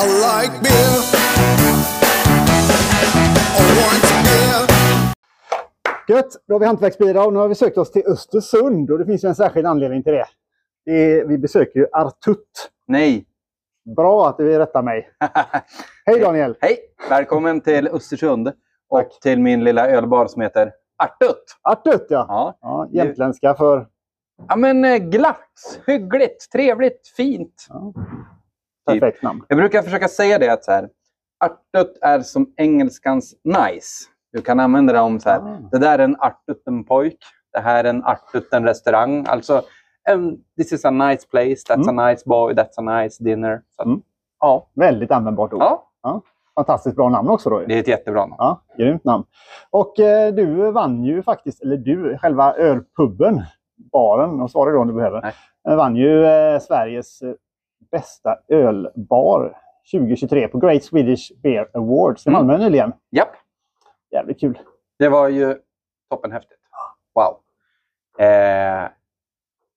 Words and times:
I 0.00 0.06
like 0.06 0.62
beer. 0.62 0.98
I 3.58 3.64
want 3.78 4.02
beer. 4.24 4.66
Gött! 6.08 6.32
Då 6.48 6.54
har 6.54 6.60
vi 6.60 6.66
hantverksbira 6.66 7.24
och 7.24 7.32
nu 7.32 7.38
har 7.38 7.48
vi 7.48 7.54
sökt 7.54 7.78
oss 7.78 7.90
till 7.90 8.02
Östersund 8.06 8.90
och 8.90 8.98
det 8.98 9.06
finns 9.06 9.24
ju 9.24 9.28
en 9.28 9.34
särskild 9.34 9.66
anledning 9.66 10.02
till 10.02 10.12
det. 10.12 10.26
det 10.84 10.92
är, 10.92 11.24
vi 11.24 11.38
besöker 11.38 11.80
ju 11.80 11.86
Artut. 11.92 12.70
Nej. 12.86 13.26
Bra 13.96 14.28
att 14.28 14.38
du 14.38 14.58
rättar 14.58 14.82
mig. 14.82 15.08
Hej 16.06 16.20
Daniel! 16.20 16.56
Hej! 16.60 16.78
Välkommen 17.08 17.60
till 17.60 17.88
Östersund 17.88 18.48
och 18.88 18.98
Tack. 18.98 19.20
till 19.20 19.40
min 19.40 19.64
lilla 19.64 19.88
ölbar 19.88 20.26
som 20.26 20.42
heter 20.42 20.72
Artut. 20.96 21.44
Artut 21.62 22.06
ja! 22.08 22.26
Ja. 22.28 22.58
ja 22.60 22.88
jämtländska 22.92 23.54
för... 23.54 23.86
ja, 24.48 24.56
men 24.56 24.84
eh, 24.84 24.96
glatt, 24.96 25.80
hyggligt, 25.86 26.50
trevligt, 26.52 27.08
fint. 27.16 27.66
Ja, 27.68 27.92
perfekt 28.86 29.22
namn. 29.22 29.44
Jag 29.48 29.58
brukar 29.58 29.82
försöka 29.82 30.08
säga 30.08 30.38
det 30.38 30.48
att 30.52 30.64
så 30.64 30.72
här, 30.72 30.88
Artut 31.44 31.98
är 32.02 32.20
som 32.20 32.52
engelskans 32.56 33.34
nice. 33.44 34.04
Du 34.32 34.42
kan 34.42 34.60
använda 34.60 34.92
det 34.92 35.00
om 35.00 35.20
så 35.20 35.28
här, 35.30 35.38
Ah. 35.38 35.58
det 35.72 35.78
där 35.78 35.98
är 35.98 36.02
en 36.04 36.16
Artuten 36.20 36.84
pojk. 36.84 37.18
Det 37.52 37.60
här 37.60 37.84
är 37.84 37.88
en 37.90 38.04
Artuten 38.04 38.64
restaurang. 38.64 39.24
Alltså, 39.28 39.62
um, 40.14 40.36
this 40.58 40.72
is 40.72 40.84
a 40.84 40.90
nice 40.90 41.26
place, 41.30 41.56
that's 41.68 41.88
a 41.88 42.08
nice 42.08 42.22
boy, 42.26 42.54
that's 42.54 42.74
a 42.76 43.02
nice 43.02 43.24
dinner. 43.24 43.62
Så, 43.76 43.82
Mm. 43.82 44.02
Ja, 44.40 44.70
Väldigt 44.74 45.10
användbart 45.10 45.52
ord. 45.52 45.62
ja, 46.02 46.22
Fantastiskt 46.54 46.96
bra 46.96 47.08
namn 47.08 47.28
också 47.28 47.50
då. 47.50 47.60
ju. 47.60 47.66
det 47.66 47.74
är 47.74 47.80
ett 47.80 47.88
jättebra 47.88 48.20
namn. 48.20 48.34
Ja, 48.38 48.62
grymt 48.78 49.04
namn. 49.04 49.24
Och 49.70 50.00
eh, 50.00 50.34
du 50.34 50.70
vann 50.70 51.04
ju 51.04 51.22
faktiskt, 51.22 51.62
eller 51.62 51.76
du, 51.76 52.18
själva 52.18 52.54
ölpubben, 52.54 53.42
baren, 53.92 54.40
och 54.40 54.50
svara 54.50 54.70
då 54.72 54.78
om 54.80 54.88
du 54.88 54.94
behöver, 54.94 55.20
Nej. 55.22 55.32
eh, 55.68 55.76
vann 55.76 55.96
ju 55.96 56.24
eh, 56.24 56.58
Sveriges 56.60 57.22
eh, 57.22 57.32
bästa 57.94 58.38
ölbar 58.48 59.56
2023 59.92 60.48
på 60.48 60.58
Great 60.58 60.84
Swedish 60.84 61.32
Beer 61.42 61.68
Awards 61.74 62.26
i 62.26 62.30
Mm. 62.30 62.46
Malmö 62.46 62.64
nyligen. 62.64 62.92
Japp. 63.10 63.28
Jävligt 64.12 64.40
kul. 64.40 64.58
Det 64.98 65.08
var 65.08 65.28
ju 65.28 65.56
toppenhäftigt. 66.10 66.60
Wow. 67.14 67.36
Eh, 68.18 68.88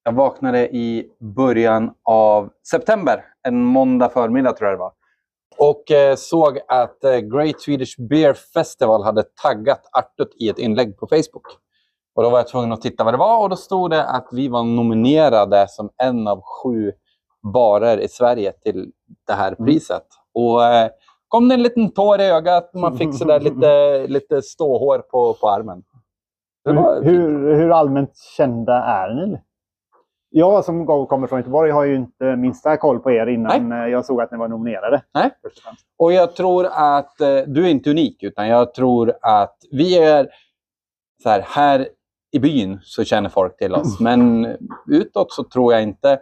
jag 0.03 0.11
vaknade 0.11 0.75
i 0.75 1.11
början 1.19 1.93
av 2.03 2.49
september, 2.71 3.25
en 3.47 3.63
måndag 3.63 4.09
förmiddag 4.09 4.51
tror 4.53 4.69
jag 4.69 4.77
det 4.77 4.81
var. 4.81 4.91
Och 5.57 5.91
eh, 5.91 6.15
såg 6.15 6.59
att 6.67 7.03
eh, 7.03 7.17
Great 7.17 7.61
Swedish 7.61 7.95
Beer 8.09 8.33
Festival 8.33 9.03
hade 9.03 9.23
taggat 9.43 9.81
Artut 9.91 10.35
i 10.39 10.49
ett 10.49 10.59
inlägg 10.59 10.97
på 10.97 11.07
Facebook. 11.07 11.45
Och 12.15 12.23
Då 12.23 12.29
var 12.29 12.37
jag 12.39 12.47
tvungen 12.47 12.71
att 12.71 12.81
titta 12.81 13.03
vad 13.03 13.13
det 13.13 13.17
var 13.17 13.43
och 13.43 13.49
då 13.49 13.55
stod 13.55 13.89
det 13.89 14.03
att 14.07 14.27
vi 14.31 14.47
var 14.47 14.63
nominerade 14.63 15.65
som 15.69 15.89
en 16.03 16.27
av 16.27 16.41
sju 16.41 16.91
barer 17.51 17.97
i 17.97 18.07
Sverige 18.07 18.51
till 18.51 18.91
det 19.27 19.33
här 19.33 19.55
priset. 19.55 20.03
Och 20.33 20.63
eh, 20.63 20.89
kom 21.27 21.47
det 21.47 21.53
en 21.53 21.63
liten 21.63 21.91
tår 21.91 22.21
i 22.21 22.29
ögat, 22.29 22.73
man 22.73 22.97
fick 22.97 23.17
sådär 23.17 23.39
lite, 23.39 24.07
lite 24.13 24.41
ståhår 24.41 24.99
på, 24.99 25.33
på 25.33 25.49
armen. 25.49 25.83
Hur, 26.65 27.03
hur, 27.03 27.55
hur 27.55 27.71
allmänt 27.71 28.17
kända 28.37 28.73
är 28.73 29.13
ni? 29.13 29.37
Jag 30.29 30.65
som 30.65 30.85
kommer 30.85 31.27
från 31.27 31.39
Göteborg 31.39 31.71
har 31.71 31.83
ju 31.83 31.95
inte 31.95 32.35
minsta 32.35 32.77
koll 32.77 32.99
på 32.99 33.11
er 33.11 33.27
innan 33.27 33.71
eh, 33.71 33.87
jag 33.87 34.05
såg 34.05 34.21
att 34.21 34.31
ni 34.31 34.37
var 34.37 34.47
nominerade. 34.47 35.01
Nej. 35.13 35.31
Och 35.97 36.13
jag 36.13 36.35
tror 36.35 36.65
att 36.71 37.21
eh, 37.21 37.37
du 37.47 37.65
är 37.65 37.69
inte 37.69 37.89
unik, 37.89 38.23
utan 38.23 38.47
jag 38.47 38.73
tror 38.73 39.13
att 39.21 39.55
vi 39.71 39.97
är 39.97 40.27
så 41.23 41.29
här, 41.29 41.43
här 41.45 41.87
i 42.31 42.39
byn 42.39 42.79
så 42.83 43.03
känner 43.03 43.29
folk 43.29 43.57
till 43.57 43.73
oss. 43.73 43.99
Men 44.01 44.47
utåt 44.87 45.31
så 45.31 45.43
tror 45.43 45.73
jag 45.73 45.83
inte 45.83 46.19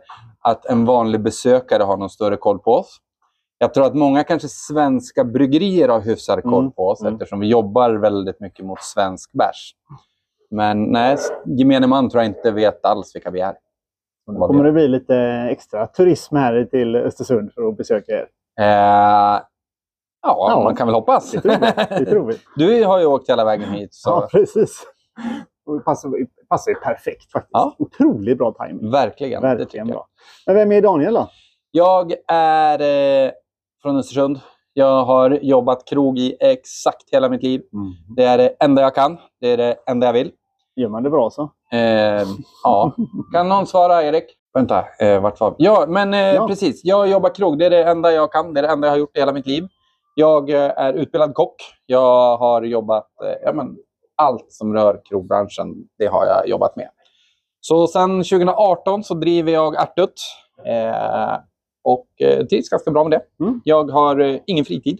att 0.48 0.66
en 0.66 0.86
vanlig 0.86 1.22
besökare 1.22 1.84
har 1.84 1.98
någon 1.98 2.10
större 2.10 2.38
koll 2.38 2.60
på 2.60 2.74
oss. 2.74 2.98
Jag 3.58 3.74
tror 3.74 3.86
att 3.86 3.96
många 3.96 4.24
kanske 4.24 4.48
svenska 4.48 5.24
bryggerier 5.24 5.90
har 5.90 6.00
hyfsad 6.02 6.44
koll 6.44 6.54
Mm, 6.64 6.72
på 6.72 6.88
oss 6.90 7.02
mm. 7.02 7.14
eftersom 7.14 7.40
vi 7.40 7.48
jobbar 7.48 7.92
väldigt 7.92 8.40
mycket 8.40 8.66
mot 8.66 8.82
svensk 8.84 9.32
bärs. 9.32 9.76
Men 10.50 10.84
nej, 10.84 11.18
gemene 11.46 11.88
man 11.88 12.09
tror 12.09 12.24
jag 12.24 12.30
inte 12.30 12.52
vet 12.52 12.86
alls 12.86 13.16
vilka 13.16 13.31
vi 13.31 13.40
är. 13.40 13.56
Vi 14.28 14.36
kommer 14.38 14.64
det 14.64 14.72
bli 14.72 14.88
lite 14.88 15.16
extra 15.52 15.88
turism 15.88 16.36
här 16.36 16.66
till 16.72 16.96
Östersund 16.96 17.53
för 17.53 17.68
att 17.69 17.78
besöka 17.78 18.12
er. 18.12 18.28
Eh, 18.59 18.66
ja, 18.66 19.42
Ja. 20.22 20.62
man 20.64 20.75
kan 20.75 20.88
väl 20.88 20.94
hoppas. 20.96 21.31
Det 21.31 22.06
tror 22.06 22.25
vi. 22.28 22.38
Du 22.56 22.86
har 22.86 23.00
ju 23.00 23.06
åkt 23.06 23.30
hela 23.30 23.46
vägen 23.46 23.69
hit. 23.69 23.94
Så. 23.94 24.09
Ja, 24.09 24.28
precis. 24.31 24.84
Passar, 25.86 26.12
passar 26.50 26.72
ju 26.72 26.76
perfekt 26.76 27.31
faktiskt. 27.31 27.50
Ja. 27.52 27.76
Otroligt 27.80 28.38
bra 28.38 28.52
timing. 28.52 28.92
Verkligen. 28.92 29.42
Verkligen 29.42 29.88
bra. 29.88 30.08
Men 30.46 30.56
vem 30.56 30.72
är 30.72 30.81
Daniel 30.81 31.14
då? 31.14 31.30
Jag 31.72 32.14
är 32.28 32.81
eh, 33.26 33.31
från 33.81 33.98
Östersund. 33.98 34.40
Jag 34.74 35.06
har 35.06 35.30
jobbat 35.42 35.88
krog 35.88 36.20
i 36.20 36.36
exakt 36.40 37.04
hela 37.12 37.30
mitt 37.30 37.44
liv. 37.44 37.62
Det 38.16 38.24
är 38.24 38.38
det 38.38 38.56
enda 38.59 38.81
jag 38.81 38.96
kan. 38.96 39.18
Det 39.42 39.48
är 39.52 39.58
det 39.58 39.75
enda 39.88 40.06
jag 40.08 40.14
vill. 40.14 40.31
Gör 40.75 40.90
man 40.90 41.04
det 41.04 41.09
bra 41.09 41.30
så? 41.30 41.52
Eh, 41.72 42.24
ja. 42.64 42.92
Kan 43.34 43.50
någon 43.50 43.68
svara, 43.68 44.04
Erik? 44.04 44.24
Vänta, 44.54 44.86
eh, 45.00 45.22
vart 45.22 45.40
var? 45.40 45.56
Ja, 45.58 45.86
men 45.88 46.14
eh, 46.14 46.20
Ja. 46.20 46.48
precis. 46.48 46.81
Jag 46.84 47.08
jobbar 47.08 47.36
krog. 47.36 47.59
Det 47.59 47.66
är 47.66 47.70
det 47.70 47.84
enda 47.84 48.12
jag 48.12 48.31
kan. 48.31 48.54
Det 48.54 48.59
är 48.59 48.62
det 48.62 48.70
enda 48.70 48.88
jag 48.88 48.92
har 48.94 48.98
gjort 49.00 49.18
i 49.18 49.20
hela 49.20 49.34
mitt 49.34 49.48
liv. 49.48 49.68
Jag 50.16 50.50
eh, 50.50 50.72
är 50.78 50.94
utbildad 50.94 51.34
kock. 51.34 51.56
Jag 51.86 52.38
har 52.38 52.62
jobbat... 52.62 53.08
Eh, 53.24 53.31
ja, 53.44 53.54
men, 53.54 53.78
allt 54.16 54.52
som 54.52 54.74
rör 54.74 55.02
krogbranschen, 55.09 55.76
det 55.98 56.06
har 56.08 56.26
jag 56.26 56.48
jobbat 56.48 56.76
med. 56.76 56.90
Så 57.59 57.88
sen 57.88 58.09
2018 58.24 59.03
så 59.03 59.14
driver 59.14 59.52
jag 59.52 59.76
Artut. 59.78 60.14
Eh, 60.66 61.38
och 61.84 62.08
eh, 62.20 62.46
trivs 62.46 62.70
ganska 62.70 62.92
bra 62.92 63.04
med 63.04 63.12
det. 63.12 63.44
Mm. 63.46 63.62
Jag 63.64 63.92
har 63.92 64.20
eh, 64.20 64.38
ingen 64.46 64.66
fritid. 64.66 65.00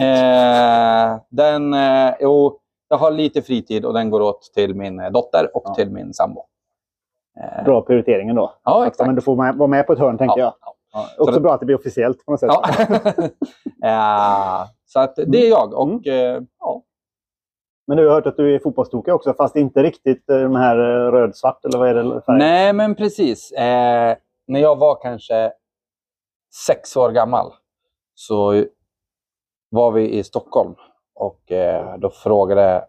Eh, 0.00 1.16
den, 1.30 1.74
eh, 1.74 2.14
jo, 2.20 2.58
jag 2.88 2.96
har 2.96 3.10
lite 3.10 3.42
fritid 3.42 3.84
och 3.84 3.94
den 3.94 4.10
går 4.10 4.20
åt 4.20 4.42
till 4.54 4.74
min 4.74 5.00
eh, 5.00 5.10
dotter 5.10 5.50
och 5.56 5.62
Ja. 5.64 5.74
till 5.74 5.90
min 5.90 6.14
sambo. 6.14 6.42
Eh, 7.40 7.64
Bra 7.64 7.82
prioriteringen 7.82 8.36
då. 8.36 8.54
Ja, 8.64 8.82
Att 8.82 8.88
exakt. 8.88 9.06
men 9.06 9.14
du 9.16 9.22
får 9.22 9.36
vara 9.36 9.66
med 9.66 9.86
på 9.86 9.92
ett 9.92 9.98
hörn 9.98 10.18
tänker 10.18 10.38
jag. 10.40 10.52
Ja, 10.60 10.74
Ja, 10.92 11.06
också 11.18 11.34
det- 11.34 11.40
bra 11.40 11.54
att 11.54 11.60
det 11.60 11.66
blir 11.66 11.76
officiellt 11.78 12.24
på 12.24 12.30
något 12.30 12.40
sätt. 12.40 12.50
ja. 13.80 14.68
Så 14.86 15.00
att 15.00 15.14
det 15.26 15.46
är 15.46 15.50
jag. 15.50 15.74
Och, 15.74 16.06
eh, 16.06 16.42
ja. 16.60 16.82
Men 17.90 17.96
du 17.96 18.06
har 18.08 18.14
hört 18.14 18.26
att 18.26 18.36
du 18.36 18.54
är 18.54 18.58
fotbollstokig 18.58 19.14
också, 19.14 19.34
fast 19.34 19.56
inte 19.56 19.82
riktigt 19.82 20.30
eh, 20.30 20.36
de 20.38 20.56
här 20.56 20.76
eh, 20.78 21.12
röd-svart 21.12 21.64
eller 21.64 21.78
vad 21.78 21.88
är 21.88 21.94
det? 21.94 22.22
Färg? 22.26 22.38
Nej, 22.38 22.72
men 22.72 22.94
precis. 22.94 23.52
Eh, 23.52 24.16
när 24.46 24.60
jag 24.60 24.76
var 24.78 24.98
kanske 25.02 25.52
sex 26.66 26.96
år 26.96 27.10
gammal 27.10 27.52
så 28.14 28.64
var 29.70 29.90
vi 29.92 30.18
i 30.18 30.24
Stockholm 30.24 30.74
och 31.14 31.52
eh, 31.52 31.96
då 31.98 32.10
frågade 32.10 32.84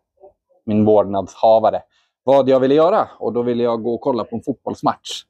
min 0.65 0.85
vårdnadshavare 0.85 1.81
vad 2.23 2.49
jag 2.49 2.59
ville 2.59 2.73
göra. 2.75 3.07
Och 3.19 3.33
då 3.33 3.41
ville 3.41 3.63
jag 3.63 3.83
gå 3.83 3.93
och 3.93 4.01
kolla 4.01 4.23
på 4.23 4.35
en 4.35 4.43
fotbollsmatch. 4.43 5.23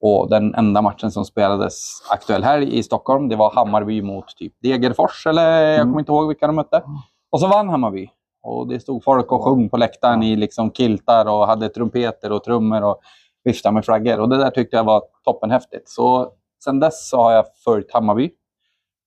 Och 0.00 0.30
den 0.30 0.54
enda 0.54 0.82
matchen 0.82 1.10
som 1.10 1.24
spelades 1.24 1.74
aktuell 2.10 2.44
här 2.44 2.58
i 2.60 2.82
Stockholm, 2.82 3.28
det 3.28 3.36
var 3.36 3.50
Hammarby 3.50 4.02
mot 4.02 4.36
typ 4.36 4.52
Degerfors, 4.62 5.26
eller 5.26 5.60
jag 5.62 5.74
Mm. 5.74 5.88
kommer 5.88 6.00
inte 6.00 6.12
ihåg 6.12 6.28
vilka 6.28 6.46
de 6.46 6.56
mötte. 6.56 6.82
Och 7.30 7.40
så 7.40 7.46
vann 7.46 7.68
Hammarby. 7.68 8.10
Och 8.42 8.68
det 8.68 8.80
stod 8.80 9.04
folk 9.04 9.32
och 9.32 9.44
sjöng 9.44 9.68
på 9.68 9.76
läktaren 9.76 10.22
i 10.22 10.36
liksom 10.36 10.70
kiltar 10.70 11.26
och 11.26 11.46
hade 11.46 11.68
trumpeter 11.68 12.32
och 12.32 12.44
trummor 12.44 12.82
och 12.82 13.00
viftade 13.44 13.74
med 13.74 13.84
flaggor. 13.84 14.20
Och 14.20 14.28
det 14.28 14.36
där 14.36 14.50
tyckte 14.50 14.76
jag 14.76 14.84
var 14.84 15.02
toppenhäftigt. 15.24 15.88
Så 15.88 16.32
sen 16.64 16.80
dess 16.80 17.08
så 17.08 17.16
har 17.22 17.32
jag 17.32 17.44
följt 17.64 17.92
Hammarby. 17.92 18.30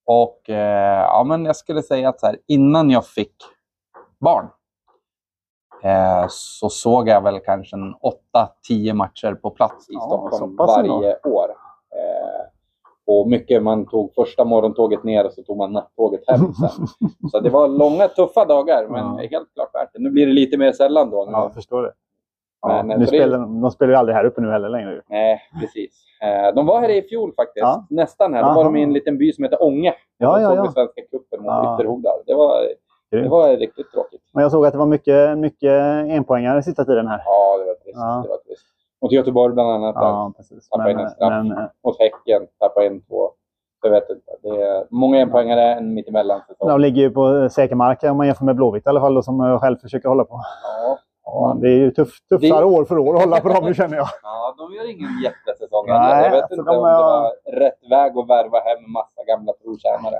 Och 0.05 0.49
eh, 0.49 1.01
ja, 1.01 1.23
men 1.23 1.45
jag 1.45 1.55
skulle 1.55 1.83
säga 1.83 2.09
att 2.09 2.19
så 2.19 2.25
här, 2.25 2.38
innan 2.47 2.89
jag 2.89 3.05
fick 3.05 3.35
barn 4.19 4.49
eh, 5.83 6.25
så 6.29 6.69
såg 6.69 7.07
jag 7.07 7.21
väl 7.21 7.39
kanske 7.39 7.75
en 7.75 7.95
8-10 8.69 8.94
matcher 8.94 9.33
på 9.35 9.50
plats 9.50 9.89
i 9.89 9.94
Ja, 9.94 10.00
Stockholm 10.01 10.55
varje 10.55 11.17
år. 11.23 11.50
Eh, 11.95 12.42
och 13.07 13.29
mycket, 13.29 13.63
man 13.63 13.85
tog 13.85 14.13
första 14.13 14.43
morgontåget 14.45 15.03
ner 15.03 15.25
och 15.25 15.33
så 15.33 15.43
tog 15.43 15.57
man 15.57 15.71
nattåget 15.73 16.21
hem 16.27 16.39
sen. 16.53 16.88
så 17.31 17.39
det 17.39 17.50
var 17.50 17.67
långa, 17.67 18.07
tuffa 18.07 18.45
dagar, 18.45 18.88
men 18.88 19.00
Ja. 19.05 19.27
helt 19.31 19.53
klart 19.53 19.69
värt 19.75 19.89
det. 19.94 20.00
Nu 20.00 20.09
blir 20.09 20.25
det 20.27 20.33
lite 20.33 20.57
mer 20.57 20.71
sällan 20.71 21.09
då. 21.09 21.27
Ja, 21.31 21.41
jag 21.44 21.53
förstår 21.53 21.81
det. 21.83 21.91
Ja, 22.61 22.67
Men, 22.67 22.91
eh, 22.91 22.97
nu 23.00 23.05
så 23.05 23.11
det- 23.11 23.17
spelar, 23.17 23.38
de 23.38 23.71
spelar 23.71 23.91
ju 23.91 23.97
aldrig 23.97 24.15
här 24.15 24.25
uppe 24.25 24.41
nu 24.41 24.51
heller 24.51 24.69
längre. 24.69 25.01
Nej, 25.09 25.41
precis. 25.61 26.05
Eh, 26.21 26.55
de 26.55 26.65
var 26.65 26.79
här 26.81 26.89
i 26.89 27.01
fjol 27.01 27.33
faktiskt. 27.35 27.61
Ja. 27.63 27.85
Nästan 27.89 28.33
här. 28.33 28.44
Då 28.44 28.53
var 28.53 28.63
de 28.63 28.75
i 28.75 28.83
en 28.83 28.94
liten 28.94 29.17
by 29.17 29.33
som 29.33 29.44
heter 29.44 29.63
Ånge. 29.63 29.94
Ja, 30.17 30.35
de 30.35 30.41
ja, 30.41 30.49
såg 30.49 30.57
ja. 30.57 30.71
Svenska 30.71 31.01
cupen 31.11 31.39
mot 31.44 31.47
Ja. 31.51 31.75
Ytterhogdal. 31.75 32.19
Det 32.25 32.33
var, 32.33 32.61
det 33.11 33.29
var 33.29 33.57
riktigt 33.57 33.91
tråkigt. 33.91 34.21
Men 34.33 34.41
jag 34.41 34.51
såg 34.51 34.65
att 34.65 34.71
det 34.71 34.77
var 34.79 34.85
mycket, 34.85 35.38
mycket 35.38 35.71
enpoängare 36.09 36.63
sista 36.63 36.85
tiden 36.85 37.07
här. 37.07 37.21
Ja, 37.25 37.57
det 37.57 37.65
var 37.65 37.73
trist. 37.73 37.97
Ja. 37.97 38.19
Det 38.23 38.29
var 38.29 38.38
trist. 38.38 38.65
Mot 39.03 39.11
Göteborg 39.11 39.53
bland 39.53 39.69
annat. 39.71 39.95
Ja, 39.95 40.33
precis. 40.38 40.69
Tappa 40.69 40.83
Men, 40.83 40.91
in 40.91 41.00
en 41.00 41.09
straff. 41.09 41.29
men, 41.29 41.51
eh, 41.51 41.63
Mot 41.83 42.00
Häcken. 42.00 42.47
Tappa 42.59 42.83
in 42.85 43.01
två. 43.05 43.31
Jag 43.83 43.91
vet 43.91 44.09
inte. 44.09 44.31
Det 44.44 44.61
är 44.61 44.85
många 44.89 45.17
enpoängare, 45.21 45.61
en 45.73 45.94
mittemellan 45.94 46.41
de 46.59 46.81
ligger 46.81 47.01
ju 47.01 47.09
på 47.11 47.50
säker 47.50 47.75
mark 47.75 48.03
om 48.03 48.17
man 48.17 48.25
jämför 48.27 48.45
med 48.45 48.55
Blåvitt 48.55 48.85
i 48.85 48.89
alla 48.89 49.00
fall, 49.00 49.23
som 49.23 49.39
jag 49.39 49.61
själv 49.61 49.77
försöker 49.77 50.09
hålla 50.09 50.23
på. 50.25 50.41
Ja, 50.63 51.00
Ja, 51.25 51.57
det 51.61 51.67
är 51.67 51.75
ju 51.77 51.91
tuff, 51.91 52.09
tuffare 52.29 52.59
Det- 52.59 52.65
år 52.65 52.85
för 52.85 52.97
år 52.97 53.15
att 53.15 53.21
hålla 53.23 53.39
på 53.39 53.47
dem, 53.50 53.73
känner 53.73 53.97
jag. 53.97 54.07
ja, 54.23 54.55
de 54.57 54.73
gör 54.75 54.89
ingen 54.91 55.09
jättesäsong 55.23 55.85
Nej. 55.88 56.23
Jag 56.23 56.31
vet 56.31 56.41
alltså 56.44 56.56
inte 56.59 56.71
de 56.71 56.77
om 56.77 56.83
det 56.83 56.94
var 56.97 57.31
rätt 57.59 57.79
väg 57.91 58.17
att 58.17 58.29
värva 58.29 58.59
hem 58.59 58.91
massa 58.91 59.23
gamla 59.27 59.53
trotjänare. 59.53 60.19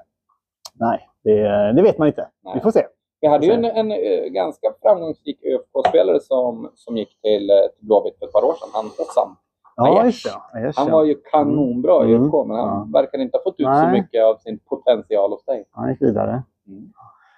Nej, 0.80 1.10
det, 1.24 1.72
det 1.76 1.82
vet 1.82 1.98
man 1.98 2.08
inte. 2.08 2.28
Nej. 2.44 2.54
Vi 2.56 2.60
får 2.62 2.72
se. 2.72 2.84
Vi 3.24 3.30
hade 3.30 3.46
ju 3.46 3.52
en, 3.52 3.66
en 3.66 3.92
eh, 3.92 4.26
ganska 4.30 4.68
framgångsrik 4.82 5.40
ÖFK-spelare 5.44 6.20
som, 6.20 6.70
som 6.76 6.98
gick 6.98 7.22
till, 7.22 7.50
eh, 7.50 7.56
till 7.78 7.88
Blåvitt 7.88 8.20
för 8.20 8.26
ett 8.26 8.32
par 8.34 8.44
år 8.44 8.54
sedan. 8.54 8.70
Han 8.74 8.86
Hossam. 8.86 9.36
Ja, 9.76 10.06
just 10.06 10.26
det. 10.54 10.72
Han 10.76 10.92
var 10.92 11.04
ju 11.04 11.16
kanonbra 11.32 12.06
i 12.06 12.14
Mm. 12.14 12.24
ÖFK, 12.24 12.48
men 12.48 12.58
han 12.58 12.68
Ja. 12.68 13.00
verkar 13.02 13.18
inte 13.20 13.38
ha 13.38 13.44
fått 13.44 13.60
ut 13.60 13.66
så 13.66 13.72
Nej. 13.72 13.92
mycket 13.92 14.24
av 14.24 14.36
sin 14.38 14.60
potential 14.60 15.32
hos 15.32 15.46
dig. 15.46 15.66
Han 15.72 15.90
gick 15.90 16.02
vidare. 16.02 16.44
Mm. 16.68 16.84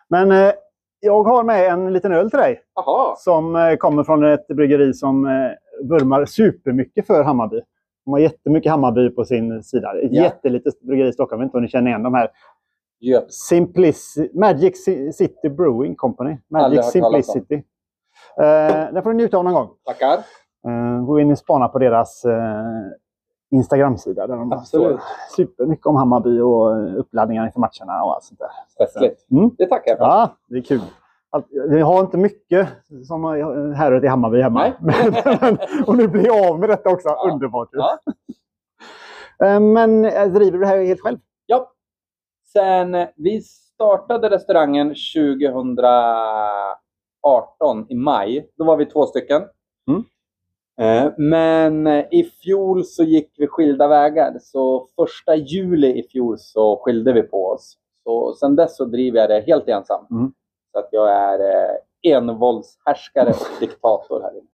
Men 0.08 0.32
eh, 0.32 0.54
jag 1.00 1.24
har 1.24 1.44
med 1.44 1.68
en 1.74 1.94
liten 1.94 2.12
öl 2.14 2.30
till 2.30 2.40
dig. 2.40 2.62
Jaha, 2.76 3.16
Som 3.18 3.56
eh, 3.56 3.76
kommer 3.76 4.04
från 4.04 4.24
ett 4.26 4.48
bryggeri 4.48 4.94
som 4.94 5.26
eh, 5.26 5.32
vurmar 5.90 6.26
supermycket 6.26 7.08
för 7.08 7.24
Hammarby. 7.24 7.62
De 8.06 8.12
har 8.12 8.20
jättemycket 8.20 8.72
Hammarby 8.72 9.10
på 9.10 9.26
sin 9.26 9.64
sida. 9.64 10.00
Ett 10.04 10.12
Ja. 10.14 10.24
jättelitet 10.24 10.82
bryggeri 10.82 11.08
i 11.08 11.14
Stockholm. 11.14 11.42
Jag 11.42 11.46
vet 11.46 11.50
inte 11.50 11.58
om 11.58 11.64
ni 11.64 11.70
känner 11.70 11.88
igen 11.90 12.04
de 12.04 12.14
här. 12.14 12.30
Göps. 13.00 13.34
Simplici 13.36 14.32
Magic 14.34 14.88
Ci- 14.88 15.12
City 15.12 15.50
Brewing 15.50 15.96
Company. 15.96 16.38
Magic. 16.50 16.86
Simplicity. 16.92 17.56
Eh, 18.40 18.94
den 18.94 19.04
får 19.04 19.10
du 19.10 19.16
njuta 19.16 19.38
av 19.38 19.44
någon 19.44 19.54
gång. 19.54 19.70
Tackar. 19.86 20.14
Eh, 20.68 21.06
gå 21.06 21.20
in 21.20 21.32
och 21.32 21.38
spana 21.38 21.68
på 21.68 21.80
deras 21.80 22.26
eh, 22.26 22.62
Instagram-sida. 23.52 24.28
Där 24.28 24.36
de 24.38 24.52
Absolut. 24.52 25.00
supermycket 25.36 25.86
om 25.86 25.96
Hammarby 25.96 26.40
och 26.40 26.78
eh, 26.78 26.96
uppladdningar 26.96 27.46
inför 27.46 27.60
matcherna 27.60 28.04
och 28.04 28.14
allt 28.16 28.24
sånt 28.24 28.40
där. 28.40 28.50
Festligt. 28.86 29.32
Mm. 29.32 29.52
Det 29.58 29.66
tackar 29.66 29.92
jag 29.92 29.98
för. 29.98 30.06
Ja, 30.06 30.30
det 30.48 30.58
är 30.58 30.62
kul. 30.62 30.82
Vi 31.70 31.82
har 31.82 32.00
inte 32.00 32.18
mycket 32.18 32.68
som 33.08 33.24
härrör 33.76 34.00
till 34.00 34.10
Hammarby 34.10 34.42
hemma. 34.42 34.60
Nej. 34.60 34.74
Men, 35.42 35.58
och 35.88 35.98
nu 35.98 36.08
blir 36.08 36.26
jag 36.26 36.50
av 36.52 36.60
med 36.60 36.70
detta 36.70 36.90
också. 36.90 37.08
Ja. 37.10 37.30
Underbart. 37.34 37.70
Ja. 37.72 37.98
Eh, 39.46 39.60
Men 39.60 40.06
eh, 40.06 40.26
driver 40.28 40.52
du 40.52 40.60
det 40.60 40.68
här 40.68 40.84
helt 40.86 41.02
själv? 41.02 41.18
Ja. 41.46 41.72
Sen 42.58 43.08
vi 43.16 43.42
startade 43.42 44.30
restaurangen 44.30 44.88
2018 44.88 47.86
i 47.90 47.96
maj. 47.96 48.50
Då 48.58 48.66
var 48.66 48.78
vi 48.78 48.86
två 48.86 49.06
stycken. 49.06 49.42
Mm. 49.90 50.04
Eh, 50.82 51.12
Men 51.18 51.88
eh, 51.88 52.06
i 52.12 52.24
fjol 52.24 52.86
så 52.86 53.04
gick 53.04 53.32
vi 53.38 53.48
skilda 53.48 53.88
vägar. 53.88 54.34
Så 54.42 54.88
första 54.96 55.36
juli 55.36 56.00
i 56.00 56.04
fjol 56.12 56.36
så 56.40 56.82
skilde 56.84 57.14
vi 57.14 57.22
på 57.22 57.48
oss. 57.48 57.78
Så 58.04 58.34
sen 58.34 58.56
dess 58.56 58.78
så 58.78 58.86
driver 58.86 59.20
jag 59.20 59.30
det 59.30 59.44
helt 59.48 59.68
ensam. 59.68 60.06
Mm. 60.12 60.32
Så 60.72 60.80
att 60.80 60.88
jag 60.92 61.12
är 61.12 61.40
eh, 61.40 61.76
envåldshärskare 62.16 63.30
och 63.30 63.60
diktator 63.60 64.22
här 64.22 64.32
inne. 64.32 64.48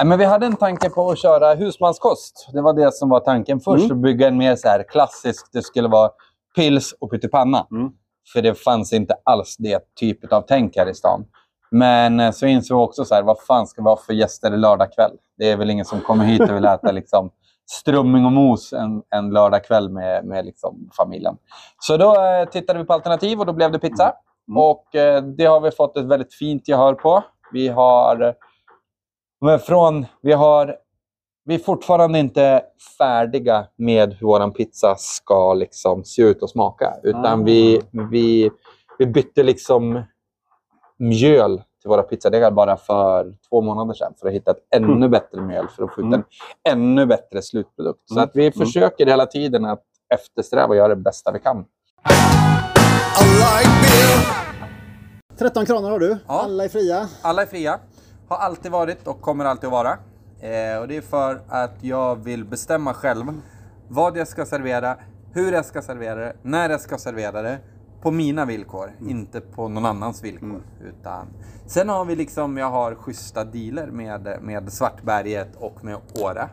Eh, 0.00 0.04
men 0.04 0.18
vi 0.18 0.24
hade 0.24 0.46
en 0.46 0.56
tanke 0.56 0.90
på 0.90 1.10
att 1.10 1.18
köra 1.18 1.54
husmanskost. 1.54 2.48
Det 2.52 2.60
var 2.60 2.72
det 2.72 2.92
som 2.92 3.08
var 3.08 3.20
tanken 3.20 3.60
först. 3.60 3.84
Mm. 3.84 3.96
Att 3.96 4.02
bygga 4.02 4.28
en 4.28 4.36
mer 4.36 4.56
så 4.56 4.68
här 4.68 4.82
klassisk, 4.82 5.46
det 5.52 5.62
skulle 5.62 5.88
vara 5.88 6.10
pils 6.56 6.94
och 7.00 7.10
pyttipanna. 7.10 7.66
Mm. 7.70 7.90
För 8.32 8.42
det 8.42 8.54
fanns 8.54 8.92
inte 8.92 9.14
alls 9.24 9.56
det 9.58 9.80
typet 10.00 10.32
av 10.32 10.44
tänk 10.48 10.76
här 10.76 10.88
i 10.88 10.94
stan. 10.94 11.24
Men 11.70 12.20
eh, 12.20 12.30
så 12.30 12.46
insåg 12.46 12.78
vi 12.78 12.84
också 12.84 13.04
så 13.04 13.14
här, 13.14 13.22
vad 13.22 13.40
fan 13.40 13.66
ska 13.66 13.82
vi 13.82 13.88
ha 13.88 13.96
för 13.96 14.12
gäster 14.12 14.50
lördag 14.56 14.92
kväll? 14.92 15.12
Det 15.38 15.50
är 15.50 15.56
väl 15.56 15.70
ingen 15.70 15.84
som 15.84 16.00
kommer 16.00 16.24
hit 16.24 16.40
och 16.40 16.56
vill 16.56 16.64
äta 16.64 16.92
liksom, 16.92 17.30
strömming 17.70 18.24
och 18.24 18.32
mos 18.32 18.72
en, 18.72 19.02
en 19.10 19.30
lördag 19.30 19.64
kväll 19.64 19.90
med, 19.90 20.24
med 20.24 20.44
liksom, 20.44 20.90
familjen. 20.96 21.36
Så 21.78 21.96
då 21.96 22.24
eh, 22.24 22.48
tittade 22.48 22.78
vi 22.78 22.84
på 22.84 22.92
alternativ 22.92 23.40
och 23.40 23.46
då 23.46 23.52
blev 23.52 23.72
det 23.72 23.78
pizza. 23.78 24.12
Mm. 24.48 24.58
Och 24.58 24.94
eh, 24.94 25.22
det 25.22 25.44
har 25.44 25.60
vi 25.60 25.70
fått 25.70 25.96
ett 25.96 26.04
väldigt 26.04 26.34
fint 26.34 26.68
gehör 26.68 26.94
på. 26.94 27.24
Vi 27.52 27.68
har... 27.68 28.22
eh, 28.22 28.32
Men 29.40 29.58
från, 29.58 30.06
vi, 30.22 30.32
har 30.32 30.76
vi 31.44 31.54
är 31.54 31.58
fortfarande 31.58 32.18
inte 32.18 32.62
färdiga 32.98 33.66
med 33.76 34.12
hur 34.14 34.26
vår 34.26 34.50
pizza 34.50 34.94
ska 34.98 35.54
liksom 35.54 36.04
se 36.04 36.22
ut 36.22 36.42
och 36.42 36.50
smaka. 36.50 36.94
Utan 37.02 37.40
Ah. 37.40 37.44
vi, 37.44 37.80
vi, 38.10 38.50
vi 38.98 39.06
bytte 39.06 39.42
liksom 39.42 40.02
mjöl 40.98 41.62
till 41.80 41.88
våra 41.88 42.02
pizzadegar 42.02 42.50
bara 42.50 42.76
för 42.76 43.34
två 43.48 43.60
månader 43.60 43.94
sedan 43.94 44.14
för 44.20 44.28
att 44.28 44.34
hitta 44.34 44.50
ett 44.50 44.66
ännu 44.76 44.92
Mm. 44.92 45.10
bättre 45.10 45.40
mjöl 45.40 45.68
för 45.68 45.84
att 45.84 45.94
få 45.94 46.00
ut 46.00 46.04
Mm. 46.06 46.22
en 46.22 46.24
ännu 46.72 47.06
bättre 47.06 47.42
slutprodukt. 47.42 48.00
Så 48.08 48.14
Mm. 48.14 48.24
att 48.24 48.30
vi 48.34 48.42
Mm. 48.46 48.52
försöker 48.52 49.06
hela 49.06 49.26
tiden 49.26 49.64
att 49.64 49.82
eftersträva 50.14 50.70
att 50.70 50.76
göra 50.76 50.88
det 50.88 50.96
bästa 50.96 51.32
vi 51.32 51.38
kan. 51.38 51.58
I 51.58 51.60
like 53.24 53.70
beer. 53.82 54.34
13 55.38 55.66
kronor 55.66 55.90
har 55.90 55.98
du. 55.98 56.18
Ja. 56.28 56.40
Alla 56.44 56.64
är 56.64 56.68
fria. 56.68 57.08
Alla 57.22 57.42
är 57.42 57.46
fria. 57.46 57.78
Har 58.28 58.36
alltid 58.36 58.72
varit 58.72 59.06
och 59.08 59.20
kommer 59.20 59.44
alltid 59.44 59.66
att 59.66 59.72
vara. 59.72 59.98
Eh, 60.44 60.78
och 60.80 60.88
det 60.88 60.96
är 60.96 61.00
för 61.00 61.42
att 61.48 61.74
jag 61.80 62.16
vill 62.16 62.44
bestämma 62.44 62.94
själv 62.94 63.40
vad 63.88 64.16
jag 64.16 64.28
ska 64.28 64.46
servera, 64.46 64.96
hur 65.32 65.52
jag 65.52 65.64
ska 65.64 65.82
servera 65.82 66.14
det, 66.14 66.36
när 66.42 66.70
jag 66.70 66.80
ska 66.80 66.98
servera 66.98 67.42
det. 67.42 67.58
På 68.02 68.10
mina 68.10 68.44
villkor, 68.44 68.92
inte 69.08 69.40
på 69.40 69.68
någon 69.68 69.86
annans 69.86 70.24
villkor. 70.24 70.62
Utan... 70.80 71.26
Sen 71.66 71.88
har 71.88 72.04
vi 72.04 72.16
liksom, 72.16 72.56
jag 72.56 72.70
har 72.70 72.94
schyssta 72.94 73.44
dealer 73.44 73.86
med, 73.86 74.38
med 74.42 74.72
Svartberget 74.72 75.56
och 75.56 75.84
med 75.84 75.96
Åre. 76.22 76.48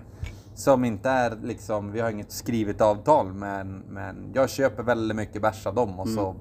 Som 0.55 0.85
inte 0.85 1.09
är 1.09 1.37
liksom, 1.43 1.91
vi 1.91 1.99
har 1.99 2.09
inget 2.09 2.31
skrivet 2.31 2.81
avtal 2.81 3.33
men, 3.33 3.83
men 3.89 4.31
jag 4.33 4.49
köper 4.49 4.83
väldigt 4.83 5.17
mycket 5.17 5.41
bärs 5.41 5.67
av 5.67 5.75
dem 5.75 5.99
och 5.99 6.09
så 6.09 6.35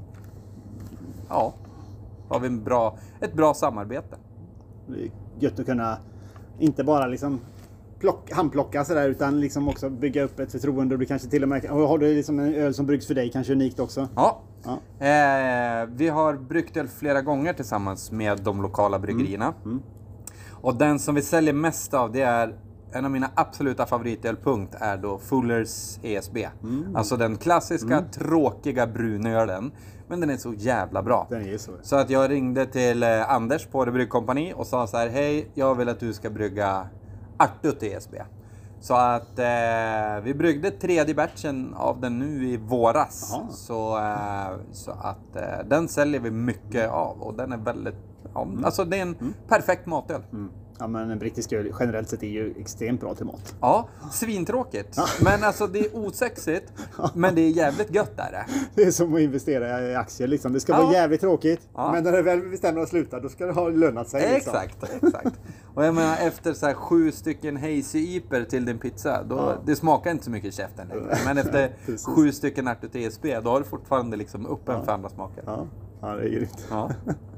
ja, 1.28 1.54
har 2.28 2.40
vi 2.40 2.46
en 2.46 2.64
bra, 2.64 2.98
ett 3.20 3.32
bra 3.32 3.54
samarbete. 3.54 4.16
Det 4.86 5.02
är 5.02 5.10
gött 5.38 5.58
att 5.58 5.66
kunna 5.66 5.98
inte 6.60 6.84
bara 6.84 7.06
liksom 7.06 7.40
plock, 8.00 8.32
handplocka 8.32 8.84
sådär 8.84 9.08
utan 9.08 9.40
liksom 9.40 9.68
också 9.68 9.90
bygga 9.90 10.22
upp 10.22 10.40
ett 10.40 10.52
förtroende. 10.52 10.94
Och 10.94 10.98
du 10.98 11.06
kanske 11.06 11.28
till 11.28 11.42
och 11.42 11.48
med 11.48 11.64
och 11.64 11.88
har 11.88 11.98
du 11.98 12.14
liksom 12.14 12.38
en 12.38 12.54
öl 12.54 12.74
som 12.74 12.86
bryggs 12.86 13.06
för 13.06 13.14
dig, 13.14 13.30
kanske 13.30 13.52
unikt 13.52 13.80
också. 13.80 14.08
Ja. 14.16 14.42
Ja. 14.64 15.06
Eh, 15.06 15.88
vi 15.92 16.08
har 16.08 16.34
bryggt 16.34 16.76
öl 16.76 16.88
flera 16.88 17.22
gånger 17.22 17.52
tillsammans 17.52 18.12
med 18.12 18.40
de 18.40 18.62
lokala 18.62 18.98
bryggerierna. 18.98 19.54
Mm. 19.64 19.82
Och 20.50 20.74
den 20.74 20.98
som 20.98 21.14
vi 21.14 21.22
säljer 21.22 21.52
mest 21.52 21.94
av 21.94 22.12
det 22.12 22.22
är 22.22 22.54
en 22.92 23.04
av 23.04 23.10
mina 23.10 23.30
absoluta 23.34 23.86
favoritölpunkt 23.86 24.74
är 24.80 24.96
då 24.96 25.18
Fullers 25.18 25.98
ESB. 26.02 26.36
Mm. 26.62 26.96
Alltså 26.96 27.16
den 27.16 27.36
klassiska 27.36 28.04
tråkiga 28.12 28.86
brunölen. 28.86 29.72
Men 30.08 30.20
den 30.20 30.30
är 30.30 30.36
så 30.36 30.54
jävla 30.54 31.02
bra. 31.02 31.26
Den 31.30 31.48
är 31.48 31.58
så. 31.58 31.72
Så 31.82 31.96
att 31.96 32.10
jag 32.10 32.30
ringde 32.30 32.66
till 32.66 33.02
eh, 33.02 33.30
Anders 33.30 33.66
på 33.66 33.84
det 33.84 33.92
bryggkompani 33.92 34.52
och 34.56 34.66
sa 34.66 34.86
så 34.86 34.96
här, 34.96 35.08
hej, 35.08 35.50
jag 35.54 35.74
vill 35.74 35.88
att 35.88 36.00
du 36.00 36.12
ska 36.12 36.30
brygga 36.30 36.88
Artut 37.36 37.82
ESB. 37.82 38.14
Så 38.80 38.94
att 38.94 39.38
eh, 39.38 40.22
vi 40.22 40.34
bryggde 40.34 40.70
tredje 40.70 41.14
batchen 41.14 41.74
av 41.74 42.00
den 42.00 42.18
nu 42.18 42.48
i 42.48 42.56
våras. 42.56 43.34
Så, 43.50 43.98
eh, 43.98 44.50
så 44.72 44.90
att 44.90 45.36
eh, 45.36 45.66
den 45.66 45.88
säljer 45.88 46.20
vi 46.20 46.30
mycket 46.30 46.90
av 46.90 47.22
och 47.22 47.34
den 47.34 47.52
är 47.52 47.56
väldigt, 47.56 47.94
ja, 48.34 48.48
alltså 48.64 48.84
det 48.84 48.98
är 48.98 49.02
en 49.02 49.34
perfekt 49.48 49.86
matöl. 49.86 50.22
Ja, 50.80 50.86
men 50.86 51.10
en 51.10 51.18
brittisk 51.18 51.52
öl 51.52 51.72
generellt 51.80 52.08
sett 52.08 52.22
är 52.22 52.26
ju 52.26 52.54
extremt 52.58 53.00
bra 53.00 53.14
till 53.14 53.26
mat. 53.26 53.54
Ja, 53.60 53.88
svintråkigt. 54.12 54.98
Men 55.24 55.44
alltså 55.44 55.66
det 55.66 55.78
är 55.78 55.96
osexigt, 56.06 56.72
men 57.14 57.34
det 57.34 57.40
är 57.40 57.48
jävligt 57.50 57.94
gött 57.94 58.18
är 58.18 58.32
det. 58.32 58.44
Det 58.74 58.82
är 58.82 58.90
som 58.90 59.14
att 59.14 59.20
investera 59.20 59.82
i 59.90 59.94
aktier 59.94 60.28
liksom. 60.28 60.52
Det 60.52 60.60
ska 60.60 60.72
Ja. 60.72 60.82
vara 60.82 60.92
jävligt 60.92 61.20
tråkigt. 61.20 61.60
Ja. 61.74 61.92
Men 61.92 62.04
när 62.04 62.12
det 62.12 62.22
väl 62.22 62.40
bestämmer 62.50 62.80
att 62.80 62.88
sluta, 62.88 63.20
då 63.20 63.28
ska 63.28 63.46
det 63.46 63.52
ha 63.52 63.68
lönat 63.68 64.08
sig. 64.08 64.34
Liksom. 64.34 64.54
Exakt, 64.54 65.02
exakt. 65.04 65.40
Och 65.74 65.84
jag 65.84 65.94
menar 65.94 66.16
efter 66.20 66.52
så 66.52 66.66
här 66.66 66.74
sju 66.74 67.12
stycken 67.12 67.56
Hazy 67.56 68.16
Iper 68.16 68.44
till 68.44 68.64
din 68.64 68.78
pizza, 68.78 69.22
då, 69.22 69.36
Ja. 69.36 69.54
det 69.66 69.76
smakar 69.76 70.10
inte 70.10 70.24
så 70.24 70.30
mycket 70.30 70.48
i 70.48 70.56
käften 70.56 70.88
längre. 70.88 71.16
Men 71.24 71.38
efter 71.38 71.72
sju 72.14 72.32
stycken 72.32 72.68
Artut 72.68 72.96
ESB, 72.96 73.40
då 73.40 73.50
har 73.50 73.58
du 73.58 73.64
fortfarande 73.64 74.16
liksom 74.16 74.46
öppen 74.46 74.84
för 74.84 74.92
andra 74.92 75.08
smaker. 75.08 75.42
Ja, 75.46 75.66
ja 76.00 76.08
det 76.14 76.22
är 76.22 76.28
grymt. 76.28 76.66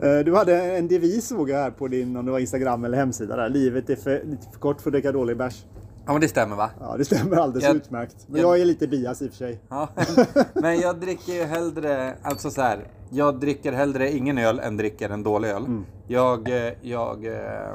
Ja. 0.00 0.06
Eh, 0.18 0.24
Du 0.24 0.34
hade 0.36 0.76
en 0.76 0.88
devis 0.88 1.28
såg 1.28 1.50
jag 1.50 1.56
här 1.58 1.70
på 1.70 1.88
din, 1.88 2.16
om 2.16 2.26
det 2.26 2.32
var 2.32 2.38
Instagram 2.38 2.84
eller 2.84 2.98
hemsida 2.98 3.36
där. 3.36 3.48
Livet 3.48 3.90
är 3.90 3.96
för, 3.96 4.22
för 4.52 4.58
kort 4.60 4.80
för 4.80 4.90
att 4.90 4.92
dricka 4.92 5.12
dålig 5.12 5.36
bärs. 5.36 5.64
ja, 6.06 6.12
men 6.12 6.20
det 6.20 6.28
stämmer 6.28 6.56
va? 6.56 6.70
Ja, 6.80 6.94
det 6.98 7.04
stämmer 7.04 7.36
alldeles 7.36 7.64
Jag- 7.64 7.76
utmärkt. 7.76 8.16
Men 8.26 8.40
jag- 8.40 8.50
jag 8.56 8.60
är 8.60 8.64
lite 8.64 8.86
bias 8.88 9.22
i 9.22 9.26
och 9.26 9.30
för 9.30 9.36
sig. 9.36 9.60
Ja. 9.68 9.88
Men 10.54 10.80
jag 10.80 10.96
dricker 11.00 11.32
ju 11.32 11.42
hellre, 11.44 12.14
alltså 12.22 12.50
så 12.50 12.62
här, 12.62 12.78
jag 13.10 13.40
dricker 13.40 13.72
hellre 13.72 14.12
ingen 14.12 14.38
öl 14.38 14.58
än 14.60 14.76
dricker 14.76 15.10
en 15.10 15.22
dålig 15.22 15.48
öl. 15.48 15.64
Mm. 15.64 15.84
Jag, 16.06 16.48
eh, 16.66 16.72
jag, 16.82 17.26
eh, 17.26 17.72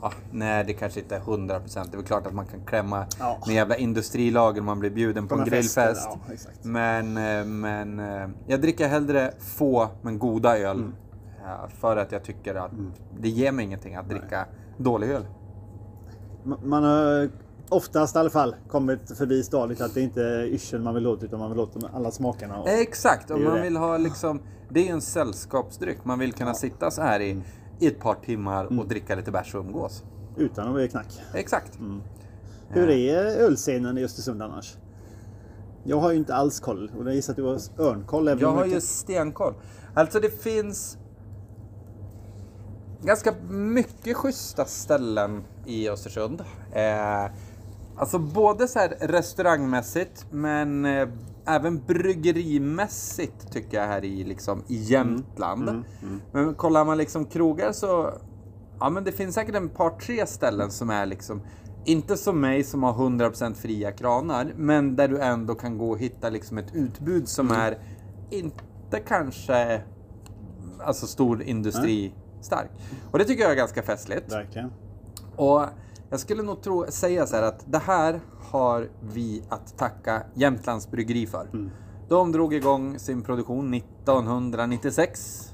ah, 0.00 0.12
nej 0.32 0.64
det 0.64 0.72
kanske 0.72 1.00
inte 1.00 1.16
är 1.16 1.20
100%. 1.20 1.90
Det 1.90 1.94
är 1.94 1.96
väl 1.96 2.06
klart 2.06 2.26
att 2.26 2.34
man 2.34 2.46
kan 2.46 2.60
klämma 2.66 3.06
Ja. 3.18 3.38
med 3.46 3.54
jävla 3.54 3.76
industrilager 3.76 4.60
om 4.60 4.66
man 4.66 4.78
blir 4.80 4.90
bjuden 4.90 5.28
på 5.28 5.34
en 5.34 5.38
Såna 5.40 5.50
fester, 5.50 5.84
grillfest. 5.86 6.08
ja. 6.62 6.68
Men, 6.68 7.60
men 7.60 8.02
jag 8.46 8.60
dricker 8.60 8.88
hellre 8.88 9.30
få 9.56 9.88
men 10.02 10.18
goda 10.18 10.58
öl. 10.58 10.76
Mm. 10.78 10.92
Eh, 11.44 11.68
För 11.80 11.96
att 11.96 12.12
jag 12.12 12.24
tycker 12.24 12.54
att 12.54 12.70
det 13.20 13.28
ger 13.28 13.52
mig 13.52 13.64
ingenting 13.64 13.94
att 13.94 14.08
dricka 14.08 14.46
dålig 14.78 15.10
öl. 15.10 15.24
Ma- 16.44 16.64
Man 16.66 16.84
har 16.84 17.30
oftast 17.68 18.16
i 18.16 18.18
alla 18.18 18.30
fall 18.30 18.56
kommit 18.68 19.18
förbi 19.18 19.42
stadiet 19.42 19.80
att 19.80 19.94
det 19.94 20.00
inte 20.00 20.22
är 20.22 20.44
yrseln 20.44 20.84
man 20.84 20.94
vill 20.94 21.06
åt 21.06 21.22
utan 21.22 21.38
man 21.38 21.50
vill 21.50 21.60
åt 21.60 21.76
alla 21.94 22.10
smakerna. 22.10 22.60
Och, 22.60 22.68
Exakt, 22.68 23.30
ju 23.30 23.36
man 23.36 23.54
det. 23.56 23.62
vill 23.62 23.76
ha 23.76 23.96
liksom, 23.98 24.40
det 24.68 24.88
är 24.88 24.92
en 24.92 25.00
sällskapsdryck. 25.00 26.04
Man 26.04 26.18
vill 26.18 26.32
kunna 26.32 26.54
sitta 26.54 26.90
så 26.90 27.02
här 27.02 27.20
i, 27.20 27.42
i 27.78 27.86
ett 27.86 28.00
par 28.00 28.14
timmar 28.14 28.64
Mm. 28.64 28.78
och 28.78 28.88
dricka 28.88 29.14
lite 29.14 29.30
bärs 29.30 29.54
och 29.54 29.60
umgås. 29.64 30.04
Utan 30.36 30.68
att 30.68 30.74
bli 30.74 30.88
knack. 30.88 31.22
Exakt. 31.34 31.78
Hur 32.68 32.90
är 32.90 33.24
ölscenen 33.24 33.98
i 33.98 34.04
Östersund 34.04 34.42
annars? 34.42 34.76
Jag 35.84 36.00
har 36.00 36.10
ju 36.12 36.16
inte 36.18 36.34
alls 36.34 36.60
koll. 36.60 36.90
Och 36.98 37.06
jag 37.06 37.14
gissar 37.14 37.32
att 37.32 37.36
du 37.36 37.42
har 37.42 37.58
örnkoll. 37.78 38.36
Jag 38.40 38.52
har 38.52 38.66
ju 38.66 38.80
stenkoll. 38.80 39.54
Alltså 39.94 40.20
det 40.20 40.42
finns 40.42 40.98
ganska 43.02 43.34
mycket 43.48 44.16
schyssta 44.16 44.64
ställen 44.64 45.44
i 45.66 45.88
Östersund. 45.88 46.40
Eh, 46.72 47.30
alltså 47.96 48.18
både 48.18 48.68
så 48.68 48.78
här 48.78 48.96
restaurangmässigt 49.00 50.26
men 50.30 50.84
eh, 50.84 51.08
även 51.46 51.84
bryggerimässigt 51.86 53.52
tycker 53.52 53.76
jag 53.80 53.86
här 53.86 54.04
i, 54.04 54.24
liksom, 54.24 54.62
i 54.68 54.76
Jämtland. 54.76 55.84
Men 56.32 56.54
kollar 56.54 56.84
man 56.84 56.98
liksom 56.98 57.26
krogar 57.26 57.72
så 57.72 58.12
ja, 58.80 58.90
men 58.90 59.04
det 59.04 59.12
finns 59.12 59.34
säkert 59.34 59.54
en 59.54 59.68
par 59.68 59.90
tre 59.90 60.26
ställen 60.26 60.70
som 60.70 60.90
är 60.90 61.06
liksom 61.06 61.42
inte 61.84 62.16
som 62.16 62.40
mig 62.40 62.64
som 62.64 62.82
har 62.82 62.92
100% 62.92 63.54
fria 63.54 63.92
kranar, 63.92 64.52
men 64.56 64.96
där 64.96 65.08
du 65.08 65.20
ändå 65.20 65.54
kan 65.54 65.78
gå 65.78 65.90
och 65.90 65.98
hitta 65.98 66.30
liksom 66.30 66.58
ett 66.58 66.74
utbud 66.74 67.28
som 67.28 67.50
är 67.50 67.78
inte 68.30 69.00
kanske 69.06 69.82
alltså 70.84 71.06
stor 71.06 71.42
industri 71.42 72.12
stark. 72.44 72.70
Och 73.10 73.18
det 73.18 73.24
tycker 73.24 73.42
jag 73.42 73.52
är 73.52 73.56
ganska 73.56 73.82
festligt. 73.82 74.32
Verkligen. 74.32 74.72
Och 75.36 75.64
jag 76.10 76.20
skulle 76.20 76.42
nog 76.42 76.62
tro, 76.62 76.86
säga 76.88 77.26
så 77.26 77.36
här 77.36 77.42
att 77.42 77.64
det 77.66 77.78
här 77.78 78.20
har 78.50 78.88
vi 79.00 79.42
att 79.48 79.78
tacka 79.78 80.22
Jämtlands 80.34 80.90
Bryggeri 80.90 81.26
för. 81.26 81.70
De 82.08 82.32
drog 82.32 82.54
igång 82.54 82.98
sin 82.98 83.22
produktion 83.22 83.74
1996. 83.74 85.48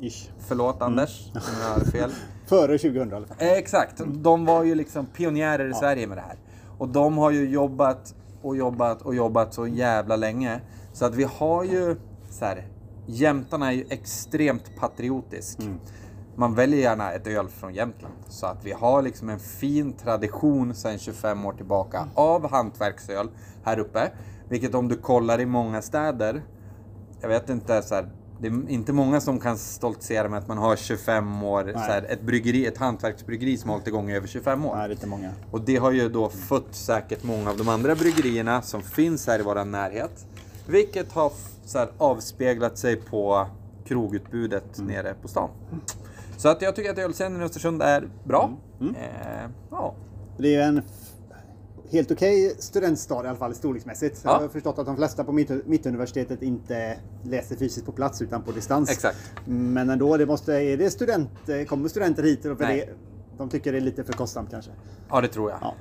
Ish. 0.00 0.30
Förlåt 0.38 0.82
Anders 0.82 1.30
om 1.34 1.40
jag 1.62 1.68
har 1.68 1.80
fel. 1.80 2.10
Före 2.46 2.78
2000 2.78 3.10
i 3.10 3.14
alla 3.14 3.26
fall. 3.26 3.36
Exakt, 3.38 4.02
de 4.06 4.44
var 4.44 4.64
ju 4.64 4.74
liksom 4.74 5.06
pionjärer 5.06 5.70
i 5.70 5.74
Sverige 5.74 6.06
med 6.06 6.18
det 6.18 6.22
här. 6.22 6.36
Och 6.78 6.88
de 6.88 7.18
har 7.18 7.30
ju 7.30 7.50
jobbat 7.50 8.14
och 8.42 8.56
jobbat 8.56 9.02
och 9.02 9.14
jobbat 9.14 9.54
så 9.54 9.66
jävla 9.66 10.16
länge. 10.16 10.60
Så 10.92 11.04
att 11.04 11.14
vi 11.14 11.24
har 11.24 11.64
ju 11.64 11.96
så 12.30 12.44
här, 12.44 12.66
Jämtarna 13.06 13.68
är 13.68 13.72
ju 13.72 13.84
extremt 13.90 14.76
patriotisk. 14.76 15.58
Man 16.36 16.54
väljer 16.54 16.80
gärna 16.80 17.12
ett 17.12 17.26
öl 17.26 17.48
från 17.48 17.74
Jämtland. 17.74 18.14
Så 18.28 18.46
att 18.46 18.64
vi 18.64 18.72
har 18.72 19.02
liksom 19.02 19.28
en 19.28 19.38
fin 19.38 19.92
tradition 19.92 20.74
sedan 20.74 20.98
25 20.98 21.46
år 21.46 21.52
tillbaka 21.52 22.08
av 22.14 22.50
hantverksöl 22.50 23.28
här 23.64 23.78
uppe. 23.78 24.10
Vilket 24.48 24.74
om 24.74 24.88
du 24.88 24.96
kollar 24.96 25.40
i 25.40 25.46
många 25.46 25.82
städer, 25.82 26.42
jag 27.20 27.28
vet 27.28 27.48
inte 27.48 27.82
så 27.82 27.94
här, 27.94 28.08
det 28.40 28.48
är 28.48 28.70
inte 28.70 28.92
många 28.92 29.20
som 29.20 29.38
kan 29.38 29.58
stoltsera 29.58 30.28
med 30.28 30.38
att 30.38 30.48
man 30.48 30.58
har 30.58 30.76
25 30.76 31.42
år, 31.42 31.72
så 31.72 31.78
här, 31.78 32.06
ett, 32.08 32.22
bryggeri, 32.22 32.66
ett 32.66 32.78
hantverksbryggeri 32.78 33.56
som 33.56 33.70
har 33.70 33.76
hållit 33.76 33.88
igång 33.88 34.10
i 34.10 34.16
över 34.16 34.26
25 34.26 34.66
år. 34.66 34.76
Nej, 34.76 34.88
det 34.88 34.92
är 34.92 34.96
inte 34.96 35.06
många. 35.06 35.30
Och 35.50 35.60
det 35.60 35.76
har 35.76 35.90
ju 35.90 36.08
då 36.08 36.28
fött 36.28 36.74
säkert 36.74 37.22
många 37.22 37.50
av 37.50 37.56
de 37.56 37.68
andra 37.68 37.94
bryggerierna 37.94 38.62
som 38.62 38.82
finns 38.82 39.26
här 39.26 39.38
i 39.38 39.42
vår 39.42 39.64
närhet. 39.64 40.26
Vilket 40.66 41.12
har 41.12 41.32
så 41.64 41.78
här, 41.78 41.88
avspeglat 41.98 42.78
sig 42.78 42.96
på 42.96 43.46
krogutbudet 43.84 44.78
nere 44.78 45.14
på 45.22 45.28
stan. 45.28 45.50
Så 46.40 46.48
att 46.48 46.62
jag 46.62 46.76
tycker 46.76 46.90
att 46.90 46.98
ölscenen 46.98 47.40
i 47.40 47.44
Östersund 47.44 47.82
är 47.82 48.08
bra. 48.24 48.50
Eh, 48.80 49.50
ja. 49.70 49.94
Det 50.38 50.54
är 50.54 50.68
en 50.68 50.82
helt 51.90 52.10
okej 52.10 52.56
studentstad 52.58 53.24
i 53.24 53.28
alla 53.28 53.38
fall 53.38 53.54
storleksmässigt. 53.54 54.20
Ja. 54.24 54.32
Jag 54.32 54.40
har 54.40 54.48
förstått 54.48 54.78
att 54.78 54.86
de 54.86 54.96
flesta 54.96 55.24
på 55.24 55.32
mitt, 55.32 55.66
Mittuniversitetet 55.66 56.42
inte 56.42 56.98
läser 57.22 57.56
fysiskt 57.56 57.86
på 57.86 57.92
plats 57.92 58.22
utan 58.22 58.42
på 58.42 58.52
distans. 58.52 58.90
Exakt. 58.90 59.16
Men 59.44 59.90
ändå, 59.90 60.16
det 60.16 60.26
måste, 60.26 60.54
är 60.54 60.76
det 60.76 60.90
student, 60.90 61.30
kommer 61.68 61.88
studenter 61.88 62.22
hit? 62.22 62.44
Och 62.44 62.58
för 62.58 62.66
det, 62.66 62.88
de 63.38 63.48
tycker 63.48 63.72
det 63.72 63.78
är 63.78 63.82
lite 63.82 64.04
för 64.04 64.12
kostsamt 64.12 64.50
kanske. 64.50 64.70
ja, 65.10 65.20
det 65.20 65.28
tror 65.28 65.50
jag. 65.50 65.58
Ja. 65.62 65.74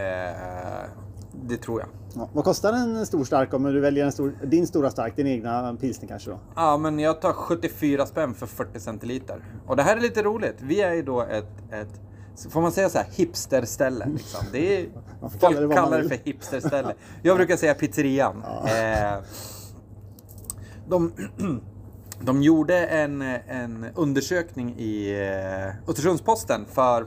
Eh, 0.00 0.90
det 1.32 1.56
tror 1.56 1.80
jag. 1.80 1.88
Ja. 2.14 2.28
Vad 2.32 2.44
kostar 2.44 2.72
en 2.72 3.06
stor 3.06 3.24
stark 3.24 3.54
om 3.54 3.62
du 3.62 3.80
väljer 3.80 4.04
en 4.04 4.12
stor, 4.12 4.38
din 4.42 4.66
stora 4.66 4.90
stark, 4.90 5.16
din 5.16 5.26
egna 5.26 5.76
pilsner 5.80 6.08
kanske 6.08 6.30
då? 6.30 6.38
Ja, 6.54 6.76
men 6.76 6.98
jag 6.98 7.20
tar 7.20 7.32
74 7.32 8.06
spänn 8.06 8.34
för 8.34 8.46
40 8.46 8.80
centiliter. 8.80 9.44
Och 9.66 9.76
det 9.76 9.82
här 9.82 9.96
är 9.96 10.00
lite 10.00 10.22
roligt. 10.22 10.56
Vi 10.60 10.80
är 10.80 10.94
ju 10.94 11.02
då 11.02 11.22
ett, 11.22 11.72
ett 11.72 12.00
får 12.50 12.60
man 12.60 12.72
säga 12.72 12.88
så 12.88 12.98
här, 12.98 13.06
hipsterställe. 13.10 14.06
Liksom. 14.06 14.46
Det 14.52 14.80
är, 14.80 14.88
folk 15.20 15.40
kalla 15.40 15.60
det 15.60 15.74
kallar 15.74 16.02
det 16.02 16.08
för 16.08 16.18
hipsterställe. 16.24 16.94
Jag 17.22 17.36
brukar 17.36 17.56
säga 17.56 17.74
pizzerian. 17.74 18.42
Eh, 18.64 19.18
de, 20.88 21.12
de 22.20 22.42
gjorde 22.42 22.86
en, 22.86 23.22
en 23.48 23.86
undersökning 23.94 24.74
i 24.78 25.10
eh, 25.10 25.90
Östersunds-Posten 25.90 26.64
för 26.72 27.06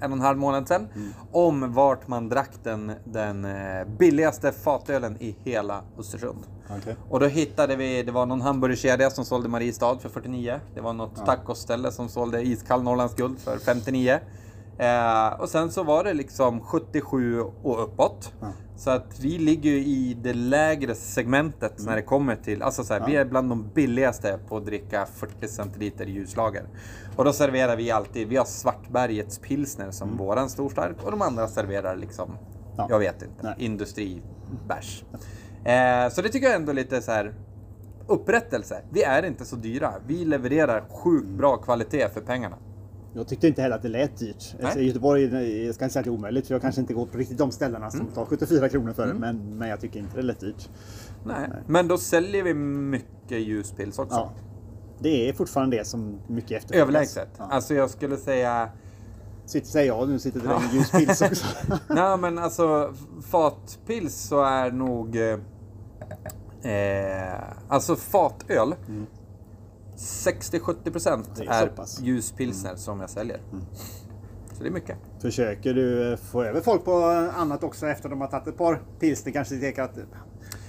en 0.00 0.12
och 0.12 0.18
en 0.18 0.24
halv 0.24 0.38
månad 0.38 0.68
sedan 0.68 0.88
om 1.32 1.72
vart 1.72 2.08
man 2.08 2.28
drack 2.28 2.50
den, 2.62 2.92
den 3.04 3.44
eh, 3.44 3.84
billigaste 3.98 4.52
fatölen 4.52 5.16
i 5.20 5.36
hela 5.44 5.82
Östersund. 5.98 6.38
Okej. 6.78 6.96
Och 7.08 7.20
då 7.20 7.26
hittade 7.26 7.76
vi, 7.76 8.02
det 8.02 8.12
var 8.12 8.26
någon 8.26 8.40
hamburgerkedja 8.40 9.10
som 9.10 9.24
sålde 9.24 9.48
Mariestad 9.48 9.98
för 9.98 10.08
49. 10.08 10.60
Det 10.74 10.80
var 10.80 10.92
något 10.92 11.26
tacoställe 11.26 11.92
som 11.92 12.08
sålde 12.08 12.42
iskall 12.42 12.82
Norrlands 12.82 13.14
guld 13.14 13.38
för 13.38 13.58
59. 13.58 14.18
Eh, 14.80 15.40
och 15.40 15.48
sen 15.48 15.70
så 15.70 15.82
var 15.82 16.04
det 16.04 16.14
liksom 16.14 16.60
77 16.60 17.40
och 17.40 17.84
uppåt. 17.84 18.32
Så 18.76 18.90
att 18.90 19.20
vi 19.20 19.38
ligger 19.38 19.70
ju 19.70 19.76
i 19.78 20.16
det 20.22 20.32
lägre 20.32 20.94
segmentet 20.94 21.72
när 21.86 21.96
det 21.96 22.02
kommer 22.02 22.36
till, 22.36 22.62
alltså 22.62 22.84
så 22.84 22.94
här, 22.94 23.06
vi 23.06 23.16
är 23.16 23.24
bland 23.24 23.48
de 23.50 23.68
billigaste 23.74 24.38
på 24.48 24.56
att 24.56 24.66
dricka 24.66 25.06
40 25.06 25.48
centiliter 25.48 26.06
ljuslager. 26.06 26.64
Och 27.16 27.24
då 27.24 27.32
serverar 27.32 27.76
vi 27.76 27.90
alltid, 27.90 28.28
vi 28.28 28.36
har 28.36 28.44
Svartbergets 28.44 29.38
pilsner 29.38 29.90
som 29.90 30.16
våran 30.16 30.48
storstark 30.50 30.96
och 31.04 31.10
de 31.10 31.22
andra 31.22 31.48
serverar 31.48 31.96
liksom, 31.96 32.38
Ja. 32.76 32.86
jag 32.90 32.98
vet 32.98 33.22
inte, 33.22 33.42
Nej. 33.42 33.54
industribärs. 33.58 35.04
Eh, 35.64 36.08
så 36.12 36.22
det 36.22 36.28
tycker 36.28 36.46
jag 36.46 36.56
ändå 36.56 36.72
lite 36.72 37.02
så 37.02 37.12
här 37.12 37.34
upprättelse. 38.06 38.82
Vi 38.92 39.02
är 39.02 39.22
inte 39.22 39.44
så 39.44 39.56
dyra. 39.56 39.92
Vi 40.06 40.24
levererar 40.24 40.84
sjukt 40.90 41.28
bra 41.28 41.56
kvalitet 41.56 42.08
för 42.08 42.20
pengarna. 42.20 42.56
Jag 43.12 43.28
tyckte 43.28 43.48
inte 43.48 43.62
heller 43.62 43.76
att 43.76 43.82
det 43.82 43.88
lät 43.88 44.18
dyrt. 44.18 44.54
Nej. 44.56 44.64
Alltså, 44.64 44.80
Göteborg, 44.80 45.64
jag 45.66 45.74
ska 45.74 45.84
inte 45.84 45.92
säga 45.92 46.00
att 46.00 46.04
det 46.04 46.10
är 46.10 46.12
omöjligt 46.14 46.46
för 46.46 46.54
jag 46.54 46.62
kanske 46.62 46.80
inte 46.80 46.94
går 46.94 47.06
på 47.06 47.18
riktigt 47.18 47.38
de 47.38 47.50
ställena 47.52 47.90
som 47.90 48.06
tar 48.06 48.24
74 48.24 48.68
kronor 48.68 48.92
för 48.92 49.06
det. 49.06 49.14
Men, 49.14 49.58
men 49.58 49.68
jag 49.68 49.80
tycker 49.80 50.00
inte 50.00 50.16
det 50.16 50.22
lät 50.22 50.40
dyrt. 50.40 50.68
Nej. 51.24 51.50
Men 51.66 51.88
då 51.88 51.98
säljer 51.98 52.42
vi 52.42 52.54
mycket 52.54 53.40
ljuspils 53.40 53.98
också. 53.98 54.16
Ja. 54.16 54.32
Det 54.98 55.28
är 55.28 55.32
fortfarande 55.32 55.76
det 55.76 55.84
som 55.84 56.20
mycket 56.26 56.50
efterfrågas. 56.50 56.82
Överlägset. 56.82 57.28
Ja. 57.38 57.44
Alltså 57.50 57.74
jag 57.74 57.90
skulle 57.90 58.16
säga... 58.16 58.68
Sitter, 59.46 59.66
säger 59.66 59.86
jag, 59.86 60.08
nu 60.08 60.18
sitter 60.18 60.40
det 60.40 60.54
en 60.54 60.60
ljuspils 60.74 61.22
också. 61.22 61.46
Nej 61.88 62.18
men 62.18 62.38
alltså 62.38 62.94
fatpils 63.22 64.14
så 64.14 64.44
är 64.44 64.70
nog... 64.70 65.16
Eh, 65.16 66.72
eh, 66.72 67.42
alltså 67.68 67.96
fatöl. 67.96 68.74
60-70% 68.74 68.88
Mm. 68.88 69.06
Det 71.36 71.46
är 71.46 71.62
är, 71.62 71.66
så 71.68 71.72
pass. 71.72 71.98
Mm. 71.98 72.08
ljuspilsner 72.08 72.76
som 72.76 73.00
jag 73.00 73.10
säljer. 73.10 73.40
Så 74.56 74.62
det 74.62 74.68
är 74.68 74.72
mycket. 74.72 74.96
Försöker 75.22 75.74
du 75.74 76.12
eh, 76.12 76.16
få 76.18 76.42
över 76.42 76.60
folk 76.60 76.84
på 76.84 76.96
annat 77.36 77.64
också 77.64 77.86
efter 77.86 78.08
de 78.08 78.20
har 78.20 78.28
tagit 78.28 78.46
ett 78.46 78.58
par 78.58 78.82
pilsner? 79.00 79.32
Kanske 79.32 79.60
tänker 79.60 79.82
att... 79.82 79.96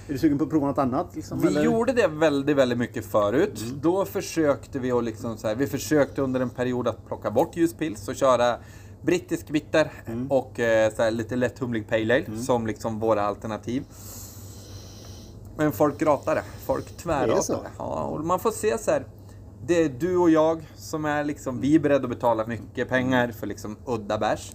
Är 0.08 0.12
du 0.12 0.18
sugen 0.18 0.38
på 0.38 0.44
att 0.44 0.50
prova 0.50 0.66
något 0.66 0.78
annat? 0.78 1.16
Liksom, 1.16 1.40
Vi 1.40 1.46
eller? 1.48 1.62
gjorde 1.62 1.92
det 1.92 2.06
väldigt, 2.06 2.56
väldigt 2.56 2.78
mycket 2.78 3.04
förut. 3.06 3.62
Mm. 3.66 3.80
Då 3.80 4.04
försökte 4.04 4.78
vi 4.78 4.92
att 4.92 5.04
liksom 5.04 5.36
så 5.36 5.48
här, 5.48 5.54
vi 5.54 5.66
försökte 5.66 6.22
under 6.22 6.40
en 6.40 6.50
period 6.50 6.88
att 6.88 7.06
plocka 7.06 7.30
bort 7.30 7.56
ljuspils 7.56 8.08
och 8.08 8.16
köra 8.16 8.56
brittisk 9.02 9.50
bitter 9.50 9.92
Mm. 10.06 10.30
och 10.30 10.60
eh, 10.60 10.92
så 10.94 11.02
här, 11.02 11.10
lite 11.10 11.36
lätthumlig 11.36 11.88
pale 11.88 12.14
ale 12.14 12.38
som 12.38 12.66
liksom 12.66 13.00
våra 13.00 13.22
alternativ. 13.22 13.84
Men 15.56 15.72
folk 15.72 16.02
ratade. 16.02 16.42
Folk 16.66 16.96
tvärratade. 16.96 17.68
Ja, 17.78 18.02
och 18.04 18.24
man 18.24 18.40
får 18.40 18.50
se 18.50 18.78
så 18.78 18.90
här. 18.90 19.06
Det 19.66 19.84
är 19.84 19.88
du 19.88 20.16
och 20.16 20.30
jag 20.30 20.62
som 20.76 21.04
är 21.04 21.24
liksom, 21.24 21.60
vi 21.60 21.74
är 21.74 21.78
beredda 21.78 22.04
att 22.04 22.10
betala 22.10 22.46
mycket 22.46 22.88
pengar 22.88 23.28
för 23.28 23.46
liksom 23.46 23.76
udda 23.86 24.18
bärs. 24.18 24.52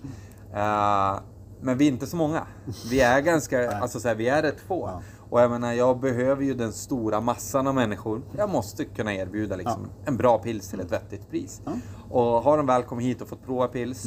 Eh, 0.54 1.20
men 1.62 1.78
vi 1.78 1.88
är 1.88 1.92
inte 1.92 2.08
så 2.08 2.16
många. 2.18 2.48
Vi 2.90 3.00
är 3.00 3.22
ganska, 3.22 3.72
alltså 3.82 4.00
så 4.00 4.08
här, 4.08 4.16
vi 4.16 4.30
är 4.30 4.42
rätt 4.42 4.60
få. 4.68 5.02
Och 5.30 5.42
jag 5.42 5.52
menar, 5.52 5.74
jag 5.74 6.00
behöver 6.00 6.44
ju 6.44 6.54
den 6.54 6.74
stora 6.74 7.22
massan 7.22 7.68
av 7.68 7.76
människor. 7.76 8.22
Jag 8.38 8.50
måste 8.50 8.86
kunna 8.86 9.14
erbjuda 9.14 9.56
liksom 9.56 9.88
en 10.06 10.18
bra 10.18 10.38
pils 10.38 10.70
till 10.70 10.80
ett 10.80 10.92
vettigt 10.92 11.30
pris. 11.30 11.62
Och 12.10 12.24
har 12.26 12.58
de 12.58 12.66
väl 12.66 12.84
kommit 12.84 13.06
hit 13.06 13.22
och 13.22 13.28
fått 13.28 13.46
prova 13.46 13.68
pils, 13.68 14.06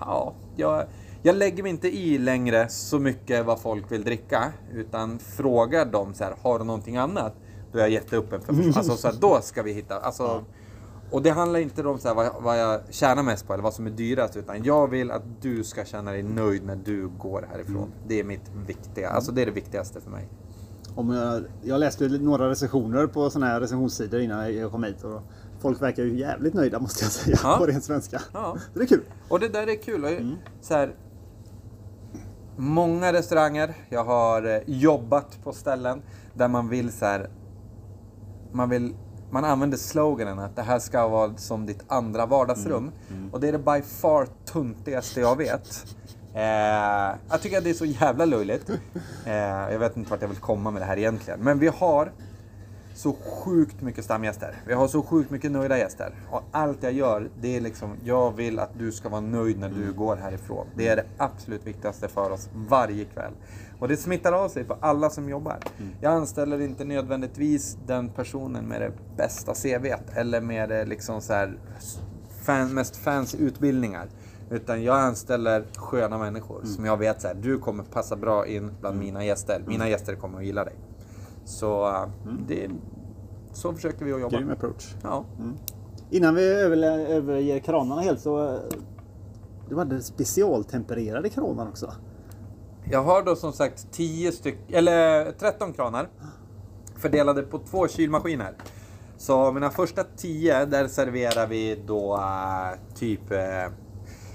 ja, 0.00 0.34
jag, 0.56 0.84
jag 1.22 1.36
lägger 1.36 1.62
mig 1.62 1.70
inte 1.70 1.88
i 1.88 2.18
längre 2.18 2.68
så 2.68 2.98
mycket 2.98 3.46
vad 3.46 3.60
folk 3.60 3.92
vill 3.92 4.04
dricka. 4.04 4.52
Utan 4.72 5.18
frågar 5.18 5.84
dem 5.84 6.14
så 6.14 6.24
här, 6.24 6.34
har 6.42 6.58
du 6.58 6.64
någonting 6.64 6.96
annat? 6.96 7.34
Då 7.72 7.78
är 7.78 7.82
jag 7.82 7.90
jätteöppen 7.90 8.40
för 8.40 8.52
alltså, 8.78 8.96
så 8.96 9.08
här, 9.08 9.14
Då 9.20 9.40
ska 9.42 9.62
vi 9.62 9.72
hitta, 9.72 10.00
alltså, 10.00 10.44
och 11.10 11.22
det 11.22 11.30
handlar 11.30 11.60
inte 11.60 11.82
om 11.86 11.98
så 11.98 12.08
här, 12.08 12.14
vad, 12.14 12.26
jag- 12.26 12.40
vad 12.40 12.58
jag 12.60 12.80
tjänar 12.90 13.22
mest 13.22 13.46
på 13.46 13.52
eller 13.52 13.62
vad 13.62 13.74
som 13.74 13.86
är 13.86 13.90
dyrast. 13.90 14.36
Utan 14.36 14.64
jag 14.64 14.88
vill 14.90 15.10
att 15.10 15.22
du 15.40 15.64
ska 15.64 15.84
känna 15.84 16.10
dig 16.10 16.22
nöjd 16.22 16.64
när 16.66 16.76
du 16.76 17.08
går 17.08 17.48
härifrån. 17.52 17.92
Det 18.08 18.20
är 18.20 18.24
mitt 18.24 18.50
viktiga, 18.66 19.10
alltså 19.10 19.32
det 19.32 19.42
är 19.42 19.46
det 19.46 19.52
viktigaste 19.52 20.00
för 20.00 20.10
mig. 20.10 20.28
Om 20.94 21.10
jag, 21.10 21.42
jag 21.62 21.80
läste 21.80 22.08
några 22.08 22.50
recensioner 22.50 23.06
på 23.06 23.30
sådana 23.30 23.46
här 23.52 23.60
recensionssidor 23.60 24.20
innan 24.20 24.54
jag 24.56 24.70
kom 24.70 24.84
hit. 24.84 25.04
Och 25.04 25.20
folk 25.60 25.82
verkar 25.82 26.02
ju 26.02 26.18
jävligt 26.18 26.54
nöjda 26.54 26.78
måste 26.78 27.04
jag 27.04 27.12
säga 27.12 27.36
Ja. 27.42 27.56
på 27.58 27.66
ren 27.66 27.80
svenska. 27.82 28.22
Ja. 28.32 28.56
Det 28.74 28.80
är 28.80 28.86
kul. 28.86 29.02
Och 29.28 29.40
det 29.40 29.48
där 29.48 29.66
är 29.66 29.82
kul. 29.82 30.04
Och 30.04 30.10
Mm. 30.10 30.34
så 30.60 30.74
här, 30.74 30.94
många 32.56 33.12
restauranger. 33.12 33.74
Jag 33.88 34.04
har 34.04 34.42
eh, 34.56 34.60
jobbat 34.66 35.38
på 35.44 35.52
ställen 35.52 36.02
där 36.34 36.48
man 36.48 36.68
vill 36.68 36.92
så 36.92 37.04
här. 37.04 37.30
Man 38.52 38.68
vill 38.68 38.94
man 39.30 39.44
använder 39.44 39.78
sloganen 39.78 40.38
att 40.38 40.56
det 40.56 40.62
här 40.62 40.78
ska 40.78 41.08
vara 41.08 41.36
som 41.36 41.66
ditt 41.66 41.84
andra 41.86 42.26
vardagsrum. 42.26 42.90
Och 43.32 43.40
det 43.40 43.48
är 43.48 43.52
det 43.52 43.58
by 43.58 43.82
far 43.82 44.26
tuntigaste 44.44 45.20
jag 45.20 45.36
vet. 45.36 45.86
Eh, 46.34 46.42
jag 47.30 47.40
tycker 47.40 47.58
att 47.58 47.64
det 47.64 47.70
är 47.70 47.74
så 47.74 47.84
jävla 47.84 48.24
löjligt. 48.24 48.70
Eh, 49.26 49.34
jag 49.72 49.78
vet 49.78 49.96
inte 49.96 50.10
vart 50.10 50.20
jag 50.20 50.28
vill 50.28 50.38
komma 50.38 50.70
med 50.70 50.82
det 50.82 50.86
här 50.86 50.98
egentligen. 50.98 51.40
Men 51.40 51.58
vi 51.58 51.68
har 51.68 52.12
så 52.94 53.12
sjukt 53.12 53.80
mycket 53.82 54.04
stamgäster. 54.04 54.56
Vi 54.66 54.74
har 54.74 54.88
så 54.88 55.02
sjukt 55.02 55.30
mycket 55.30 55.52
nöjda 55.52 55.78
gäster. 55.78 56.14
Och 56.30 56.42
allt 56.50 56.82
jag 56.82 56.92
gör, 56.92 57.30
det 57.40 57.56
är 57.56 57.60
liksom, 57.60 57.96
jag 58.04 58.36
vill 58.36 58.58
att 58.58 58.78
du 58.78 58.92
ska 58.92 59.08
vara 59.08 59.20
nöjd 59.20 59.58
när 59.58 59.68
du 59.68 59.92
går 59.92 60.16
härifrån. 60.16 60.66
Det 60.76 60.88
är 60.88 60.96
det 60.96 61.04
absolut 61.18 61.66
viktigaste 61.66 62.08
för 62.08 62.30
oss 62.30 62.48
varje 62.54 63.04
kväll. 63.04 63.32
Och 63.78 63.88
det 63.88 63.96
smittar 63.96 64.32
av 64.32 64.48
sig 64.48 64.64
på 64.64 64.76
alla 64.80 65.10
som 65.10 65.28
jobbar. 65.28 65.58
Jag 66.00 66.12
anställer 66.12 66.60
inte 66.60 66.84
nödvändigtvis 66.84 67.76
den 67.86 68.08
personen 68.08 68.64
med 68.64 68.80
det 68.80 68.92
bästa 69.16 69.54
CVt 69.54 70.16
eller 70.16 70.40
med 70.40 70.68
det 70.68 70.84
liksom 70.84 71.20
så 71.20 71.32
här 71.32 71.58
fan, 72.44 72.74
mest 72.74 72.96
fancy 72.96 73.38
utbildningar. 73.38 74.08
Utan 74.50 74.82
jag 74.82 74.98
anställer 74.98 75.64
sköna 75.76 76.18
människor 76.18 76.64
som 76.64 76.84
jag 76.84 76.96
vet 76.96 77.20
så 77.20 77.28
här, 77.28 77.34
du 77.34 77.58
kommer 77.58 77.84
passa 77.84 78.16
bra 78.16 78.46
in 78.46 78.70
bland 78.80 78.98
mina 78.98 79.24
gäster. 79.24 79.64
Mina 79.66 79.88
gäster 79.88 80.14
kommer 80.14 80.38
att 80.38 80.44
gilla 80.44 80.64
dig. 80.64 80.74
Så 81.44 81.88
äh, 81.88 82.04
det, 82.48 82.70
så 83.52 83.72
försöker 83.74 84.04
vi 84.04 84.12
att 84.12 84.20
jobba. 84.20 84.36
Grym 84.38 84.50
approach. 84.50 84.94
Ja. 85.02 85.24
Innan 86.10 86.34
vi 86.34 86.44
överger 86.44 87.58
kranarna 87.58 88.00
helt 88.02 88.20
så... 88.20 88.54
eh, 88.54 88.60
Du 89.68 89.78
hade 89.78 90.02
specialtempererade 90.02 91.28
kranar 91.28 91.68
också. 91.68 91.92
Jag 92.90 93.02
har 93.02 93.22
då 93.22 93.36
som 93.36 93.52
sagt 93.52 93.92
10 93.92 94.32
styck, 94.32 94.58
eller 94.70 95.32
13 95.32 95.72
kranar 95.72 96.08
fördelade 96.96 97.42
på 97.42 97.58
två 97.58 97.88
kylmaskiner. 97.88 98.54
Så 99.16 99.52
mina 99.52 99.70
första 99.70 100.04
10, 100.16 100.64
där 100.64 100.88
serverar 100.88 101.46
vi 101.46 101.82
då 101.86 102.14
äh, 102.16 102.78
typ 102.94 103.30
äh, 103.32 103.38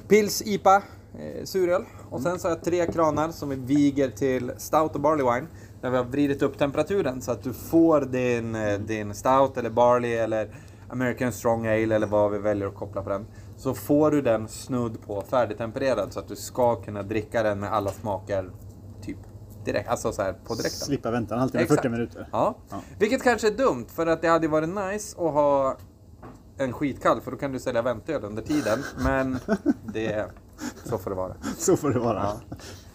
Pils, 0.07 0.41
IPA, 0.45 0.75
äh, 0.75 1.43
suröl. 1.43 1.85
Och 2.09 2.21
sen 2.21 2.39
så 2.39 2.47
har 2.47 2.55
jag 2.55 2.63
tre 2.63 2.85
kranar 2.85 3.29
som 3.31 3.49
vi 3.49 3.55
viger 3.55 4.09
till 4.09 4.51
Stout 4.57 4.95
och 4.95 5.01
Barley 5.01 5.25
Wine. 5.35 5.47
Där 5.81 5.89
vi 5.89 5.97
har 5.97 6.03
vridit 6.03 6.41
upp 6.41 6.57
temperaturen 6.57 7.21
så 7.21 7.31
att 7.31 7.43
du 7.43 7.53
får 7.53 8.01
din, 8.01 8.55
eh, 8.55 8.79
din 8.79 9.13
Stout 9.13 9.57
eller 9.57 9.69
Barley 9.69 10.13
eller 10.13 10.49
American 10.89 11.31
Strong 11.31 11.67
Ale 11.67 11.95
eller 11.95 12.07
vad 12.07 12.31
vi 12.31 12.37
väljer 12.37 12.67
att 12.67 12.75
koppla 12.75 13.01
på 13.01 13.09
den. 13.09 13.25
Så 13.57 13.73
får 13.73 14.11
du 14.11 14.21
den 14.21 14.47
snudd 14.47 15.01
på 15.01 15.21
färdigtempererad 15.21 16.13
så 16.13 16.19
att 16.19 16.27
du 16.27 16.35
ska 16.35 16.75
kunna 16.75 17.03
dricka 17.03 17.43
den 17.43 17.59
med 17.59 17.73
alla 17.73 17.91
smaker 17.91 18.51
typ 19.01 19.17
direkt. 19.65 19.89
Alltså 19.89 20.11
så 20.11 20.21
här 20.21 20.33
på 20.33 20.53
direkten. 20.53 20.85
Slippa 20.85 21.11
vänta 21.11 21.33
en 21.33 21.39
halvtimme, 21.39 21.63
Exakt. 21.63 21.81
40 21.81 21.89
minuter. 21.89 22.29
Ja. 22.31 22.55
Ja. 22.69 22.81
Vilket 22.99 23.23
kanske 23.23 23.47
är 23.47 23.51
dumt 23.51 23.85
för 23.87 24.07
att 24.07 24.21
det 24.21 24.27
hade 24.27 24.47
varit 24.47 24.69
nice 24.69 25.17
att 25.21 25.33
ha 25.33 25.77
en 26.57 26.73
skitkall 26.73 27.21
för 27.21 27.31
då 27.31 27.37
kan 27.37 27.51
du 27.51 27.59
sälja 27.59 27.81
väntöl 27.81 28.23
under 28.23 28.41
tiden. 28.41 28.79
Men 29.03 29.39
det, 29.93 30.25
så 30.85 30.97
får 30.97 31.09
det 31.09 31.15
vara. 31.15 31.35
Så 31.57 31.77
får 31.77 31.89
det 31.89 31.99
vara. 31.99 32.31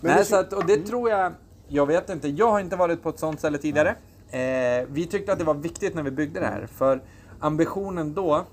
Men 0.01 0.15
Nej, 0.15 0.25
så 0.25 0.37
att, 0.37 0.53
och 0.53 0.67
det 0.67 0.77
tror 0.77 1.11
jag, 1.11 1.33
jag 1.73 1.87
vet 1.87 2.11
inte, 2.11 2.29
jag 2.29 2.51
har 2.51 2.61
inte 2.61 2.77
varit 2.77 3.03
på 3.03 3.09
ett 3.09 3.19
sånt 3.19 3.39
ställe 3.39 3.59
tidigare. 3.59 3.89
Eh, 4.31 4.87
vi 4.89 5.07
tyckte 5.11 5.33
att 5.33 5.39
det 5.39 5.45
var 5.45 5.55
viktigt 5.55 5.95
när 5.95 6.03
vi 6.03 6.11
byggde 6.11 6.41
det 6.41 6.47
här. 6.47 6.67
För 6.67 7.03
ambitionen 7.41 8.15
då 8.15 8.45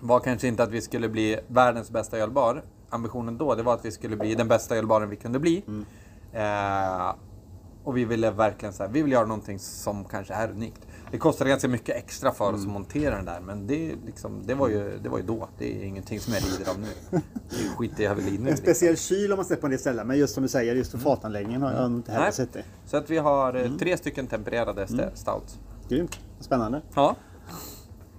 var 0.00 0.20
kanske 0.20 0.48
inte 0.48 0.62
att 0.62 0.70
vi 0.70 0.80
skulle 0.80 1.08
bli 1.08 1.38
världens 1.46 1.90
bästa 1.90 2.18
ölbar. 2.18 2.62
Ambitionen 2.90 3.38
då 3.38 3.54
det 3.54 3.62
var 3.62 3.74
att 3.74 3.84
vi 3.84 3.90
skulle 3.90 4.16
bli 4.16 4.34
den 4.34 4.48
bästa 4.48 4.76
ölbaren 4.76 5.10
vi 5.10 5.16
kunde 5.16 5.38
bli. 5.38 5.62
Eh, 6.32 7.14
och 7.84 7.96
vi 7.96 8.04
ville 8.04 8.30
verkligen 8.30 8.72
så 8.72 8.82
här, 8.82 8.90
vi 8.90 9.02
vill 9.02 9.12
göra 9.12 9.26
någonting 9.26 9.58
som 9.58 10.04
kanske 10.04 10.34
är 10.34 10.50
unikt. 10.50 10.86
Det 11.10 11.18
kostade 11.18 11.50
ganska 11.50 11.68
mycket 11.68 11.96
extra 11.96 12.32
för 12.32 12.52
oss 12.52 12.60
att 12.60 12.68
montera 12.68 13.16
den 13.16 13.24
där, 13.24 13.40
men 13.40 13.66
det, 13.66 13.94
liksom, 14.06 14.42
det, 14.46 14.54
var 14.54 14.68
ju, 14.68 14.98
det 15.02 15.08
var 15.08 15.18
ju 15.18 15.24
då. 15.24 15.48
Det 15.58 15.82
är 15.82 15.84
ingenting 15.84 16.20
som 16.20 16.34
jag 16.34 16.42
lider 16.42 16.70
av 16.70 16.78
nu. 16.80 17.20
Det 17.50 17.56
är 17.56 17.76
skit 17.76 17.92
jag 17.98 18.14
väl 18.14 18.28
i 18.28 18.30
nu. 18.30 18.36
En 18.36 18.44
liksom. 18.44 18.62
speciell 18.62 18.96
kyl 18.96 19.30
har 19.30 19.36
man 19.36 19.44
sett 19.44 19.60
på 19.60 19.66
en 19.66 19.70
del 19.70 19.80
ställen, 19.80 20.06
men 20.06 20.18
just 20.18 20.34
som 20.34 20.42
du 20.42 20.48
säger, 20.48 20.74
just 20.74 20.90
för 20.90 20.98
fatanläggningen 20.98 21.62
har 21.62 21.72
jag 21.72 21.86
inte 21.86 22.12
heller 22.12 22.30
sett 22.30 22.52
det. 22.52 22.64
Så 22.86 22.96
att 22.96 23.10
vi 23.10 23.18
har 23.18 23.54
eh, 23.54 23.70
tre 23.78 23.96
stycken 23.96 24.26
tempererade 24.26 24.84
mm. 24.84 25.06
stouts. 25.14 25.58
Grymt. 25.88 26.18
Spännande. 26.40 26.82
Ja. 26.94 27.16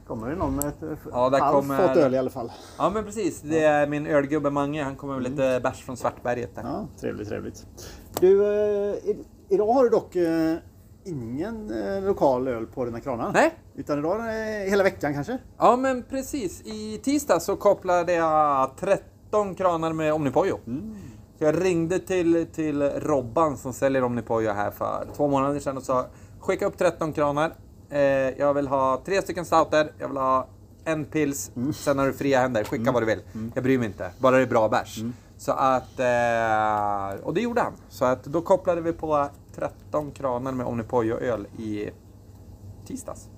Kommer 0.08 0.30
det 0.30 0.36
någon 0.36 0.56
med 0.56 0.66
ett 0.66 0.98
Ja, 1.12 1.30
där 1.30 1.52
kommer- 1.52 1.78
fat 1.88 1.98
öl 1.98 2.14
i 2.14 2.18
alla 2.18 2.30
fall? 2.30 2.52
ja, 2.78 2.90
men 2.90 3.04
precis. 3.04 3.42
Det 3.42 3.64
är 3.64 3.88
min 3.88 4.08
ölgubbe 4.08 4.50
Mange. 4.50 4.84
Han 4.84 4.96
kommer 4.96 5.14
med 5.14 5.24
lite 5.24 5.60
bärs 5.64 5.86
från 5.86 5.98
Svartberget 5.98 6.56
där. 6.56 6.64
Ja, 6.64 6.88
trevligt, 7.00 7.30
trevligt. 7.30 7.66
Du, 8.20 8.46
eh, 8.46 8.96
idag 9.50 9.74
har 9.74 9.84
du 9.84 9.90
dock 9.90 10.16
eh, 10.16 10.56
ingen 11.06 11.84
eh, 11.84 12.04
lokal 12.04 12.48
öl 12.48 12.66
på 12.66 12.86
dina 12.86 13.00
kranar. 13.00 13.32
Nej. 13.34 13.54
Utan 13.76 14.00
idag 14.00 14.20
är 14.20 14.64
det 14.64 14.70
hela 14.70 14.84
veckan 14.84 15.14
kanske? 15.14 15.38
Ja, 15.58 15.76
men 15.76 16.04
precis. 16.04 16.62
I 16.62 16.98
tisdag 17.04 17.40
så 17.40 17.56
kopplade 17.56 18.14
jag 18.14 18.72
13 18.80 19.56
kranar 19.56 19.94
med 19.94 20.14
Omnipojo. 20.14 20.60
Så 21.38 21.44
jag 21.44 21.66
ringde 21.66 22.00
till, 22.00 22.46
till 22.54 22.82
Robban 22.82 23.58
som 23.58 23.74
säljer 23.74 24.04
Omnipojo 24.04 24.52
här 24.52 24.72
för 24.72 25.08
två 25.16 25.28
månader 25.28 25.60
sedan 25.60 25.78
och 25.78 25.84
sa 25.84 26.06
skicka 26.40 26.66
upp 26.66 26.78
13 26.78 27.14
kranar. 27.14 27.54
Eh, 27.90 28.00
jag 28.40 28.54
vill 28.54 28.68
ha 28.68 29.02
tre 29.06 29.22
stycken 29.22 29.46
stouter, 29.46 29.92
jag 30.00 30.08
vill 30.08 30.18
ha 30.18 30.48
en 30.86 31.06
pils, 31.06 31.52
sen 31.76 32.00
har 32.00 32.06
du 32.06 32.14
fria 32.14 32.40
händer. 32.40 32.64
Skicka 32.64 32.92
vad 32.92 33.02
du 33.02 33.06
vill. 33.06 33.22
Jag 33.56 33.64
bryr 33.64 33.78
mig 33.78 33.88
inte, 33.88 34.12
bara 34.20 34.36
det 34.36 34.42
är 34.42 34.48
bra 34.48 34.70
bärs. 34.70 35.00
Så 35.38 35.52
att, 35.52 36.00
eh, 36.00 37.24
och 37.24 37.34
det 37.34 37.42
gjorde 37.42 37.62
han. 37.62 37.74
Så 37.90 38.06
att 38.06 38.24
då 38.24 38.42
kopplade 38.42 38.82
vi 38.82 38.94
på 38.94 39.30
13 39.56 40.12
kranar 40.12 40.52
med 40.52 40.66
Omnipojo-öl 40.66 41.48
i 41.58 41.90
tisdags. 42.86 43.30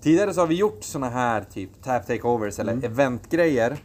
Tidigare 0.00 0.34
så 0.34 0.40
har 0.40 0.46
vi 0.46 0.54
gjort 0.54 0.84
såna 0.84 1.08
här 1.08 1.44
typ 1.52 1.82
tap 1.82 2.06
takeovers 2.06 2.58
eller 2.58 2.84
eventgrejer 2.84 3.78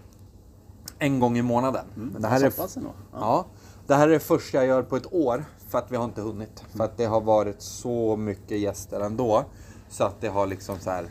en 1.00 1.20
gång 1.20 1.38
i 1.38 1.42
månaden. 1.42 1.86
Men 1.96 2.22
det 2.22 2.28
här 2.28 2.44
är. 2.44 2.54
Ja. 2.58 2.94
Ja, 3.14 3.46
det 3.88 3.96
här 3.96 4.08
är 4.08 4.12
det 4.12 4.20
första 4.20 4.58
jag 4.58 4.68
gör 4.68 4.84
på 4.84 4.96
ett 4.96 5.14
år 5.14 5.46
för 5.68 5.78
att 5.78 5.92
vi 5.92 5.98
har 5.98 6.06
inte 6.06 6.22
hunnit. 6.22 6.64
För 6.76 6.84
att 6.84 6.98
det 6.98 7.06
har 7.06 7.22
varit 7.22 7.62
så 7.62 8.16
mycket 8.16 8.60
gäster 8.60 9.00
ändå. 9.00 9.46
Så 9.90 10.04
att 10.04 10.22
det 10.22 10.28
har 10.28 10.48
liksom 10.48 10.80
så 10.80 10.90
här. 10.90 11.06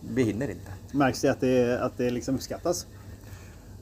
Vi 0.00 0.22
hinner 0.22 0.50
inte. 0.50 0.70
Märks 0.92 1.20
det 1.20 1.28
att 1.28 1.40
det, 1.40 1.80
att 1.80 1.96
det 1.96 2.10
liksom 2.10 2.34
uppskattas? 2.34 2.86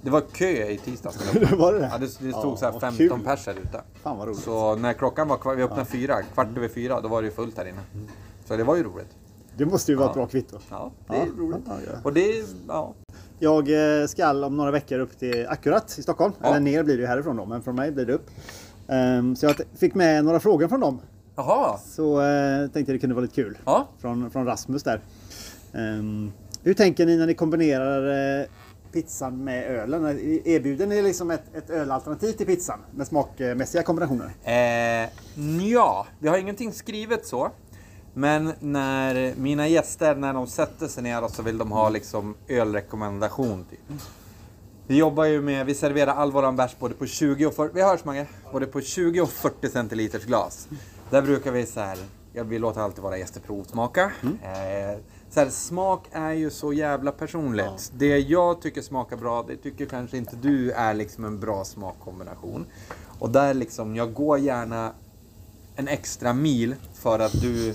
Det 0.05 0.11
var 0.11 0.21
kö 0.21 0.47
i 0.71 0.79
tisdags. 0.85 1.35
Var 1.59 1.73
det 1.73 1.79
det? 1.79 1.89
Ja, 1.93 1.99
det, 1.99 2.07
det 2.07 2.09
stod 2.33 2.33
Ja, 2.33 2.57
så 2.57 2.65
här 2.65 2.73
vad 2.73 2.81
15 2.81 2.97
kul. 3.09 3.21
pers 3.25 3.47
här 3.47 3.55
ute. 3.55 3.81
Fan 4.03 4.19
vad 4.19 4.29
roligt. 4.29 4.41
Så 4.41 4.77
när 4.77 4.93
klockan 4.93 5.29
var 5.29 5.37
kvar, 5.37 5.55
vi 5.55 5.63
öppnade 5.63 5.85
fyra, 5.85 6.23
kvart 6.23 6.57
över 6.57 6.69
fyra, 6.69 7.01
då 7.01 7.09
var 7.09 7.23
det 7.23 7.29
ju 7.29 7.35
fullt 7.35 7.59
här 7.59 7.65
inne. 7.65 7.81
Så 8.45 8.57
det 8.57 8.65
var 8.65 8.77
ju 8.77 8.83
roligt. 8.83 9.09
Det 9.57 9.65
måste 9.67 9.93
ju 9.93 9.97
vara 9.99 10.11
ett 10.11 10.17
Ja. 10.17 10.21
bra 10.23 10.27
kvitto. 10.27 10.59
Ja, 10.71 10.91
det 11.09 11.15
är 11.17 11.19
Ja, 11.19 11.27
roligt. 11.39 11.61
ja, 11.67 11.75
ja. 11.87 11.93
Och 12.05 12.13
det 12.13 12.45
ja. 12.69 12.95
Jag 13.39 14.01
eh, 14.01 14.07
ska 14.07 14.47
om 14.47 14.57
några 14.57 14.71
veckor 14.71 14.99
upp 14.99 15.19
till 15.19 15.47
Akkurat 15.49 15.99
i 15.99 16.03
Stockholm. 16.03 16.33
Ja. 16.41 16.49
Eller 16.49 16.61
ner 16.61 16.83
blir 16.83 16.97
det 16.97 17.01
ju 17.01 17.07
härifrån 17.07 17.37
då, 17.37 17.45
men 17.47 17.63
från 17.63 17.75
mig 17.77 17.91
blir 17.93 18.07
det 18.07 18.13
upp. 18.13 18.31
Ehm, 18.89 19.37
så 19.37 19.47
jag 19.47 19.57
fick 19.79 19.95
med 19.95 20.25
några 20.25 20.41
frågor 20.41 20.69
från 20.69 20.81
dem. 20.81 21.01
Jaha. 21.37 21.79
Så 21.79 22.21
eh, 22.23 22.69
tänkte 22.71 22.93
det 22.93 22.99
kunde 22.99 23.15
vara 23.15 23.23
lite 23.23 23.35
kul. 23.35 23.59
Ja. 23.65 23.89
Från, 23.99 24.31
från 24.31 24.47
Rasmus 24.47 24.83
där. 24.83 25.01
Ehm, 25.73 26.33
hur 26.63 26.75
tänker 26.75 27.07
ni 27.07 27.17
när 27.17 27.27
ni 27.27 27.35
kombinerar 27.35 28.41
eh, 28.41 28.47
pizzan 28.93 29.45
med 29.45 29.67
ölen? 29.67 30.05
Erbjuder 30.45 30.87
ni 30.87 31.03
liksom 31.03 31.31
ett, 31.31 31.55
ett 31.55 31.71
ölalternativ 31.71 32.33
till 32.33 32.47
pizzan 32.47 32.79
med 32.95 33.07
smakmässiga 33.07 33.83
kombinationer? 33.83 34.31
Eh, 34.45 35.09
ja, 35.71 36.07
vi 36.19 36.29
har 36.29 36.39
ingenting 36.39 36.73
skrivet 36.73 37.27
så. 37.27 37.51
Men 38.15 38.53
när 38.61 39.35
mina 39.37 39.69
gäster, 39.69 40.15
när 40.15 40.35
de 40.35 40.47
sätter 40.47 40.89
sig 40.89 41.03
ner 41.03 41.25
och 41.25 41.31
så 41.31 41.43
vill 41.43 41.59
de 41.59 41.73
ha 41.73 41.89
liksom 41.89 42.35
ölrekommendation. 42.49 43.65
Typ. 43.71 43.81
Vi 44.87 44.99
jobbar 44.99 45.25
ju 45.25 45.43
med, 45.43 45.67
vi 45.67 45.75
serverar 45.75 46.15
all 46.15 46.33
våran 46.33 46.57
bärs 46.57 46.77
både 46.79 46.95
på 46.95 47.07
20 47.07 47.47
och 47.47 47.55
40, 47.55 47.75
vi 47.75 47.83
hörs 47.83 48.05
Mange, 48.05 48.27
både 48.53 48.67
på 48.67 48.81
20 48.81 49.21
och 49.21 49.31
40 49.31 49.69
centiliters 49.69 50.25
glas. 50.25 50.69
Där 51.11 51.23
brukar 51.23 51.53
vi 51.53 51.67
så 51.67 51.81
här, 51.81 51.99
ja, 52.33 52.43
vi 52.43 52.59
låter 52.59 52.81
alltid 52.81 53.03
våra 53.03 53.19
gäster 53.19 53.41
provsmaka. 53.41 54.13
Eh, 54.23 54.99
så 55.35 55.41
här, 55.41 55.51
smak 55.51 56.09
är 56.13 56.33
ju 56.33 56.51
så 56.51 56.73
jävla 56.73 57.13
personligt. 57.13 57.93
Det 57.97 58.19
jag 58.19 58.63
tycker 58.63 58.83
smakar 58.83 59.17
bra, 59.17 59.45
det 59.49 59.57
tycker 59.57 59.87
kanske 59.87 60.17
inte 60.17 60.37
du 60.37 60.71
är 60.71 60.95
liksom 60.95 61.25
en 61.25 61.41
bra 61.41 61.65
smakkombination. 61.65 62.67
Och 63.19 63.31
där 63.31 63.55
liksom, 63.55 63.97
jag 63.97 64.15
går 64.15 64.39
gärna 64.39 64.93
en 65.77 65.89
extra 65.89 66.33
mil 66.33 66.75
för 66.95 67.19
att 67.19 67.41
du 67.41 67.75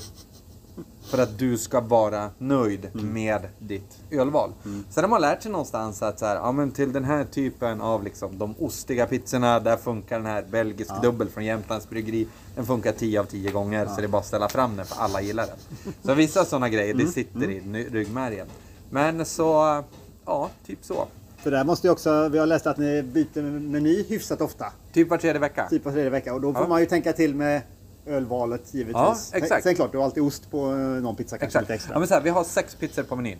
för 1.09 1.17
att 1.17 1.39
du 1.39 1.57
ska 1.57 1.79
vara 1.81 2.29
nöjd 2.37 2.89
med 2.93 3.41
ditt 3.59 3.97
ölval. 4.11 4.51
Sen 4.89 5.03
har 5.03 5.09
man 5.09 5.21
lärt 5.21 5.41
sig 5.43 5.51
någonstans 5.51 6.01
att 6.01 6.19
så 6.19 6.25
här, 6.25 6.35
ja, 6.35 6.51
men 6.51 6.71
till 6.71 6.93
den 6.93 7.03
här 7.03 7.23
typen 7.25 7.81
av 7.81 8.03
liksom, 8.03 8.37
de 8.37 8.55
ostiga 8.59 9.05
pizzorna, 9.05 9.59
där 9.59 9.77
funkar 9.77 10.17
den 10.17 10.25
här 10.25 10.45
belgisk 10.51 11.01
dubbel 11.01 11.29
från 11.29 11.45
Jämtlands 11.45 11.89
bryggeri. 11.89 12.27
Den 12.55 12.65
funkar 12.65 12.91
10 12.91 13.19
av 13.19 13.23
10 13.25 13.51
gånger, 13.51 13.85
så 13.85 13.95
det 14.01 14.03
är 14.03 14.07
bara 14.07 14.19
att 14.19 14.25
ställa 14.27 14.49
fram 14.49 14.75
den 14.77 14.85
för 14.85 15.01
alla 15.01 15.21
gillar 15.21 15.47
den. 15.47 15.93
Så 16.03 16.13
vissa 16.13 16.45
sådana 16.45 16.69
grejer, 16.69 16.93
det 16.93 17.07
sitter 17.07 17.49
i 17.51 17.61
ny- 17.61 17.87
ryggmärgen. 17.91 18.47
Men 18.89 19.25
så, 19.25 19.83
ja, 20.25 20.49
typ 20.65 20.79
så. 20.81 21.07
För 21.37 21.51
där 21.51 21.63
måste 21.63 21.87
ju 21.87 21.91
också, 21.91 22.29
vi 22.29 22.37
har 22.37 22.45
läst 22.45 22.67
att 22.67 22.77
ni 22.77 23.03
byter 23.03 23.41
meny 23.59 24.03
hyfsat 24.03 24.41
ofta. 24.41 24.65
Typ 24.93 25.09
var 25.09 25.17
tredje 25.17 25.39
vecka. 25.39 25.67
Typ 25.69 25.85
var 25.85 25.91
tredje 25.91 26.09
vecka. 26.09 26.33
Och 26.33 26.41
då 26.41 26.53
får 26.53 26.61
Ja. 26.63 26.67
man 26.67 26.79
ju 26.79 26.85
tänka 26.85 27.13
till 27.13 27.35
med 27.35 27.61
ölvalet 28.07 28.73
givetvis. 28.73 28.93
Ja, 28.93 29.17
exakt. 29.33 29.63
Sen 29.63 29.75
klart, 29.75 29.91
du 29.91 29.97
har 29.97 30.05
alltid 30.05 30.23
ost 30.23 30.51
på 30.51 30.71
eh, 30.71 30.77
någon 30.77 31.15
pizza 31.15 31.37
kanske 31.37 31.45
Exakt. 31.45 31.63
lite 31.63 31.73
extra. 31.73 31.93
Ja, 31.93 31.99
men 31.99 32.07
så 32.07 32.13
här, 32.13 32.21
vi 32.21 32.29
har 32.29 32.43
sex 32.43 32.75
pizzor 32.75 33.03
på 33.03 33.15
menyn. 33.15 33.37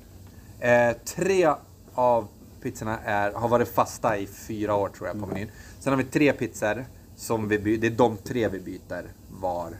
Eh, 0.60 0.96
tre 1.06 1.54
av 1.94 2.28
pizzorna 2.62 3.00
är, 3.06 3.32
har 3.32 3.48
varit 3.48 3.68
fasta 3.68 4.18
i 4.18 4.28
fyra 4.28 4.76
år 4.76 4.90
tror 4.90 5.08
jag 5.08 5.20
på 5.20 5.26
menyn. 5.26 5.52
Sen 5.80 5.94
har 5.94 5.98
vi 5.98 6.04
tre 6.04 6.34
pizzor 6.34 6.86
som 7.16 7.48
vi 7.48 7.60
byter. 7.60 7.82
Det 7.82 7.88
är 7.88 7.92
de 7.92 8.18
tre 8.18 8.48
vi 8.48 8.60
byter 8.60 9.04
var 9.42 9.74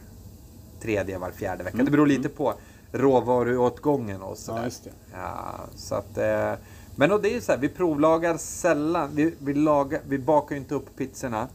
tredje, 0.80 1.18
var 1.18 1.30
fjärde 1.30 1.64
vecka. 1.64 1.76
Det 1.76 1.90
beror 1.90 2.06
lite 2.06 2.28
på 2.28 2.54
råvaruåtgången 2.92 4.22
och 4.22 4.38
sådär. 4.38 4.72
Ja. 4.84 4.90
Ja, 5.12 5.54
så 5.76 5.94
att, 5.94 6.18
eh, 6.18 6.52
men 6.96 7.12
och 7.12 7.22
det 7.22 7.34
är 7.34 7.40
så 7.40 7.52
här, 7.52 7.58
vi 7.58 7.68
provlagar 7.68 8.36
sällan. 8.36 9.10
Vi, 9.14 9.34
vi, 9.38 9.54
lagar, 9.54 10.00
vi 10.08 10.18
bakar 10.18 10.56
inte 10.56 10.74
upp 10.74 10.96
pizzorna 10.96 11.48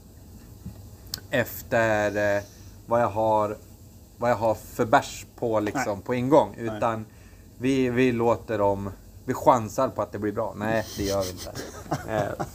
efter 1.30 2.36
eh, 2.38 2.44
vad, 2.86 3.02
jag 3.02 3.08
har, 3.10 3.58
vad 4.18 4.30
jag 4.32 4.36
har 4.36 4.56
för 4.56 4.86
bärs 4.86 5.26
på, 5.36 5.60
liksom, 5.60 6.02
på 6.02 6.14
ingång. 6.14 6.56
Utan 6.58 7.06
vi, 7.58 7.90
vi 7.90 8.12
låter 8.12 8.58
dem... 8.58 8.90
Vi 9.26 9.34
chansar 9.34 9.90
på 9.90 10.02
att 10.02 10.12
det 10.12 10.20
blir 10.20 10.32
bra. 10.32 10.54
Nej, 10.58 10.86
det 10.98 11.04
gör 11.04 11.22
vi 11.24 11.30
inte. 11.30 11.52
Eh, 12.12 12.46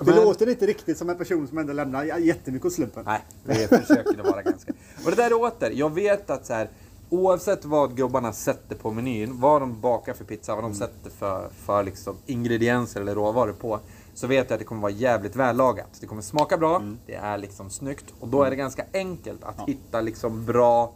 Det 0.00 0.14
låter 0.14 0.48
inte 0.48 0.66
riktigt 0.66 0.98
som 0.98 1.10
en 1.10 1.18
person 1.18 1.48
som 1.48 1.58
ändå 1.58 1.72
lämnar 1.72 2.04
jättemycket 2.04 2.66
åt 2.66 2.72
slumpen. 2.72 3.04
Nej, 3.06 3.20
vi 3.44 3.54
försöker 3.54 4.20
att 4.20 4.26
vara 4.26 4.42
ganska... 4.42 4.72
Och 5.04 5.10
det 5.10 5.16
där 5.16 5.30
är 5.30 5.40
åter, 5.40 5.70
jag 5.70 5.94
vet 5.94 6.30
att 6.30 6.46
så 6.46 6.52
här, 6.52 6.70
oavsett 7.10 7.64
vad 7.64 7.96
gubbarna 7.96 8.32
sätter 8.32 8.76
på 8.76 8.90
menyn, 8.90 9.40
vad 9.40 9.62
de 9.62 9.80
bakar 9.80 10.14
för 10.14 10.24
pizza, 10.24 10.54
vad 10.54 10.64
de 10.64 10.74
sätter 10.74 11.10
för, 11.10 11.48
för 11.64 11.82
liksom 11.82 12.16
ingredienser 12.26 13.00
eller 13.00 13.14
råvaror 13.14 13.52
på, 13.52 13.80
så 14.16 14.26
vet 14.26 14.50
jag 14.50 14.54
att 14.54 14.58
det 14.58 14.64
kommer 14.64 14.82
vara 14.82 14.92
jävligt 14.92 15.36
vällagat. 15.36 15.98
Det 16.00 16.06
kommer 16.06 16.22
smaka 16.22 16.58
bra, 16.58 16.82
det 17.06 17.14
är 17.14 17.38
liksom 17.38 17.70
snyggt 17.70 18.04
och 18.20 18.28
då 18.28 18.42
är 18.42 18.50
det 18.50 18.56
ganska 18.56 18.84
enkelt 18.92 19.44
att 19.44 19.68
hitta 19.68 20.00
liksom 20.00 20.44
bra 20.44 20.92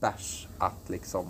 bärs 0.00 0.48
att 0.58 0.88
liksom 0.88 1.26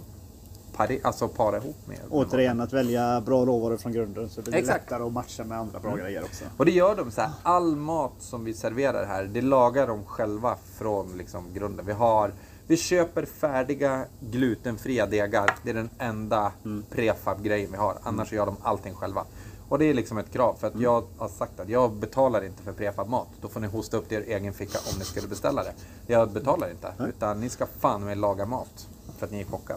pari, 0.76 1.00
alltså 1.04 1.28
para 1.28 1.56
ihop 1.56 1.76
med. 1.86 1.98
Återigen 2.10 2.60
att 2.60 2.72
välja 2.72 3.20
bra 3.20 3.46
råvaror 3.46 3.76
från 3.76 3.92
grunden 3.92 4.28
så 4.28 4.40
det 4.40 4.50
blir 4.50 4.60
Exakt. 4.60 4.84
lättare 4.84 5.02
att 5.02 5.12
matcha 5.12 5.44
med 5.44 5.58
andra 5.58 5.78
bra 5.78 5.96
grejer 5.96 6.22
också. 6.24 6.44
Och 6.56 6.64
det 6.64 6.70
gör 6.70 6.96
de 6.96 7.10
så 7.10 7.20
här. 7.20 7.30
All 7.42 7.76
mat 7.76 8.12
som 8.18 8.44
vi 8.44 8.54
serverar 8.54 9.06
här, 9.06 9.24
det 9.24 9.42
lagar 9.42 9.86
de 9.86 10.04
själva 10.04 10.56
från 10.78 11.16
liksom 11.16 11.44
grunden. 11.54 11.86
Vi 11.86 11.92
har, 11.92 12.32
vi 12.66 12.76
köper 12.76 13.24
färdiga 13.24 14.04
glutenfria 14.20 15.06
degar. 15.06 15.54
Det 15.62 15.70
är 15.70 15.74
den 15.74 15.90
enda 15.98 16.52
prefab-grejen 16.90 17.70
vi 17.70 17.76
har. 17.76 17.96
Annars 18.02 18.32
gör 18.32 18.46
de 18.46 18.56
allting 18.62 18.94
själva. 18.94 19.24
Och 19.70 19.78
det 19.78 19.84
är 19.84 19.94
liksom 19.94 20.18
ett 20.18 20.30
krav. 20.32 20.54
För 20.60 20.66
att 20.66 20.80
jag 20.80 21.04
har 21.18 21.28
sagt 21.28 21.60
att 21.60 21.68
jag 21.68 21.92
betalar 21.92 22.44
inte 22.44 22.62
för 22.62 22.72
prefab-mat. 22.72 23.28
Då 23.40 23.48
får 23.48 23.60
ni 23.60 23.66
hosta 23.66 23.96
upp 23.96 24.04
det 24.08 24.14
er 24.14 24.20
egen 24.36 24.52
ficka 24.52 24.78
om 24.92 24.98
ni 24.98 25.04
skulle 25.04 25.28
beställa 25.28 25.62
det. 25.62 25.72
Jag 26.06 26.30
betalar 26.30 26.70
inte. 26.70 26.92
Utan 27.08 27.40
ni 27.40 27.48
ska 27.48 27.66
fan 27.66 28.04
med 28.04 28.18
laga 28.18 28.46
mat. 28.46 28.88
För 29.18 29.26
att 29.26 29.32
ni 29.32 29.40
är 29.40 29.44
kockar. 29.44 29.76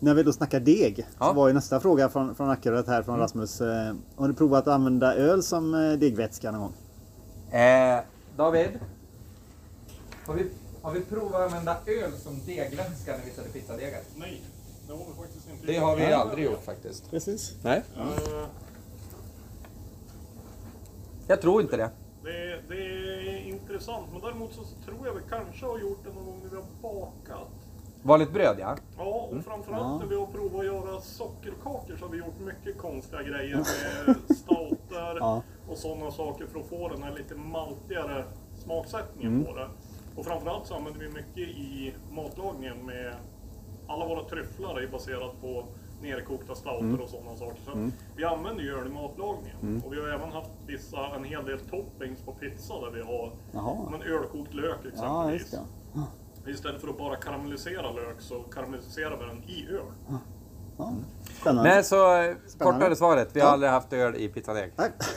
När 0.00 0.14
vi 0.14 0.22
då 0.22 0.32
snackar 0.32 0.60
deg 0.60 0.96
så 0.96 1.16
Ja. 1.18 1.32
var 1.32 1.48
ju 1.48 1.54
nästa 1.54 1.80
fråga 1.80 2.08
från, 2.08 2.34
från 2.34 2.50
Ackurat 2.50 2.86
här 2.86 3.02
från 3.02 3.18
Rasmus. 3.18 3.60
Eh, 3.60 3.94
har 4.16 4.28
du 4.28 4.34
provat 4.34 4.66
att 4.66 4.74
använda 4.74 5.14
öl 5.14 5.42
som 5.42 5.74
eh, 5.74 5.92
degvätska 5.92 6.50
någon 6.50 6.60
gång? 6.60 6.72
Eh, 7.60 8.00
David? 8.36 8.70
Har 10.26 10.34
vi, 10.34 10.50
har 10.82 10.92
vi 10.92 11.00
provat 11.00 11.34
att 11.34 11.46
använda 11.46 11.76
öl 11.86 12.12
som 12.22 12.40
degvätska 12.46 13.16
när 13.16 13.24
vi 13.24 13.30
sätter 13.30 13.50
pizzadegar? 13.50 14.00
Nej, 14.16 14.42
det 14.86 14.92
har 14.92 14.98
vi 14.98 15.22
faktiskt 15.22 15.48
inte 15.50 15.66
Det 15.66 15.78
har 15.78 15.96
vi 15.96 16.04
aldrig 16.12 16.44
gjort 16.44 16.64
faktiskt. 16.64 17.10
Precis. 17.10 17.52
Nej. 17.62 17.82
Eh, 17.96 18.02
Jag 21.32 21.40
tror 21.40 21.62
inte 21.62 21.76
det. 21.76 21.90
Det, 22.24 22.60
det 22.68 22.74
är 23.34 23.46
intressant, 23.48 24.06
men 24.12 24.20
däremot 24.20 24.52
så 24.52 24.62
tror 24.84 25.06
jag 25.06 25.14
vi 25.14 25.20
kanske 25.30 25.66
har 25.66 25.78
gjort 25.78 26.04
det 26.04 26.12
någon 26.12 26.26
gång 26.26 26.40
när 26.42 26.50
vi 26.50 26.56
har 26.56 26.64
bakat. 26.82 27.48
Vanligt 28.02 28.32
bröd 28.32 28.56
ja. 28.60 28.76
Ja, 28.98 29.04
och 29.32 29.44
framförallt 29.44 29.82
Ja. 29.82 29.98
när 29.98 30.06
vi 30.06 30.16
har 30.16 30.26
provat 30.26 30.60
att 30.60 30.64
göra 30.66 31.00
sockerkakor 31.00 31.96
så 31.98 32.04
har 32.04 32.12
vi 32.12 32.18
gjort 32.18 32.38
mycket 32.40 32.78
konstiga 32.78 33.22
grejer 33.22 33.56
med 33.56 34.16
stouter 34.36 35.16
Ja. 35.18 35.42
och 35.68 35.76
sådana 35.76 36.10
saker 36.10 36.46
för 36.46 36.60
att 36.60 36.66
få 36.66 36.88
den 36.88 37.02
här 37.02 37.14
lite 37.14 37.34
maltigare 37.34 38.24
smaksättningen 38.64 39.44
på 39.44 39.54
det. 39.56 39.68
Och 40.16 40.24
framförallt 40.24 40.66
så 40.66 40.74
använder 40.74 41.00
vi 41.00 41.08
mycket 41.08 41.56
i 41.56 41.94
matlagningen 42.10 42.86
med 42.86 43.14
alla 43.86 44.06
våra 44.08 44.24
tryfflar 44.24 44.80
är 44.80 44.86
baserat 44.88 45.40
på 45.40 45.64
nerkokta 46.02 46.54
stouter 46.54 47.00
och 47.00 47.08
sådana 47.08 47.36
saker. 47.36 47.60
Så 47.64 47.90
Vi 48.16 48.24
använder 48.24 48.62
ju 48.64 48.78
öl 48.78 48.86
i 48.86 48.90
matlagningen. 48.90 49.82
Och 49.86 49.92
vi 49.92 50.00
har 50.00 50.08
även 50.08 50.32
haft 50.32 50.50
vissa, 50.66 51.14
en 51.16 51.24
hel 51.24 51.44
del 51.44 51.60
toppings 51.60 52.20
på 52.22 52.32
pizza 52.32 52.74
där 52.80 52.90
vi 52.90 53.02
har 53.02 53.32
men 53.90 54.02
ölkokt 54.02 54.54
lök 54.54 54.84
exempelvis. 54.92 55.54
Ja. 55.94 56.06
Istället 56.50 56.80
för 56.80 56.88
att 56.88 56.98
bara 56.98 57.16
karamellisera 57.16 57.90
lök 57.92 58.20
så 58.20 58.38
karamelliserar 58.42 59.16
vi 59.16 59.24
den 59.26 59.42
i 59.50 59.66
öl. 59.70 59.82
Ja. 60.78 60.92
Spännande. 61.40 61.70
Nej, 61.70 61.84
så 61.84 62.16
eh, 62.22 62.34
kortare 62.58 62.96
svaret. 62.96 63.28
Vi 63.32 63.40
har 63.40 63.46
Ja. 63.48 63.52
aldrig 63.52 63.70
haft 63.72 63.92
öl 63.92 64.16
i 64.16 64.28
pizzadeg. 64.28 64.72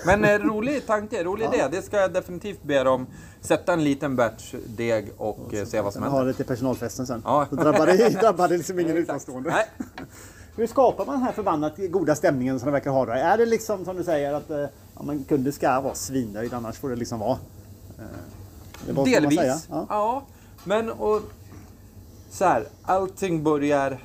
Men 0.06 0.24
eh, 0.26 0.40
rolig 0.40 0.86
tanke, 0.88 1.24
rolig 1.24 1.46
Ja. 1.46 1.54
idé. 1.54 1.68
Det 1.72 1.82
ska 1.82 1.98
jag 1.98 2.14
definitivt 2.14 2.64
be 2.64 2.84
dem. 2.84 3.08
Sätta 3.42 3.74
en 3.74 3.84
liten 3.84 4.16
batch 4.16 4.54
deg 4.68 5.12
och 5.18 5.54
eh, 5.54 5.66
se 5.66 5.82
vad 5.82 5.94
som 5.94 6.02
Sen 6.02 6.12
ha 6.12 6.18
händer. 6.18 6.32
det 6.34 6.38
till 6.38 6.46
personalfesten 6.46 7.08
sen. 7.08 7.22
Ja. 7.26 7.48
Då 7.50 7.56
drabbar 7.56 7.86
det, 7.86 8.10
drabbar 8.22 8.48
det 8.48 8.58
liksom 8.58 8.80
ingen 8.80 8.98
utomstående. 9.04 9.50
Nej. 9.50 9.66
Hur 10.56 10.68
skapar 10.68 11.06
man 11.06 11.16
den 11.16 11.24
här 11.24 11.32
förbannat 11.32 11.78
goda 11.78 12.16
stämningen 12.16 12.60
som 12.60 12.66
det 12.66 12.72
verkar 12.72 12.92
ha? 12.92 13.06
Då? 13.06 13.12
Är 13.12 13.38
det 13.38 13.46
liksom 13.46 13.86
som 13.86 13.98
du 13.98 14.04
säger 14.04 14.34
att 14.34 14.50
eh, 14.50 14.66
ja, 14.96 15.04
men 15.04 15.24
kunder 15.24 15.52
ska 15.52 15.82
vara 15.82 15.96
svinnöjd 15.96 16.54
annars 16.54 16.78
får 16.78 16.90
det 16.90 16.96
liksom 16.96 17.20
vara? 17.20 17.38
Eh, 18.00 18.06
det 18.88 19.12
Delvis. 19.12 19.68
Ja. 19.70 19.86
Ja. 19.90 20.24
Men 20.64 20.92
och 20.92 21.22
så 22.30 22.46
här, 22.46 22.68
allting 22.84 23.44
börjar... 23.44 24.00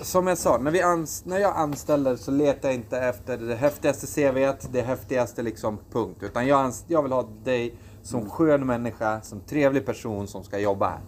Som 0.00 0.26
jag 0.26 0.38
sa, 0.38 0.58
när, 0.58 0.70
vi 0.70 0.82
ans- 0.82 1.22
när 1.24 1.38
jag 1.38 1.56
anställer 1.56 2.16
så 2.16 2.30
letar 2.30 2.68
jag 2.68 2.74
inte 2.74 2.98
efter 2.98 3.36
det 3.36 3.54
häftigaste 3.54 4.06
CVt, 4.06 4.72
det 4.72 4.82
häftigaste 4.82 5.42
liksom 5.42 5.78
punkt. 5.92 6.22
Utan 6.22 6.46
jag, 6.46 6.72
jag 6.86 7.02
vill 7.02 7.12
ha 7.12 7.28
dig 7.44 7.74
som 8.02 8.30
skön 8.30 8.66
människa, 8.66 9.20
som 9.20 9.40
trevlig 9.40 9.86
person 9.86 10.28
som 10.28 10.44
ska 10.44 10.58
jobba 10.58 10.88
här. 10.88 11.00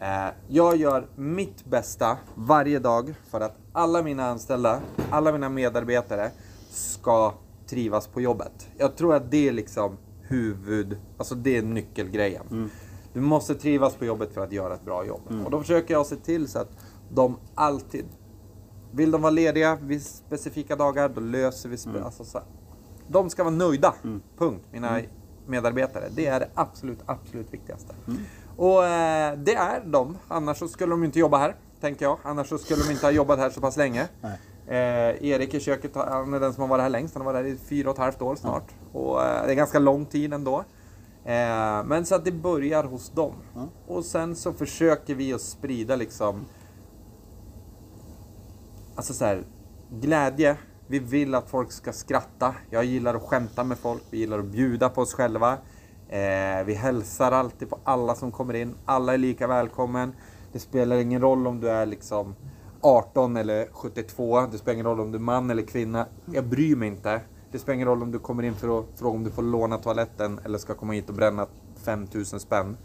Eh, 0.00 0.28
jag 0.48 0.76
gör 0.76 1.06
mitt 1.16 1.64
bästa 1.64 2.18
varje 2.34 2.78
dag 2.78 3.14
för 3.30 3.40
att 3.40 3.56
alla 3.72 4.02
mina 4.02 4.24
anställda, 4.26 4.80
alla 5.10 5.32
mina 5.32 5.48
medarbetare 5.48 6.30
ska 6.70 7.34
trivas 7.66 8.06
på 8.06 8.20
jobbet. 8.20 8.68
Jag 8.78 8.96
tror 8.96 9.14
att 9.14 9.30
det 9.30 9.48
är 9.48 9.52
liksom 9.52 9.96
huvud, 10.22 10.98
alltså 11.18 11.34
det 11.34 11.56
är 11.56 11.62
nyckelgrejen. 11.62 12.70
Du 13.12 13.20
måste 13.20 13.54
trivas 13.54 13.94
på 13.94 14.04
jobbet 14.04 14.34
för 14.34 14.40
att 14.40 14.52
göra 14.52 14.74
ett 14.74 14.84
bra 14.84 15.04
jobb. 15.06 15.20
Och 15.44 15.50
då 15.50 15.60
försöker 15.60 15.94
jag 15.94 16.06
se 16.06 16.16
till 16.16 16.48
så 16.48 16.58
att 16.58 16.70
de 17.14 17.36
alltid, 17.54 18.04
vill 18.92 19.10
de 19.10 19.22
vara 19.22 19.30
lediga 19.30 19.78
vid 19.82 20.02
specifika 20.02 20.76
dagar, 20.76 21.08
då 21.08 21.20
löser 21.20 21.68
vi 21.68 21.76
spe- 21.76 22.04
alltså 22.04 22.24
så 22.24 22.38
här. 22.38 22.46
De 23.08 23.30
ska 23.30 23.44
vara 23.44 23.54
nöjda, 23.54 23.94
punkt. 24.38 24.64
Mina 24.72 25.00
medarbetare. 25.46 26.04
Det 26.14 26.26
är 26.26 26.40
det 26.40 26.48
absolut, 26.54 26.98
absolut 27.06 27.54
viktigaste. 27.54 27.94
Och 28.60 28.86
eh, 28.86 29.38
det 29.38 29.54
är 29.54 29.80
de, 29.84 30.18
annars 30.28 30.58
så 30.58 30.68
skulle 30.68 30.90
de 30.90 31.04
inte 31.04 31.18
jobba 31.18 31.38
här, 31.38 31.54
tänker 31.80 32.04
jag. 32.04 32.18
Annars 32.22 32.48
så 32.48 32.58
skulle 32.58 32.82
de 32.82 32.90
inte 32.90 33.06
ha 33.06 33.10
jobbat 33.10 33.38
här 33.38 33.50
så 33.50 33.60
pass 33.60 33.76
länge. 33.76 34.08
Eh, 34.66 35.24
Erik 35.24 35.54
i 35.54 35.60
köket, 35.60 35.90
han 35.94 36.34
är 36.34 36.40
den 36.40 36.52
som 36.52 36.60
har 36.60 36.68
varit 36.68 36.82
här 36.82 36.88
längst. 36.88 37.14
Han 37.14 37.26
har 37.26 37.32
varit 37.32 37.46
här 37.46 37.52
i 37.52 37.58
fyra 37.68 37.90
och 37.90 37.96
ett 37.96 38.00
halvt 38.02 38.22
år 38.22 38.36
snart. 38.36 38.74
Och 38.92 39.22
eh, 39.22 39.46
det 39.46 39.52
är 39.52 39.54
ganska 39.54 39.78
lång 39.78 40.06
tid 40.06 40.32
ändå. 40.32 40.58
Eh, 41.24 41.84
men 41.84 42.06
så 42.06 42.14
att 42.14 42.24
det 42.24 42.32
börjar 42.32 42.84
hos 42.84 43.10
dem. 43.10 43.34
Och 43.86 44.04
sen 44.04 44.36
så 44.36 44.52
försöker 44.52 45.14
vi 45.14 45.32
att 45.32 45.40
sprida 45.40 45.96
liksom 45.96 46.44
Alltså 48.94 49.14
så 49.14 49.24
här, 49.24 49.42
glädje. 49.90 50.56
Vi 50.86 50.98
vill 50.98 51.34
att 51.34 51.50
folk 51.50 51.72
ska 51.72 51.92
skratta. 51.92 52.54
Jag 52.70 52.84
gillar 52.84 53.14
att 53.14 53.22
skämta 53.22 53.64
med 53.64 53.78
folk. 53.78 54.02
Vi 54.10 54.18
gillar 54.18 54.38
att 54.38 54.44
bjuda 54.44 54.88
på 54.88 55.00
oss 55.00 55.14
själva. 55.14 55.58
Eh, 56.12 56.64
vi 56.64 56.74
hälsar 56.74 57.32
alltid 57.32 57.70
på 57.70 57.78
alla 57.84 58.14
som 58.14 58.32
kommer 58.32 58.54
in. 58.54 58.74
Alla 58.84 59.14
är 59.14 59.18
lika 59.18 59.46
välkommen. 59.46 60.12
Det 60.52 60.58
spelar 60.58 60.96
ingen 60.96 61.20
roll 61.20 61.46
om 61.46 61.60
du 61.60 61.70
är 61.70 61.86
liksom 61.86 62.34
18 62.80 63.36
eller 63.36 63.68
72. 63.72 64.40
Det 64.52 64.58
spelar 64.58 64.74
ingen 64.74 64.86
roll 64.86 65.00
om 65.00 65.12
du 65.12 65.18
är 65.18 65.22
man 65.22 65.50
eller 65.50 65.62
kvinna. 65.62 66.06
Jag 66.32 66.44
bryr 66.44 66.76
mig 66.76 66.88
inte. 66.88 67.20
Det 67.52 67.58
spelar 67.58 67.74
ingen 67.74 67.88
roll 67.88 68.02
om 68.02 68.12
du 68.12 68.18
kommer 68.18 68.42
in 68.42 68.54
för 68.54 68.80
att 68.80 68.86
fråga 68.96 69.16
om 69.16 69.24
du 69.24 69.30
får 69.30 69.42
låna 69.42 69.78
toaletten 69.78 70.40
eller 70.44 70.58
ska 70.58 70.74
komma 70.74 70.92
hit 70.92 71.08
och 71.08 71.14
bränna 71.14 71.46
5000 71.84 72.40
spänn. 72.40 72.76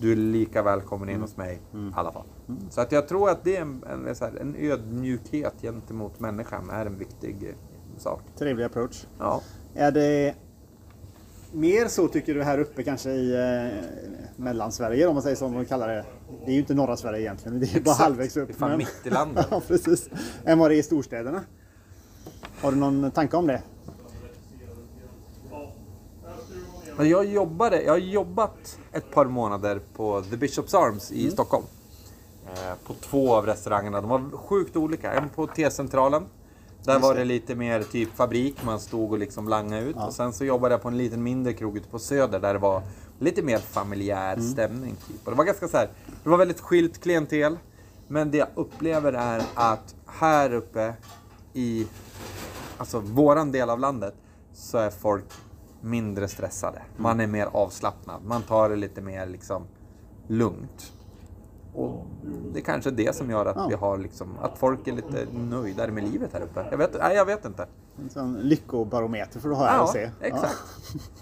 Du 0.00 0.12
är 0.12 0.16
lika 0.16 0.62
välkommen 0.62 1.08
in 1.08 1.20
hos 1.20 1.36
mig 1.36 1.60
i 1.74 1.90
alla 1.94 2.12
fall. 2.12 2.26
Så 2.70 2.80
att 2.80 2.92
jag 2.92 3.08
tror 3.08 3.30
att 3.30 3.44
det 3.44 3.56
är 3.56 3.62
en, 3.62 3.84
en, 3.90 4.14
en 4.40 4.56
ödmjukhet 4.58 5.54
gentemot 5.62 6.20
människan 6.20 6.70
är 6.70 6.86
en 6.86 6.98
viktig 6.98 7.54
sak. 7.98 8.20
Trevlig 8.38 8.64
approach. 8.64 9.06
Ja. 9.18 9.40
Är 9.74 9.90
det 9.90 10.34
mer 11.56 11.88
så 11.88 12.08
tycker 12.08 12.34
du 12.34 12.42
här 12.42 12.58
uppe 12.58 12.82
kanske 12.82 13.10
i 13.10 13.34
eh, 13.34 13.84
Mellansverige 14.36 15.06
om 15.06 15.14
man 15.14 15.22
säger 15.22 15.36
så, 15.36 15.46
om 15.46 15.54
man 15.54 15.64
kallar 15.64 15.88
det. 15.88 16.04
Det 16.44 16.50
är 16.50 16.54
ju 16.54 16.58
inte 16.60 16.74
norra 16.74 16.96
Sverige 16.96 17.20
egentligen, 17.20 17.60
det 17.60 17.66
är 17.66 17.70
bara 17.72 17.80
Exakt. 17.80 18.00
halvvägs 18.00 18.36
upp. 18.36 18.48
Det 18.48 18.54
är 18.54 18.58
fan 18.58 18.68
men- 18.68 18.78
mitt 18.78 19.00
i 19.04 19.10
landet. 19.10 19.46
ja, 19.50 19.62
precis. 19.68 20.08
Än 20.44 20.58
vad 20.58 20.70
det 20.70 20.74
är 20.74 20.78
i 20.78 20.82
storstäderna. 20.82 21.40
Har 22.60 22.72
du 22.72 22.76
någon 22.78 23.10
tanke 23.10 23.36
om 23.36 23.46
det? 23.46 23.62
Men 26.96 27.08
jag 27.08 27.24
jobbade, 27.24 27.82
jag 27.82 27.92
har 27.92 27.98
jobbat 27.98 28.78
ett 28.92 29.10
par 29.10 29.24
månader 29.26 29.80
på 29.96 30.22
The 30.30 30.36
Bishops 30.36 30.74
Arms 30.74 31.12
i 31.12 31.30
Stockholm. 31.30 31.64
Eh, 32.46 32.74
på 32.86 32.94
två 32.94 33.34
av 33.34 33.46
restaurangerna. 33.46 34.00
De 34.00 34.10
var 34.10 34.30
sjukt 34.36 34.76
olika. 34.76 35.12
En 35.12 35.28
på 35.28 35.46
T-centralen. 35.46 36.22
Där 36.84 36.98
var 36.98 37.14
det 37.14 37.24
lite 37.24 37.54
mer 37.54 37.82
typ 37.82 38.16
fabrik, 38.16 38.64
man 38.64 38.80
stod 38.80 39.12
och 39.12 39.18
liksom 39.18 39.48
langade 39.48 39.82
ut. 39.82 39.96
Och 39.96 40.12
sen 40.12 40.32
så 40.32 40.44
jobbade 40.44 40.74
jag 40.74 40.82
på 40.82 40.88
en 40.88 40.98
liten 40.98 41.22
mindre 41.22 41.52
krog 41.52 41.76
ute 41.76 41.88
på 41.88 41.98
Söder 41.98 42.40
där 42.40 42.52
det 42.52 42.58
var 42.58 42.82
lite 43.18 43.42
mer 43.42 43.58
familjär 43.58 44.40
stämning. 44.40 44.96
Typ. 45.06 45.24
Och 45.24 45.30
det 45.30 45.36
var 45.36 45.44
ganska 45.44 45.68
så 45.68 45.76
här, 45.76 45.88
det 46.22 46.28
var 46.28 46.38
väldigt 46.38 46.60
skilt 46.60 47.00
klientel. 47.00 47.58
Men 48.08 48.30
det 48.30 48.38
jag 48.38 48.48
upplever 48.54 49.12
är 49.12 49.42
att 49.54 49.94
här 50.06 50.52
uppe 50.52 50.94
i 51.52 51.86
alltså 52.78 53.00
våran 53.00 53.52
del 53.52 53.70
av 53.70 53.80
landet 53.80 54.14
så 54.52 54.78
är 54.78 54.90
folk 54.90 55.24
mindre 55.80 56.28
stressade. 56.28 56.82
Man 56.96 57.20
är 57.20 57.26
mer 57.26 57.46
avslappnad. 57.52 58.24
Man 58.24 58.42
tar 58.42 58.68
det 58.68 58.76
lite 58.76 59.00
mer 59.00 59.26
liksom 59.26 59.62
lugnt. 60.26 60.92
Och 61.76 62.06
det 62.52 62.58
är 62.58 62.62
kanske 62.64 62.90
är 62.90 62.92
det 62.92 63.16
som 63.16 63.30
gör 63.30 63.46
att 63.46 63.56
Ja. 63.56 63.66
vi 63.68 63.74
har 63.74 63.98
liksom, 63.98 64.38
att 64.42 64.58
folk 64.58 64.88
är 64.88 64.92
lite 64.92 65.26
nöjdare 65.34 65.90
med 65.90 66.04
livet 66.12 66.30
här 66.32 66.40
uppe. 66.40 66.66
Jag 66.70 66.78
vet, 66.78 66.96
nej, 66.98 67.16
jag 67.16 67.24
vet 67.26 67.44
inte. 67.44 67.66
En 68.02 68.10
sån 68.10 68.34
lyckobarometer 68.34 69.40
får 69.40 69.48
du 69.48 69.54
ha 69.54 69.64
här 69.66 69.80
och 69.82 69.88
Ja, 69.88 69.92
se. 69.92 70.10
exakt. 70.20 70.56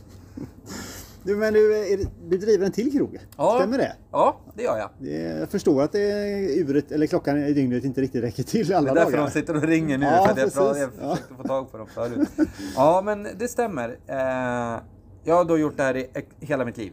Du, 1.27 1.37
men 1.37 1.53
du, 1.53 1.77
är 1.93 1.97
det, 1.97 2.09
du 2.29 2.39
driver 2.39 2.67
en 2.67 2.73
till 2.73 2.93
krog? 2.93 3.19
Ja. 3.37 3.57
Stämmer 3.59 3.79
det? 3.79 3.97
Ja, 4.13 4.41
det 4.55 4.63
gör 4.63 4.79
jag. 4.79 4.91
det? 4.99 5.39
Jag 5.39 5.49
förstår 5.49 5.83
att 5.83 5.93
det 5.93 6.01
är 6.01 6.59
uret, 6.59 6.93
eller 6.93 7.07
klockan 7.07 7.39
i 7.39 7.53
dygnet 7.53 7.85
inte 7.85 8.01
riktigt 8.01 8.25
räcker 8.25 8.43
till 8.43 8.67
Det 8.69 8.75
alla 8.75 8.91
är 8.91 8.95
därför 8.95 9.13
dagar. 9.13 9.25
de 9.25 9.31
sitter 9.31 9.57
och 9.57 9.63
ringer 9.63 9.99
nu. 9.99 10.07
Ja, 10.07 10.11
för 10.23 10.29
jag, 10.29 10.37
precis. 10.37 10.57
jag 10.57 10.91
Ja. 11.01 11.15
försökte 11.17 11.35
få 11.35 11.43
tag 11.43 11.73
på 11.73 11.79
dem 11.79 11.87
förut. 11.87 12.29
Ja, 12.77 13.03
men 13.05 13.27
det 13.39 13.49
stämmer. 13.49 13.89
Eh, 14.07 14.81
jag 15.25 15.35
har 15.35 15.45
då 15.45 15.59
gjort 15.59 15.77
det 15.77 15.83
här 15.83 15.97
i 15.97 16.09
hela 16.41 16.65
mitt 16.65 16.77
liv. 16.77 16.93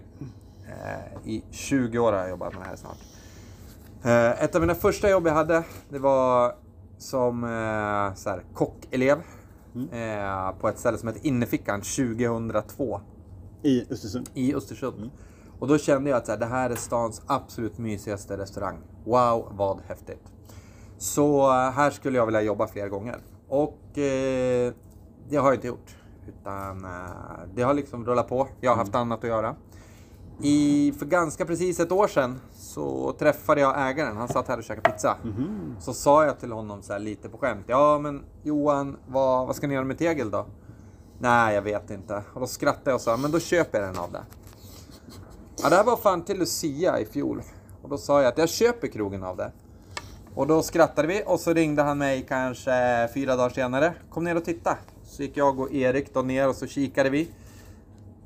Eh, 0.68 1.30
I 1.32 1.44
20 1.52 2.00
år 2.00 2.12
har 2.14 2.20
jag 2.20 2.30
jobbat 2.30 2.54
med 2.54 2.62
det 2.64 2.68
här 2.70 2.76
snart. 2.76 2.98
Eh, 4.04 4.44
ett 4.44 4.56
av 4.56 4.62
mina 4.62 4.76
första 4.76 5.10
jobb 5.10 5.28
jag 5.28 5.34
hade, 5.34 5.64
det 5.90 6.00
var 6.00 6.56
som 6.98 7.44
eh, 7.44 8.14
så 8.16 8.30
här, 8.30 8.44
kockelev. 8.54 9.18
Eh, 9.92 10.52
på 10.60 10.68
ett 10.68 10.80
ställe 10.80 10.98
som 10.98 11.08
heter 11.08 11.28
Innefickan 11.28 11.82
2002 11.82 13.02
I 13.64 13.86
Östersund. 13.94 14.30
i 14.34 14.56
Östersund. 14.56 15.12
Och 15.60 15.68
då 15.68 15.78
kände 15.78 16.10
jag 16.10 16.18
att 16.18 16.26
så 16.26 16.32
här, 16.32 16.40
det 16.40 16.46
här 16.46 16.70
är 16.70 16.76
stans 16.76 17.22
absolut 17.28 17.78
mysigaste 17.78 18.38
restaurang. 18.38 18.78
Wow, 19.06 19.52
vad 19.52 19.82
häftigt. 19.88 20.32
Så 20.98 21.52
här 21.52 21.92
skulle 21.92 22.18
jag 22.18 22.26
vilja 22.26 22.42
jobba 22.42 22.68
fler 22.68 22.88
gånger. 22.88 23.18
Och 23.48 23.98
eh, 23.98 24.74
det 25.30 25.38
har 25.38 25.46
jag 25.46 25.56
inte 25.56 25.68
gjort. 25.68 25.96
Utan 26.28 26.86
eh, 26.86 26.90
det 27.56 27.62
har 27.62 27.74
liksom 27.74 28.06
rullat 28.06 28.28
på. 28.28 28.48
Jag 28.62 28.72
har 28.72 28.78
haft 28.78 28.96
annat 28.96 29.24
att 29.24 29.30
göra. 29.30 29.56
I, 30.44 30.94
för 31.00 31.06
ganska 31.06 31.46
precis 31.46 31.80
ett 31.80 31.92
år 31.92 32.08
sedan 32.08 32.40
så 32.54 33.14
träffade 33.20 33.62
jag 33.62 33.90
ägaren. 33.90 34.18
Han 34.18 34.28
satt 34.28 34.48
här 34.48 34.58
och 34.58 34.64
käkade 34.64 34.92
pizza. 34.92 35.18
Så 35.80 35.94
sa 35.94 36.26
jag 36.26 36.40
till 36.40 36.52
honom 36.52 36.82
så 36.82 36.94
här 36.94 37.00
lite 37.00 37.30
på 37.30 37.38
skämt. 37.38 37.66
Ja 37.68 38.00
men 38.00 38.24
Johan, 38.44 38.98
vad, 39.08 39.48
vad 39.48 39.56
ska 39.56 39.68
ni 39.68 39.74
göra 39.74 39.86
med 39.86 39.98
tegel 39.98 40.32
då? 40.32 40.46
Nej, 41.20 41.56
jag 41.56 41.62
vet 41.62 41.90
inte. 41.90 42.24
Och 42.34 42.40
då 42.40 42.48
skrattade 42.48 42.90
jag 42.90 42.96
och 42.96 43.02
sa, 43.02 43.18
men 43.18 43.32
då 43.32 43.40
köper 43.40 43.80
jag 43.80 43.90
den 43.90 43.98
av 43.98 44.12
dig. 44.12 44.22
Ja, 45.64 45.70
det 45.70 45.76
här 45.76 45.84
var 45.84 45.98
fan 45.98 46.22
till 46.22 46.40
Lucia 46.40 47.00
i 47.00 47.06
fjol. 47.06 47.42
Och 47.82 47.90
då 47.90 47.98
sa 47.98 48.22
jag 48.22 48.30
att 48.30 48.38
jag 48.38 48.50
köper 48.50 48.88
krogen 48.88 49.24
av 49.24 49.38
det. 49.38 49.52
Och 50.36 50.48
då 50.48 50.64
skrattade 50.64 51.08
vi 51.08 51.24
och 51.26 51.40
så 51.40 51.54
ringde 51.54 51.84
han 51.84 51.98
mig 51.98 52.26
kanske 52.30 53.10
fyra 53.14 53.36
dagar 53.36 53.50
senare. 53.50 53.94
Kom 54.10 54.24
ner 54.24 54.38
och 54.38 54.46
titta. 54.46 54.78
Så 55.04 55.22
gick 55.22 55.38
jag 55.38 55.60
och 55.60 55.74
Erik 55.74 56.14
då 56.14 56.22
ner 56.22 56.50
och 56.50 56.56
så 56.56 56.68
kikade 56.68 57.10
vi. 57.10 57.30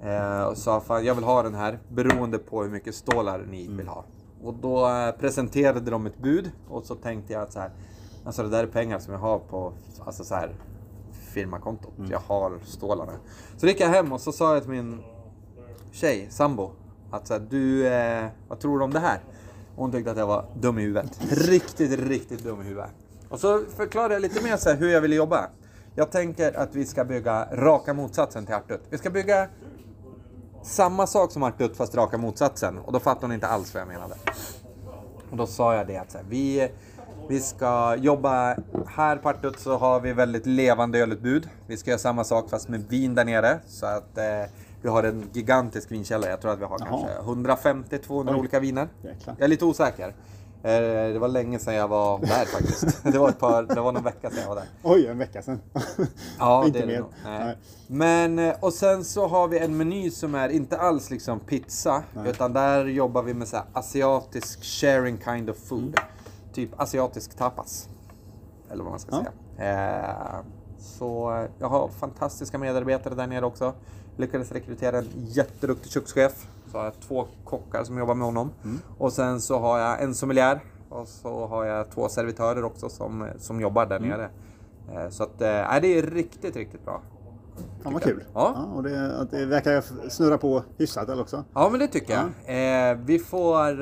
Eh, 0.04 0.44
och 0.44 0.58
sa 0.58 0.82
fan 0.82 1.06
jag 1.06 1.16
vill 1.16 1.24
ha 1.24 1.44
den 1.44 1.56
här 1.56 1.80
beroende 1.90 2.38
på 2.38 2.64
hur 2.64 2.70
mycket 2.70 2.96
stålar 2.96 3.46
ni 3.50 3.68
vill 3.68 3.88
ha. 3.88 4.06
Och 4.44 4.54
då 4.54 4.88
eh, 4.88 5.12
presenterade 5.12 5.92
de 5.92 6.06
ett 6.06 6.18
bud 6.18 6.52
och 6.70 6.86
så 6.86 6.96
tänkte 6.96 7.34
jag 7.34 7.42
att 7.42 7.54
så 7.54 7.60
här, 7.60 7.72
alltså 8.26 8.44
det 8.44 8.50
där 8.50 8.64
är 8.64 8.68
pengar 8.68 9.00
som 9.00 9.14
jag 9.14 9.22
har 9.22 9.40
på 9.40 9.74
alltså 10.06 10.24
så 10.24 10.36
här, 10.36 10.56
firmakontot. 11.12 11.94
Jag 12.10 12.20
har 12.20 12.60
stålarna. 12.64 13.14
Så 13.58 13.68
gick 13.68 13.80
jag 13.80 13.90
hem 13.90 14.12
och 14.12 14.22
så 14.22 14.32
sa 14.32 14.54
jag 14.54 14.64
till 14.64 14.72
min 14.72 15.04
tjej, 15.92 16.28
sambo, 16.30 16.72
att 17.12 17.28
så 17.28 17.34
här, 17.34 17.42
du, 17.50 17.88
eh, 17.88 18.26
vad 18.48 18.60
tror 18.60 18.80
du 18.80 18.84
om 18.86 18.94
det 18.94 19.00
här? 19.00 19.20
Och 19.76 19.82
hon 19.82 19.92
tyckte 19.92 20.12
att 20.12 20.18
jag 20.18 20.28
var 20.28 20.46
dum 20.60 20.80
i 20.80 20.82
huvudet. 20.82 21.20
Riktigt, 21.30 22.00
riktigt 22.00 22.44
dum 22.44 22.62
i 22.62 22.64
huvudet. 22.64 22.90
Och 23.30 23.40
så 23.40 23.60
förklarade 23.76 24.14
jag 24.14 24.22
lite 24.22 24.44
mer 24.44 24.58
så 24.58 24.70
här, 24.70 24.78
hur 24.78 24.90
jag 24.90 25.02
ville 25.02 25.16
jobba. 25.16 25.50
Jag 25.96 26.12
tänker 26.12 26.58
att 26.58 26.76
vi 26.76 26.86
ska 26.86 27.06
bygga 27.06 27.48
raka 27.52 27.94
motsatsen 27.94 28.46
till 28.46 28.56
Artut. 28.56 28.82
Vi 28.90 28.98
ska 28.98 29.10
bygga 29.10 29.48
samma 30.66 31.08
sak 31.08 31.32
som 31.32 31.44
Artut 31.44 31.78
fast 31.78 31.96
raka 31.96 32.18
motsatsen. 32.18 32.78
Och 32.78 32.94
då 32.94 33.00
fattade 33.00 33.26
hon 33.26 33.34
inte 33.34 33.48
alls 33.48 33.74
vad 33.74 33.82
jag 33.82 33.88
menade. 33.88 34.16
Och 35.32 35.38
då 35.38 35.48
sa 35.48 35.76
jag 35.76 35.88
det 35.88 35.98
att 35.98 36.12
så 36.12 36.18
här, 36.18 36.26
vi, 36.30 36.70
vi 37.30 37.40
ska 37.40 37.96
jobba 37.96 38.56
här 38.88 39.18
på 39.18 39.30
Artut 39.30 39.60
så 39.60 39.78
har 39.78 40.00
vi 40.00 40.14
väldigt 40.14 40.46
levande 40.46 41.00
ölutbud. 41.00 41.50
Vi 41.68 41.78
ska 41.78 41.90
göra 41.90 42.00
samma 42.00 42.24
sak 42.24 42.50
fast 42.50 42.70
med 42.70 42.84
vin 42.90 43.16
där 43.16 43.26
nere. 43.26 43.60
Så 43.68 43.86
att 43.86 44.18
eh, 44.18 44.24
vi 44.82 44.90
har 44.90 45.04
en 45.04 45.30
gigantisk 45.34 45.92
vinkällare. 45.92 46.30
Jag 46.32 46.42
tror 46.42 46.52
att 46.52 46.60
vi 46.60 46.64
har 46.66 46.80
Jaha. 46.80 47.08
kanske 47.26 47.98
150-200 47.98 48.30
Oj. 48.30 48.40
olika 48.40 48.60
viner. 48.60 48.88
Jäklar. 49.02 49.36
Jag 49.38 49.44
är 49.44 49.48
lite 49.48 49.66
osäker. 49.66 50.14
Eh, 50.66 51.14
Det 51.14 51.20
var 51.20 51.28
länge 51.28 51.60
sedan 51.60 51.74
jag 51.74 51.88
var 51.88 52.20
där 52.20 52.46
faktiskt. 52.46 53.04
Det 53.04 53.18
var, 53.20 53.30
ett 53.30 53.40
par, 53.40 53.64
det 53.64 53.82
var 53.82 53.92
någon 53.92 54.04
vecka 54.04 54.30
sedan 54.30 54.40
jag 54.42 54.48
var 54.50 54.56
där. 54.56 54.66
Oj, 54.84 55.08
en 55.08 55.18
vecka 55.18 55.42
sedan. 55.42 55.62
Ja, 56.40 56.66
inte 56.66 56.80
det 56.80 56.84
är 56.84 56.88
det 56.88 56.94
mer. 56.94 57.00
nog. 57.00 57.10
Nej. 57.24 57.40
Nej. 57.46 57.58
Men, 57.88 58.40
eh, 58.40 58.56
och 58.60 58.74
sen 58.74 59.04
så 59.04 59.28
har 59.28 59.48
vi 59.48 59.60
en 59.60 59.78
meny 59.78 60.10
som 60.12 60.36
är 60.36 60.50
inte 60.50 60.78
alls 60.78 61.10
liksom 61.10 61.40
pizza, 61.40 62.04
utan 62.26 62.54
där 62.54 62.86
jobbar 62.86 63.24
vi 63.24 63.34
med 63.34 63.48
så 63.48 63.58
asiatisk 63.74 64.64
sharing 64.64 65.18
kind 65.26 65.50
of 65.50 65.58
food. 65.58 65.96
Typ 66.54 66.70
asiatisk 66.82 67.38
tapas. 67.38 67.90
Eller 68.72 68.84
vad 68.84 68.92
man 68.92 69.00
ska 69.00 69.16
Ja. 69.16 69.24
säga. 69.58 69.90
Eh, 70.10 70.36
så 70.80 71.46
jag 71.60 71.70
har 71.70 71.88
fantastiska 71.88 72.58
medarbetare 72.58 73.16
där 73.16 73.28
nere 73.28 73.46
också. 73.46 73.74
Lyckades 74.18 74.52
rekrytera 74.52 74.98
en 74.98 75.08
jätteduktig 75.16 75.92
kökschef. 75.92 76.48
Så 76.72 76.78
har 76.78 76.86
jag 76.86 76.94
två 77.08 77.28
kockar 77.44 77.84
som 77.84 77.98
jobbar 77.98 78.16
med 78.16 78.26
honom. 78.26 78.50
Och 78.98 79.14
sen 79.14 79.42
så 79.42 79.60
har 79.60 79.80
jag 79.80 80.02
en 80.04 80.16
sommelier. 80.16 80.60
Och 80.90 81.08
så 81.08 81.48
har 81.48 81.66
jag 81.66 81.92
två 81.92 82.10
servitörer 82.10 82.64
också 82.64 82.90
som, 82.90 83.28
som 83.38 83.62
jobbar 83.62 83.86
där 83.86 84.00
nere. 84.00 84.30
Eh, 84.94 85.10
Så 85.10 85.24
att, 85.24 85.40
nej, 85.40 85.82
det 85.82 85.88
är 85.98 86.02
riktigt, 86.02 86.56
riktigt 86.56 86.86
bra. 86.86 87.02
Fan 87.84 87.94
vad 87.94 88.02
kul. 88.02 88.24
Ja. 88.34 88.66
och 88.76 88.84
det, 88.84 89.28
det 89.32 89.46
verkar 89.46 89.84
snurra 90.10 90.38
på 90.38 90.64
hyfsat 90.78 91.10
eller 91.10 91.22
också. 91.22 91.44
Ja, 91.54 91.70
men 91.70 91.80
det 91.80 91.88
tycker 91.88 92.14
jag. 92.46 92.92
Eh, 92.92 92.98
vi 93.06 93.20
får... 93.20 93.76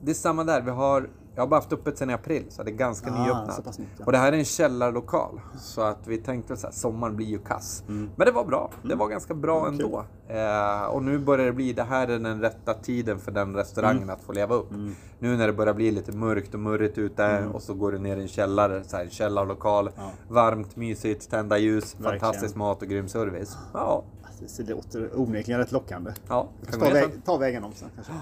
Det 0.00 0.10
är 0.10 0.14
samma 0.14 0.44
där. 0.44 0.60
Vi 0.60 0.70
har... 0.70 1.08
Jag 1.36 1.42
har 1.42 1.46
bara 1.48 1.56
haft 1.56 1.72
öppet 1.72 1.98
sedan 1.98 2.10
i 2.10 2.12
april, 2.12 2.44
så 2.48 2.62
det 2.62 2.70
är 2.70 2.74
ganska 2.74 3.10
Ah, 3.12 3.24
nyöppnat. 3.24 3.78
nytt, 3.78 3.88
ja. 3.98 4.04
Och 4.06 4.12
det 4.12 4.18
här 4.18 4.32
är 4.32 4.36
en 4.36 4.44
källarlokal. 4.44 5.40
Så 5.58 5.80
att 5.82 6.06
vi 6.06 6.18
tänkte 6.18 6.56
så 6.56 6.66
här, 6.66 6.74
sommaren 6.74 7.16
blir 7.16 7.26
ju 7.26 7.38
kass. 7.38 7.82
Men 7.86 8.10
det 8.26 8.30
var 8.30 8.44
bra. 8.44 8.70
Det 8.82 8.94
var 8.94 9.08
ganska 9.08 9.34
bra 9.34 9.60
Mm. 9.66 9.72
ändå. 9.72 10.04
Eh, 10.28 10.82
och 10.86 11.02
nu 11.02 11.18
börjar 11.18 11.46
det 11.46 11.52
bli, 11.52 11.72
det 11.72 11.82
här 11.82 12.08
är 12.08 12.18
den 12.18 12.40
rätta 12.40 12.74
tiden 12.74 13.18
för 13.18 13.32
den 13.32 13.54
restaurangen 13.56 14.02
Mm. 14.02 14.14
att 14.14 14.22
få 14.22 14.32
leva 14.32 14.54
upp. 14.54 14.70
Nu 15.18 15.36
när 15.36 15.46
det 15.46 15.52
börjar 15.52 15.74
bli 15.74 15.90
lite 15.90 16.12
mörkt 16.12 16.54
och 16.54 16.60
murrigt 16.60 16.98
ute 16.98 17.24
Mm. 17.24 17.52
och 17.52 17.62
så 17.62 17.74
går 17.74 17.92
du 17.92 17.98
ner 17.98 18.16
i 18.16 18.22
en 18.22 18.28
källare, 18.28 18.84
så 18.84 18.96
här, 18.96 19.04
en 19.04 19.10
källarlokal. 19.10 19.90
Varmt, 20.28 20.76
mysigt, 20.76 21.30
tända 21.30 21.58
ljus, 21.58 21.94
Verkligen. 21.98 22.20
fantastisk 22.20 22.56
mat 22.56 22.82
och 22.82 22.88
grym 22.88 23.08
service. 23.08 23.56
Ja, 23.74 24.04
Det 24.40 24.68
låter 24.68 25.20
onekligen 25.20 25.60
rätt 25.60 25.72
lockande. 25.72 26.12
ja. 26.28 26.48
Ta, 26.70 26.90
väg, 26.90 27.24
ta 27.24 27.36
vägen 27.36 27.64
om 27.64 27.72
sen 27.72 27.88
kanske. 27.94 28.12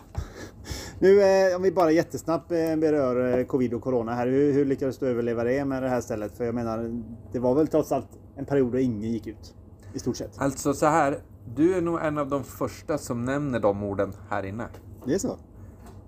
Nu 0.98 1.22
eh, 1.22 1.56
om 1.56 1.62
vi 1.62 1.72
bara 1.72 1.90
jättesnabbt 1.90 2.52
eh, 2.52 2.76
berör 2.76 3.38
eh, 3.38 3.44
covid 3.44 3.74
och 3.74 3.82
corona 3.82 4.14
här. 4.14 4.26
Hur, 4.26 4.52
hur 4.52 4.64
lyckades 4.64 4.98
du 4.98 5.08
överleva 5.08 5.44
det 5.44 5.64
med 5.64 5.82
det 5.82 5.88
här 5.88 6.00
stället? 6.00 6.36
För 6.36 6.44
jag 6.44 6.54
menar, 6.54 7.02
det 7.32 7.38
var 7.38 7.54
väl 7.54 7.68
trots 7.68 7.92
allt 7.92 8.08
en 8.36 8.44
period 8.44 8.72
då 8.72 8.78
ingen 8.78 9.12
gick 9.12 9.26
ut. 9.26 9.54
I 9.94 9.98
stort 9.98 10.16
sett. 10.16 10.40
Alltså 10.40 10.74
så 10.74 10.86
här, 10.86 11.18
du 11.54 11.74
är 11.74 11.80
nog 11.80 12.00
en 12.02 12.18
av 12.18 12.28
de 12.28 12.44
första 12.44 12.98
som 12.98 13.24
nämner 13.24 13.60
de 13.60 13.82
orden 13.82 14.12
här 14.30 14.42
inne. 14.42 14.66
Det 15.06 15.14
är 15.14 15.18
så? 15.18 15.36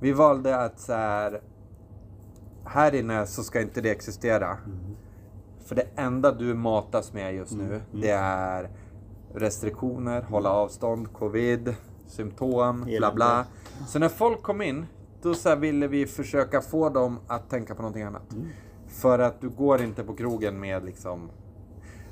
Vi 0.01 0.12
valde 0.12 0.57
att 0.57 0.81
så 0.81 0.92
här, 0.92 1.40
här 2.64 2.95
inne 2.95 3.27
så 3.27 3.42
ska 3.42 3.61
inte 3.61 3.81
det 3.81 3.90
existera. 3.90 4.59
För 5.64 5.75
det 5.75 5.87
enda 5.97 6.33
du 6.33 6.55
matas 6.55 7.12
med 7.12 7.35
just 7.35 7.57
nu, 7.57 7.81
det 7.92 8.11
är 8.11 8.71
restriktioner, 9.37 10.22
hålla 10.22 10.51
avstånd, 10.51 11.12
covid, 11.12 11.75
symptom, 12.07 12.81
bla 12.85 12.96
Elände. 12.96 13.14
bla. 13.14 13.46
Så 13.88 13.99
när 13.99 14.09
folk 14.09 14.42
kom 14.42 14.62
in, 14.62 14.87
då 15.22 15.35
så 15.35 15.57
ville 15.57 15.87
vi 15.87 16.07
försöka 16.07 16.61
få 16.61 16.88
dem 16.88 17.18
att 17.27 17.51
tänka 17.51 17.75
på 17.75 17.83
någonting 17.83 18.03
annat. 18.03 18.37
För 18.88 19.18
att 19.18 19.40
du 19.40 19.49
går 19.49 19.83
inte 19.83 20.05
på 20.05 20.14
krogen 20.14 20.61
med 20.61 20.85
liksom 20.85 21.31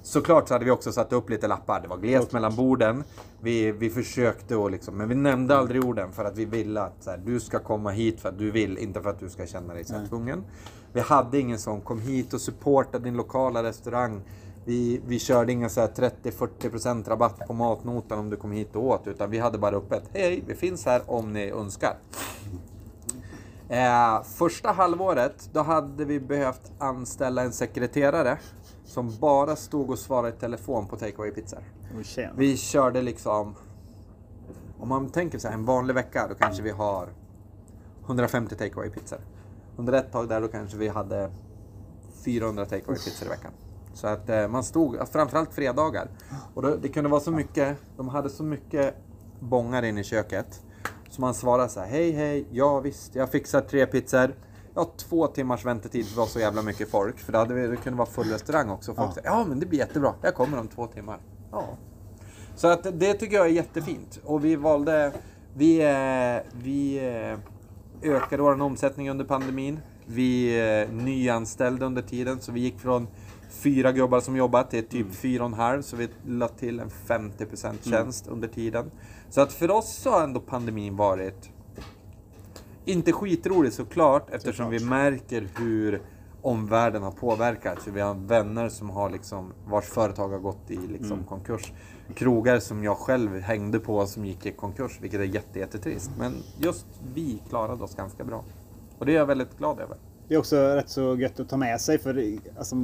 Såklart 0.04 0.48
så 0.48 0.54
hade 0.54 0.64
vi 0.64 0.70
också 0.70 0.92
satt 0.92 1.12
upp 1.12 1.30
lite 1.30 1.48
lappar. 1.48 1.80
Det 1.80 1.88
var 1.88 1.96
glest 1.96 2.32
mellan 2.32 2.56
borden. 2.56 3.04
Vi, 3.40 3.72
vi 3.72 3.90
försökte 3.90 4.64
att 4.64 4.70
liksom, 4.70 4.96
men 4.96 5.08
vi 5.08 5.14
nämnde 5.14 5.56
aldrig 5.56 5.84
orden 5.84 6.12
för 6.12 6.24
att 6.24 6.36
vi 6.36 6.44
ville 6.44 6.80
att 6.80 7.02
så 7.02 7.10
här, 7.10 7.18
du 7.18 7.40
ska 7.40 7.58
komma 7.58 7.90
hit 7.90 8.20
för 8.20 8.28
att 8.28 8.38
du 8.38 8.50
vill, 8.50 8.78
inte 8.78 9.02
för 9.02 9.10
att 9.10 9.20
du 9.20 9.30
ska 9.30 9.46
känna 9.46 9.74
dig 9.74 9.84
så 9.84 9.94
här 9.94 10.06
tvungen. 10.06 10.44
Vi 10.92 11.00
hade 11.00 11.38
ingen 11.38 11.58
sån, 11.58 11.80
kom 11.80 12.00
hit 12.00 12.34
och 12.34 12.40
supporta 12.40 12.98
din 12.98 13.16
lokala 13.16 13.62
restaurang. 13.62 14.20
Vi, 14.64 15.00
vi 15.06 15.18
körde 15.18 15.52
inga 15.52 15.68
så 15.68 15.80
här 15.80 15.88
30-40% 15.88 17.08
rabatt 17.08 17.46
på 17.46 17.52
matnotan 17.52 18.18
om 18.18 18.30
du 18.30 18.36
kom 18.36 18.52
hit 18.52 18.76
och 18.76 18.84
åt. 18.84 19.06
Utan 19.06 19.30
vi 19.30 19.38
hade 19.38 19.58
bara 19.58 19.76
öppet. 19.76 20.02
Hej, 20.12 20.44
vi 20.46 20.54
finns 20.54 20.86
här 20.86 21.02
om 21.06 21.32
ni 21.32 21.50
önskar. 21.50 21.96
Eh, 23.68 24.22
första 24.22 24.72
halvåret, 24.72 25.50
då 25.52 25.62
hade 25.62 26.04
vi 26.04 26.20
behövt 26.20 26.72
anställa 26.78 27.42
en 27.42 27.52
sekreterare. 27.52 28.38
Som 28.84 29.16
bara 29.20 29.56
stod 29.56 29.90
och 29.90 29.98
svarade 29.98 30.28
i 30.28 30.40
telefon 30.40 30.86
på 30.86 30.96
takeaway 30.96 31.30
pizzor. 31.30 31.62
Tjena. 32.02 32.32
Vi 32.36 32.56
körde 32.56 33.02
liksom... 33.02 33.54
Om 34.78 34.88
man 34.88 35.10
tänker 35.10 35.38
så 35.38 35.48
här, 35.48 35.54
en 35.54 35.64
vanlig 35.64 35.94
vecka, 35.94 36.26
då 36.28 36.34
kanske 36.34 36.62
vi 36.62 36.70
har 36.70 37.08
150 38.04 38.56
takeaway 38.56 38.90
pizzor. 38.90 39.18
Under 39.76 39.92
ett 39.92 40.12
tag 40.12 40.28
där, 40.28 40.40
då 40.40 40.48
kanske 40.48 40.76
vi 40.76 40.88
hade 40.88 41.30
400 42.24 42.64
takeaway 42.64 42.98
pizzor 42.98 43.26
i 43.26 43.30
veckan. 43.30 43.52
Så 43.94 44.06
att 44.06 44.28
eh, 44.28 44.48
man 44.48 44.64
stod, 44.64 45.08
framförallt 45.12 45.54
fredagar. 45.54 46.08
Och 46.54 46.62
då, 46.62 46.76
det 46.76 46.88
kunde 46.88 47.10
vara 47.10 47.20
så 47.20 47.30
mycket, 47.30 47.76
de 47.96 48.08
hade 48.08 48.30
så 48.30 48.42
mycket 48.42 48.94
bångar 49.40 49.82
in 49.82 49.98
i 49.98 50.04
köket. 50.04 50.62
Så 51.10 51.20
man 51.20 51.34
svarade 51.34 51.68
så 51.68 51.80
här, 51.80 51.86
hej 51.86 52.10
hej, 52.12 52.46
ja 52.50 52.80
visst, 52.80 53.14
jag 53.14 53.30
fixar 53.30 53.60
tre 53.60 53.86
pizzor. 53.86 54.34
Jag 54.74 54.80
har 54.80 54.90
två 54.96 55.26
timmars 55.26 55.64
väntetid 55.64 56.06
för 56.06 56.14
det 56.14 56.20
var 56.20 56.26
så 56.26 56.40
jävla 56.40 56.62
mycket 56.62 56.90
folk. 56.90 57.18
För 57.18 57.32
det, 57.32 57.38
hade, 57.38 57.54
vi- 57.54 57.66
det 57.66 57.76
kunde 57.76 57.98
vara 57.98 58.08
full 58.08 58.30
restaurang 58.30 58.70
också. 58.70 58.94
Folk 58.94 59.14
sa, 59.14 59.20
ja 59.24 59.44
men 59.48 59.60
det 59.60 59.66
blir 59.66 59.78
jättebra, 59.78 60.14
jag 60.22 60.34
kommer 60.34 60.58
om 60.60 60.68
två 60.68 60.86
timmar. 60.86 61.18
Ja. 61.52 61.64
Så 62.56 62.68
att 62.68 62.82
det 63.00 63.14
tycker 63.14 63.36
jag 63.36 63.46
är 63.46 63.50
jättefint. 63.50 64.20
Och 64.24 64.44
vi 64.44 64.56
valde, 64.56 65.12
vi, 65.54 65.80
eh, 65.82 66.42
vi 66.62 66.96
eh, 68.02 68.10
ökade 68.14 68.42
vår 68.42 68.62
omsättning 68.62 69.10
under 69.10 69.24
pandemin. 69.24 69.80
Vi 70.06 70.60
eh, 70.60 70.94
nyanställde 70.94 71.86
under 71.86 72.02
tiden, 72.02 72.40
så 72.40 72.52
vi 72.52 72.60
gick 72.60 72.78
från 72.80 73.06
fyra 73.50 73.92
gubbar 73.92 74.20
som 74.20 74.36
jobbat 74.36 74.70
till 74.70 74.86
typ 74.86 75.14
fyra 75.14 75.42
och 75.42 75.48
en 75.50 75.54
halv. 75.54 75.82
Så 75.82 75.96
vi 75.96 76.08
la 76.26 76.48
till 76.48 76.80
en 76.80 76.90
50% 77.06 77.90
tjänst 77.90 78.26
under 78.26 78.48
tiden. 78.48 78.90
Så 79.30 79.40
att 79.40 79.52
för 79.52 79.70
oss 79.70 79.96
så 79.96 80.10
har 80.10 80.24
ändå 80.24 80.40
pandemin 80.40 80.96
varit 80.96 81.50
inte 82.84 83.12
skitroligt 83.12 83.74
såklart 83.74 84.30
eftersom 84.30 84.70
vi 84.70 84.84
märker 84.84 85.48
hur 85.58 86.02
omvärlden 86.42 87.02
har 87.02 87.10
påverkats. 87.10 87.86
Vi 87.86 88.00
har 88.00 88.14
vänner 88.14 88.68
som 88.68 88.90
har 88.90 89.10
liksom, 89.10 89.52
vars 89.66 89.84
företag 89.84 90.28
har 90.28 90.38
gått 90.38 90.70
i 90.70 90.76
liksom 90.76 91.24
konkurs. 91.24 91.72
Krogar 92.14 92.58
som 92.58 92.84
jag 92.84 92.96
själv 92.96 93.40
hängde 93.40 93.78
på 93.78 94.06
som 94.06 94.24
gick 94.24 94.46
i 94.46 94.52
konkurs, 94.52 94.98
vilket 95.00 95.20
är 95.20 95.24
jätte, 95.24 95.58
jättetrist. 95.58 96.10
Men 96.18 96.34
just 96.58 96.86
vi 97.14 97.42
klarade 97.48 97.84
oss 97.84 97.94
ganska 97.94 98.24
bra. 98.24 98.44
Och 99.04 99.06
det 99.06 99.12
är 99.14 99.16
jag 99.18 99.26
väldigt 99.26 99.58
glad 99.58 99.80
över. 99.80 99.96
Det 100.28 100.34
är 100.34 100.38
också 100.38 100.56
rätt 100.56 100.88
så 100.88 101.16
gött 101.16 101.40
att 101.40 101.48
ta 101.48 101.56
med 101.56 101.80
sig 101.80 101.98
för 101.98 102.14
det- 102.14 102.38
alltså, 102.58 102.76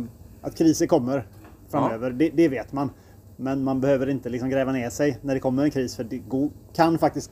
att 0.43 0.57
kriser 0.57 0.87
kommer 0.87 1.27
framöver, 1.69 2.11
det, 2.11 2.31
det 2.31 2.49
vet 2.49 2.73
man. 2.73 2.91
Men 3.37 3.65
man 3.65 3.81
behöver 3.81 4.09
inte 4.09 4.29
liksom 4.29 4.49
gräva 4.51 4.73
ner 4.73 4.91
sig 4.91 5.19
när 5.23 5.35
det 5.35 5.41
kommer 5.41 5.65
en 5.65 5.71
kris 5.71 5.97
för 5.97 6.05
det 6.05 6.19
går, 6.19 6.51
kan 6.73 6.99
faktiskt 6.99 7.31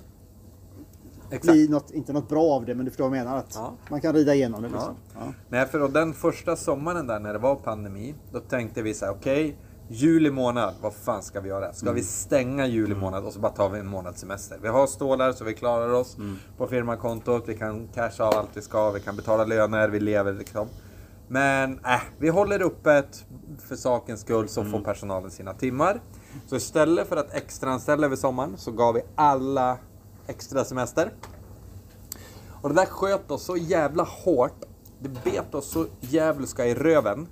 bli 1.42 1.68
något, 1.68 1.90
inte 1.90 2.12
något 2.12 2.28
bra 2.28 2.42
av 2.44 2.64
det 2.66 2.74
men 2.74 2.84
du 2.84 2.90
förstår 2.90 3.08
vad 3.08 3.18
jag 3.18 3.24
menar. 3.24 3.38
Att 3.38 3.52
Ja. 3.54 3.72
Man 3.90 4.00
kan 4.00 4.14
rida 4.14 4.34
igenom 4.34 4.62
det. 4.62 4.68
Liksom. 4.68 4.94
Ja. 5.14 5.20
Ja. 5.26 5.32
Nej, 5.48 5.66
för 5.66 5.88
den 5.88 6.14
första 6.14 6.56
sommaren 6.56 7.06
där 7.06 7.20
när 7.20 7.32
det 7.32 7.38
var 7.38 7.56
pandemi, 7.56 8.14
då 8.32 8.40
tänkte 8.40 8.82
vi 8.82 8.94
så 8.94 9.04
här, 9.04 9.12
okej, 9.12 9.56
juli 9.88 10.30
månad, 10.30 10.74
vad 10.80 10.94
fan 10.94 11.22
ska 11.22 11.40
vi 11.40 11.48
göra? 11.48 11.72
Ska 11.72 11.92
vi 11.92 12.02
stänga 12.02 12.66
juli 12.66 12.94
månad 12.94 13.24
och 13.24 13.32
så 13.32 13.40
bara 13.40 13.52
tar 13.52 13.68
vi 13.68 13.78
en 13.78 13.86
månads 13.86 14.20
semester? 14.20 14.58
Vi 14.62 14.68
har 14.68 14.86
stålar 14.86 15.32
så 15.32 15.44
vi 15.44 15.54
klarar 15.54 15.92
oss 15.92 16.16
på 16.56 16.66
firmakontot, 16.66 17.44
vi 17.46 17.54
kan 17.54 17.88
casha 17.94 18.24
av 18.24 18.34
allt 18.34 18.50
vi 18.54 18.62
ska, 18.62 18.90
vi 18.90 19.00
kan 19.00 19.16
betala 19.16 19.44
löner, 19.44 19.88
vi 19.88 20.00
lever 20.00 20.32
liksom. 20.32 20.68
Men 21.28 21.72
äh, 21.84 22.00
vi 22.18 22.28
håller 22.28 22.62
öppet 22.62 23.24
för 23.68 23.76
sakens 23.76 24.20
skull 24.20 24.48
så 24.48 24.64
får 24.64 24.80
personalen 24.80 25.30
sina 25.30 25.54
timmar. 25.54 26.00
Så 26.46 26.56
istället 26.56 27.08
för 27.08 27.16
att 27.16 27.34
extraanställa 27.34 28.06
över 28.06 28.16
sommaren 28.16 28.56
så 28.56 28.72
gav 28.72 28.94
vi 28.94 29.02
alla 29.14 29.78
extra 30.26 30.64
semester. 30.64 31.12
Och 32.62 32.68
det 32.68 32.74
där 32.74 32.86
sköt 32.86 33.30
oss 33.30 33.44
så 33.44 33.56
jävla 33.56 34.02
hårt. 34.02 34.64
Det 35.00 35.24
bet 35.24 35.54
oss 35.54 35.70
så 35.70 35.86
djävulska 36.00 36.66
i 36.66 36.74
röven. 36.74 37.26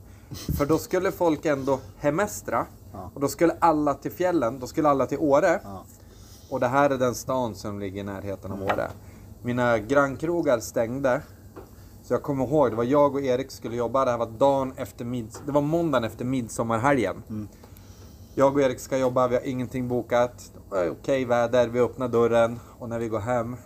För 0.59 0.67
då 0.67 0.79
skulle 0.79 1.13
folk 1.13 1.45
ändå 1.45 1.81
hemestra. 1.99 2.67
Och 3.15 3.21
då 3.21 3.29
skulle 3.29 3.57
alla 3.59 3.95
till 3.95 4.13
fjällen, 4.13 4.59
då 4.59 4.67
skulle 4.67 4.89
alla 4.89 5.07
till 5.07 5.19
Åre. 5.19 5.61
Och 6.51 6.61
det 6.61 6.69
här 6.69 6.91
är 6.91 6.99
den 6.99 7.15
stan 7.15 7.55
som 7.55 7.81
ligger 7.81 8.01
i 8.01 8.05
närheten 8.05 8.53
av 8.53 8.63
Åre. 8.63 8.91
Mina 9.43 9.79
grannkrogar 9.79 10.61
stängde. 10.61 11.23
Så 12.03 12.15
jag 12.15 12.23
kommer 12.23 12.45
ihåg, 12.45 12.71
det 12.71 12.77
var 12.77 12.85
jag 12.85 13.15
och 13.15 13.21
Erik 13.21 13.51
skulle 13.51 13.77
jobba. 13.77 14.05
Det 14.05 14.11
här 14.11 14.19
var 14.19 14.27
dagen 14.27 14.73
efter 14.77 15.05
mids... 15.05 15.43
Det 15.47 15.53
var 15.53 15.61
måndagen 15.61 16.05
efter 16.05 16.25
midsommarhelgen. 16.25 17.49
Jag 18.35 18.55
och 18.55 18.63
Erik 18.63 18.81
ska 18.81 18.99
jobba, 18.99 19.29
vi 19.29 19.35
har 19.35 19.47
ingenting 19.47 19.89
bokat. 19.89 20.53
Det 20.71 20.77
är 20.77 20.91
Okej 20.91 21.25
väder, 21.25 21.69
vi 21.69 21.81
öppnar 21.81 22.09
dörren. 22.09 22.61
Och 22.79 22.89
när 22.89 22.99
vi 22.99 23.09
går 23.09 23.21
hem, 23.21 23.57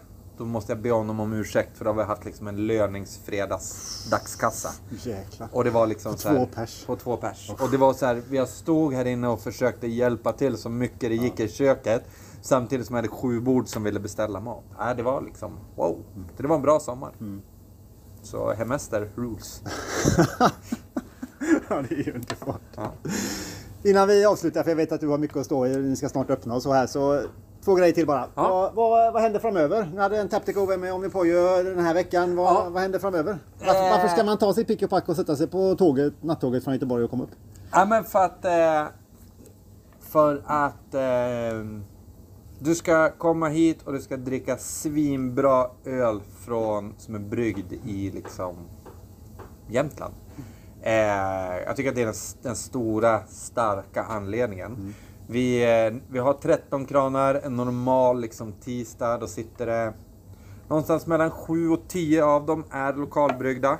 då 0.40 0.46
måste 0.46 0.72
jag 0.72 0.78
be 0.82 0.90
honom 0.90 1.20
om 1.20 1.32
ursäkt. 1.32 1.78
För 1.78 1.84
då 1.84 1.90
har 1.90 1.96
vi 1.96 2.02
haft 2.02 2.24
liksom 2.24 2.48
en 2.48 2.66
löningsfredags 2.66 4.04
dagskassa. 4.10 4.70
Jäklar. 5.02 5.48
Och 5.52 5.64
det 5.64 5.70
var 5.70 5.86
liksom 5.86 6.16
så 6.16 6.28
här, 6.28 6.36
två 6.36 6.46
pers. 6.46 6.84
På 6.84 6.96
två 6.96 7.16
pers. 7.16 7.50
Och 7.58 7.70
det 7.70 7.76
var 7.76 7.92
så 7.92 8.06
här, 8.06 8.22
vi 8.28 8.46
stod 8.46 8.94
här 8.94 9.04
inne 9.04 9.28
och 9.28 9.40
försökte 9.40 9.86
hjälpa 9.86 10.32
till 10.32 10.56
så 10.56 10.68
mycket 10.68 11.00
det 11.00 11.14
gick 11.14 11.40
i 11.40 11.48
köket. 11.48 12.02
Samtidigt 12.42 12.86
som 12.86 12.96
jag 12.96 13.02
hade 13.02 13.14
sju 13.14 13.40
bord 13.40 13.68
som 13.68 13.82
ville 13.82 14.00
beställa 14.00 14.40
mat. 14.40 14.64
Äh, 14.80 14.96
det 14.96 15.02
var 15.02 15.22
liksom, 15.22 15.58
wow. 15.76 16.04
Det 16.36 16.46
var 16.46 16.56
en 16.56 16.62
bra 16.62 16.80
sommar. 16.80 17.12
Så 18.22 18.52
hemester 18.52 19.10
rules. 19.14 19.62
Ja, 21.68 21.82
det 21.88 21.94
är 21.94 22.04
ju 22.04 22.12
underbart. 22.12 22.60
Ja. 22.76 22.92
Innan 23.82 24.08
vi 24.08 24.24
avslutar, 24.24 24.62
för 24.62 24.70
jag 24.70 24.76
vet 24.76 24.92
att 24.92 25.00
du 25.00 25.08
har 25.08 25.18
mycket 25.18 25.36
att 25.36 25.46
stå 25.46 25.66
i, 25.66 25.76
ni 25.76 25.96
ska 25.96 26.08
snart 26.08 26.30
öppna 26.30 26.54
och 26.54 26.62
så 26.62 26.72
här. 26.72 26.86
Så 26.86 27.22
två 27.64 27.74
grejer 27.74 27.92
till 27.92 28.06
bara. 28.06 28.26
Ja. 28.34 28.72
Vad, 28.74 28.74
vad, 28.90 29.12
vad 29.12 29.22
händer 29.22 29.40
framöver? 29.40 29.90
Ni 29.94 29.98
hade 30.00 30.20
en 30.20 30.28
Taptico 30.28 30.76
med 30.76 30.92
Omni 30.92 31.08
Pojo 31.08 31.62
den 31.62 31.78
här 31.78 31.94
veckan. 31.94 32.36
Vad, 32.36 32.54
Ja. 32.54 32.68
vad 32.70 32.82
händer 32.82 32.98
framöver? 32.98 33.38
Varför, 33.58 33.74
Eh. 33.84 33.90
varför 33.90 34.08
ska 34.08 34.24
man 34.24 34.38
ta 34.38 34.54
sitt 34.54 34.66
pick 34.66 34.82
och 34.82 34.90
pack 34.90 35.08
och 35.08 35.16
sätta 35.16 35.36
sig 35.36 35.46
på 35.46 35.74
tåget, 35.74 36.12
nattåget 36.22 36.64
från 36.64 36.74
Göteborg 36.74 37.04
och 37.04 37.10
komma 37.10 37.24
upp? 37.24 37.30
Ja 37.72 37.84
men 37.84 38.04
för 38.04 38.18
att... 38.24 38.44
Eh, 38.44 38.84
för 40.00 40.42
att... 40.46 40.94
Eh, 40.94 41.66
du 42.62 42.74
ska 42.74 43.10
komma 43.10 43.48
hit 43.48 43.82
och 43.84 43.92
du 43.92 44.00
ska 44.00 44.16
dricka 44.16 44.56
svinbra 44.56 45.66
öl 45.84 46.20
från, 46.46 46.94
som 46.98 47.14
är 47.14 47.18
bryggd 47.18 47.72
i 47.72 48.10
liksom 48.10 48.56
Jämtland. 49.68 50.14
Eh, 50.82 50.92
jag 51.66 51.76
tycker 51.76 51.88
att 51.90 51.94
det 51.96 52.02
är 52.02 52.06
den, 52.06 52.14
den 52.42 52.56
stora, 52.56 53.20
starka 53.28 54.02
anledningen. 54.02 54.94
Vi, 55.30 55.62
eh, 55.62 56.00
vi 56.08 56.18
har 56.18 56.32
13 56.32 56.86
kranar, 56.86 57.34
en 57.34 57.56
normal 57.56 58.20
liksom, 58.20 58.52
tisdag. 58.52 59.18
Då 59.18 59.26
sitter 59.26 59.66
det 59.66 59.92
någonstans 60.68 61.06
mellan 61.06 61.30
7 61.30 61.70
och 61.70 61.80
10 61.88 62.24
av 62.24 62.46
dem 62.46 62.64
är 62.70 62.92
lokalbryggda. 62.92 63.78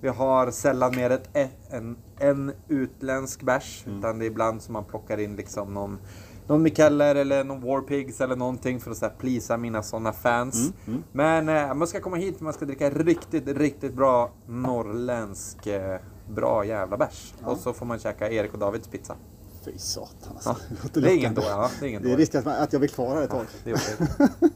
Vi 0.00 0.08
har 0.08 0.50
sällan 0.50 0.96
mer 0.96 1.10
ett, 1.10 1.30
en, 1.70 1.96
en 2.18 2.52
utländsk 2.68 3.42
bärs. 3.42 3.84
Utan 3.98 4.18
det 4.18 4.24
är 4.24 4.26
ibland 4.26 4.62
som 4.62 4.72
man 4.72 4.84
plockar 4.84 5.20
in 5.20 5.36
liksom 5.36 5.74
någon, 5.74 5.98
någon 6.46 6.62
Mikeller 6.62 7.14
eller 7.14 7.44
någon 7.44 7.60
Warpigs 7.60 8.20
eller 8.20 8.36
någonting 8.36 8.80
för 8.80 8.90
att 8.90 8.96
så 8.96 9.06
här, 9.06 9.14
plisa 9.18 9.56
mina 9.56 9.82
sådana 9.82 10.12
fans. 10.12 10.72
Men 11.12 11.48
eh, 11.48 11.74
man 11.74 11.88
ska 11.88 12.00
komma 12.00 12.16
hit 12.16 12.40
man 12.40 12.52
ska 12.52 12.64
dricka 12.64 12.90
riktigt, 12.90 13.48
riktigt 13.48 13.94
bra 13.94 14.30
norrländsk 14.46 15.66
eh, 15.66 16.00
bra 16.30 16.64
jävla 16.64 16.96
bärs. 16.96 17.34
Och 17.44 17.56
så 17.56 17.72
får 17.72 17.86
man 17.86 17.98
käka 17.98 18.30
Erik 18.30 18.52
och 18.52 18.58
Davids 18.58 18.88
pizza. 18.88 19.16
Fy 19.64 19.72
satan 19.78 20.32
alltså. 20.34 20.56
Ja. 20.82 20.88
Det 21.00 21.10
är 21.10 21.16
ingen. 21.16 21.34
Ja, 21.36 21.70
det 21.80 21.86
är 21.86 21.88
ingen 21.88 22.02
Det 22.02 22.12
är 22.12 22.16
risk 22.16 22.34
att, 22.34 22.46
att 22.46 22.72
jag 22.72 22.80
blir 22.80 22.88
kvar 22.88 23.14
här 23.16 23.22
ett 23.22 23.30
tag. 23.30 23.44
Det 23.64 23.72
okej. 23.74 24.28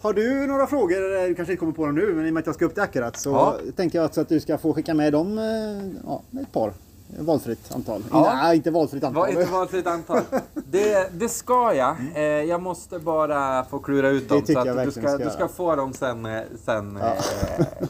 Har 0.00 0.12
du 0.12 0.46
några 0.46 0.66
frågor? 0.66 1.28
Du 1.28 1.34
kanske 1.34 1.52
inte 1.52 1.60
kommer 1.60 1.72
på 1.72 1.86
dem 1.86 1.94
nu, 1.94 2.14
men 2.14 2.26
i 2.26 2.30
och 2.30 2.34
med 2.34 2.40
att 2.40 2.46
jag 2.46 2.54
ska 2.54 2.64
upp 2.64 2.74
till 2.74 2.82
Akkurat 2.82 3.16
så 3.20 3.30
Ja. 3.30 3.56
tänker 3.76 3.98
jag 3.98 4.06
också 4.06 4.20
att 4.20 4.28
du 4.28 4.40
ska 4.40 4.58
få 4.58 4.74
skicka 4.74 4.94
med 4.94 5.12
dem 5.12 5.38
eh, 5.38 6.00
ja, 6.06 6.22
ett 6.42 6.52
par. 6.52 6.72
Valfritt 7.18 7.72
antal. 7.74 8.04
Ja. 8.10 8.32
Nej, 8.34 8.56
inte 8.56 8.70
valfritt 8.70 9.04
antal. 9.04 9.20
Var 9.20 9.28
inte 9.40 9.52
valfritt 9.52 9.86
antal. 9.86 10.20
Det, 10.54 11.10
det 11.12 11.28
ska 11.28 11.74
jag. 11.74 11.96
Eh, 12.14 12.22
jag 12.22 12.62
måste 12.62 12.98
bara 12.98 13.64
få 13.64 13.78
klura 13.78 14.08
ut 14.08 14.28
Det 14.28 14.34
dem. 14.34 14.44
tycker 14.44 14.62
Så 14.62 14.78
att 14.78 14.84
du, 14.84 14.90
ska, 14.90 15.00
ska 15.08 15.18
du 15.18 15.30
ska 15.30 15.48
få 15.48 15.76
dem 15.76 15.92
sen. 15.92 16.26
eh, 16.26 16.40
sen 16.64 16.96
eh, 16.96 17.02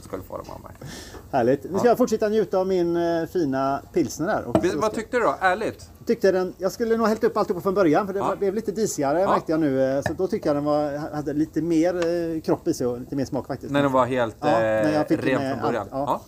ska 0.03 0.17
du 0.17 0.23
få 0.23 0.37
dem 0.37 0.47
av 0.49 0.61
mig. 0.61 0.73
Härligt. 1.33 1.73
Nu 1.73 1.79
ska 1.79 1.89
jag 1.89 1.99
fortsätta 1.99 2.29
njuta 2.29 2.59
av 2.59 2.67
min 2.67 2.97
eh, 2.97 3.27
fina 3.27 3.83
pilsner. 3.93 4.45
Och 4.45 4.65
Vet- 4.65 4.73
så 4.73 4.79
Vad 4.79 4.93
tyckte 4.95 5.17
du 5.17 5.23
då? 5.23 5.37
Ärligt? 5.41 5.91
tyckte 6.07 6.33
den, 6.33 6.55
jag 6.59 6.73
skulle 6.73 6.97
nog 6.97 7.07
hällt 7.07 7.25
upp 7.25 7.37
alltihop 7.37 7.63
från 7.63 7.75
början 7.75 8.07
för 8.07 8.15
det 8.15 8.19
Ja. 8.19 8.37
blev 8.39 8.55
lite 8.55 8.73
disigare 8.73 9.21
Ja. 9.21 9.31
märkte 9.31 9.53
jag 9.53 9.61
nu. 9.61 9.83
eh, 9.97 10.03
Så 10.03 10.13
då 10.13 10.27
tyckte 10.27 10.49
jag 10.49 10.57
den 10.57 10.65
var, 10.65 10.97
hade 11.15 11.33
lite 11.33 11.63
mer 11.63 11.95
eh, 12.35 12.41
kropp 12.41 12.69
i 12.69 12.75
sig 12.75 12.87
och 12.87 13.01
lite 13.01 13.17
mer 13.17 13.25
smak 13.25 13.47
faktiskt. 13.47 13.73
När 13.73 13.83
den 13.83 13.93
var 13.93 14.07
helt 14.07 14.37
Ja, 14.41 14.61
eh, 14.61 15.07
ren 15.09 15.51
från 15.59 15.63
början? 15.63 15.87
ja. 15.91 15.91
Ja. 15.91 16.21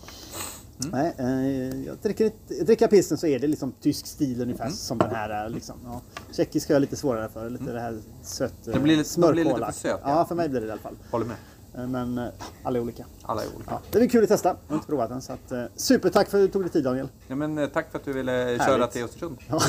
Nej, 0.92 1.14
eh, 1.18 1.86
jag 1.86 1.96
dricker, 2.02 2.30
dricker 2.64 2.86
pilsner 2.88 3.16
så 3.16 3.26
är 3.26 3.38
det 3.38 3.46
liksom 3.46 3.72
tysk 3.80 4.06
stil 4.06 4.42
ungefär 4.42 4.64
Mm. 4.64 4.76
som 4.76 4.98
den 4.98 5.10
här 5.10 5.30
är. 5.30 5.48
Liksom. 5.48 5.74
Ja. 5.84 6.00
Tjeckisk 6.32 6.68
har 6.68 6.74
jag 6.74 6.80
lite 6.80 6.96
svårare 6.96 7.28
för. 7.28 7.50
Lite 7.50 7.72
det 7.72 7.80
här 7.80 7.98
sött. 8.22 8.52
eh, 8.66 8.72
Det 8.74 8.80
blir 8.80 8.96
lite- 8.96 9.20
det 9.20 9.32
blir 9.32 9.34
lite 9.44 9.50
smörkola. 9.50 9.66
för 9.66 9.72
söt, 9.72 10.00
Ja. 10.04 10.10
ja. 10.10 10.24
för 10.24 10.34
mig 10.34 10.48
blir 10.48 10.60
det 10.60 10.66
i 10.66 10.70
alla 10.70 10.80
fall. 10.80 10.96
Håller 11.10 11.26
med. 11.26 11.36
Eh, 11.80 11.88
Men 11.88 12.18
eh, 12.18 12.24
alla 12.62 12.78
är 12.78 12.82
olika. 12.82 13.04
Alla 13.22 13.42
är 13.42 13.46
olika. 13.56 13.70
Ja, 13.70 13.80
det 13.90 13.98
blir 13.98 14.08
kul 14.08 14.22
att 14.22 14.28
testa. 14.28 14.48
Jag 14.48 14.56
har 14.68 14.74
inte 14.74 14.86
provat 14.88 15.08
den. 15.08 15.22
Så 15.22 15.32
att, 15.32 15.52
eh, 15.52 15.64
supertack 15.76 16.28
för 16.30 16.38
att 16.38 16.44
du 16.44 16.48
tog 16.48 16.62
dig 16.62 16.70
tid 16.70 16.84
Daniel. 16.84 17.08
Ja, 17.26 17.34
men, 17.34 17.70
tack 17.70 17.90
för 17.90 17.98
att 17.98 18.04
du 18.04 18.12
ville 18.12 18.58
köra 18.58 18.66
Härligt. 18.72 18.90
till 18.90 19.04
Östersund. 19.04 19.38
Ja. 19.48 19.60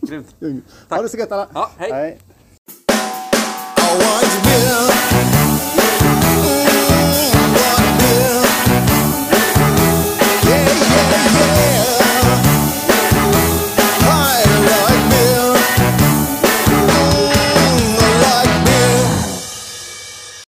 Grymt. 0.00 0.34
ha 0.88 1.02
det 1.02 1.08
så 1.08 1.16
gött 1.16 1.32
alla. 1.32 1.48
Ja, 1.54 1.70
hej. 1.76 1.92
hej. 1.92 2.18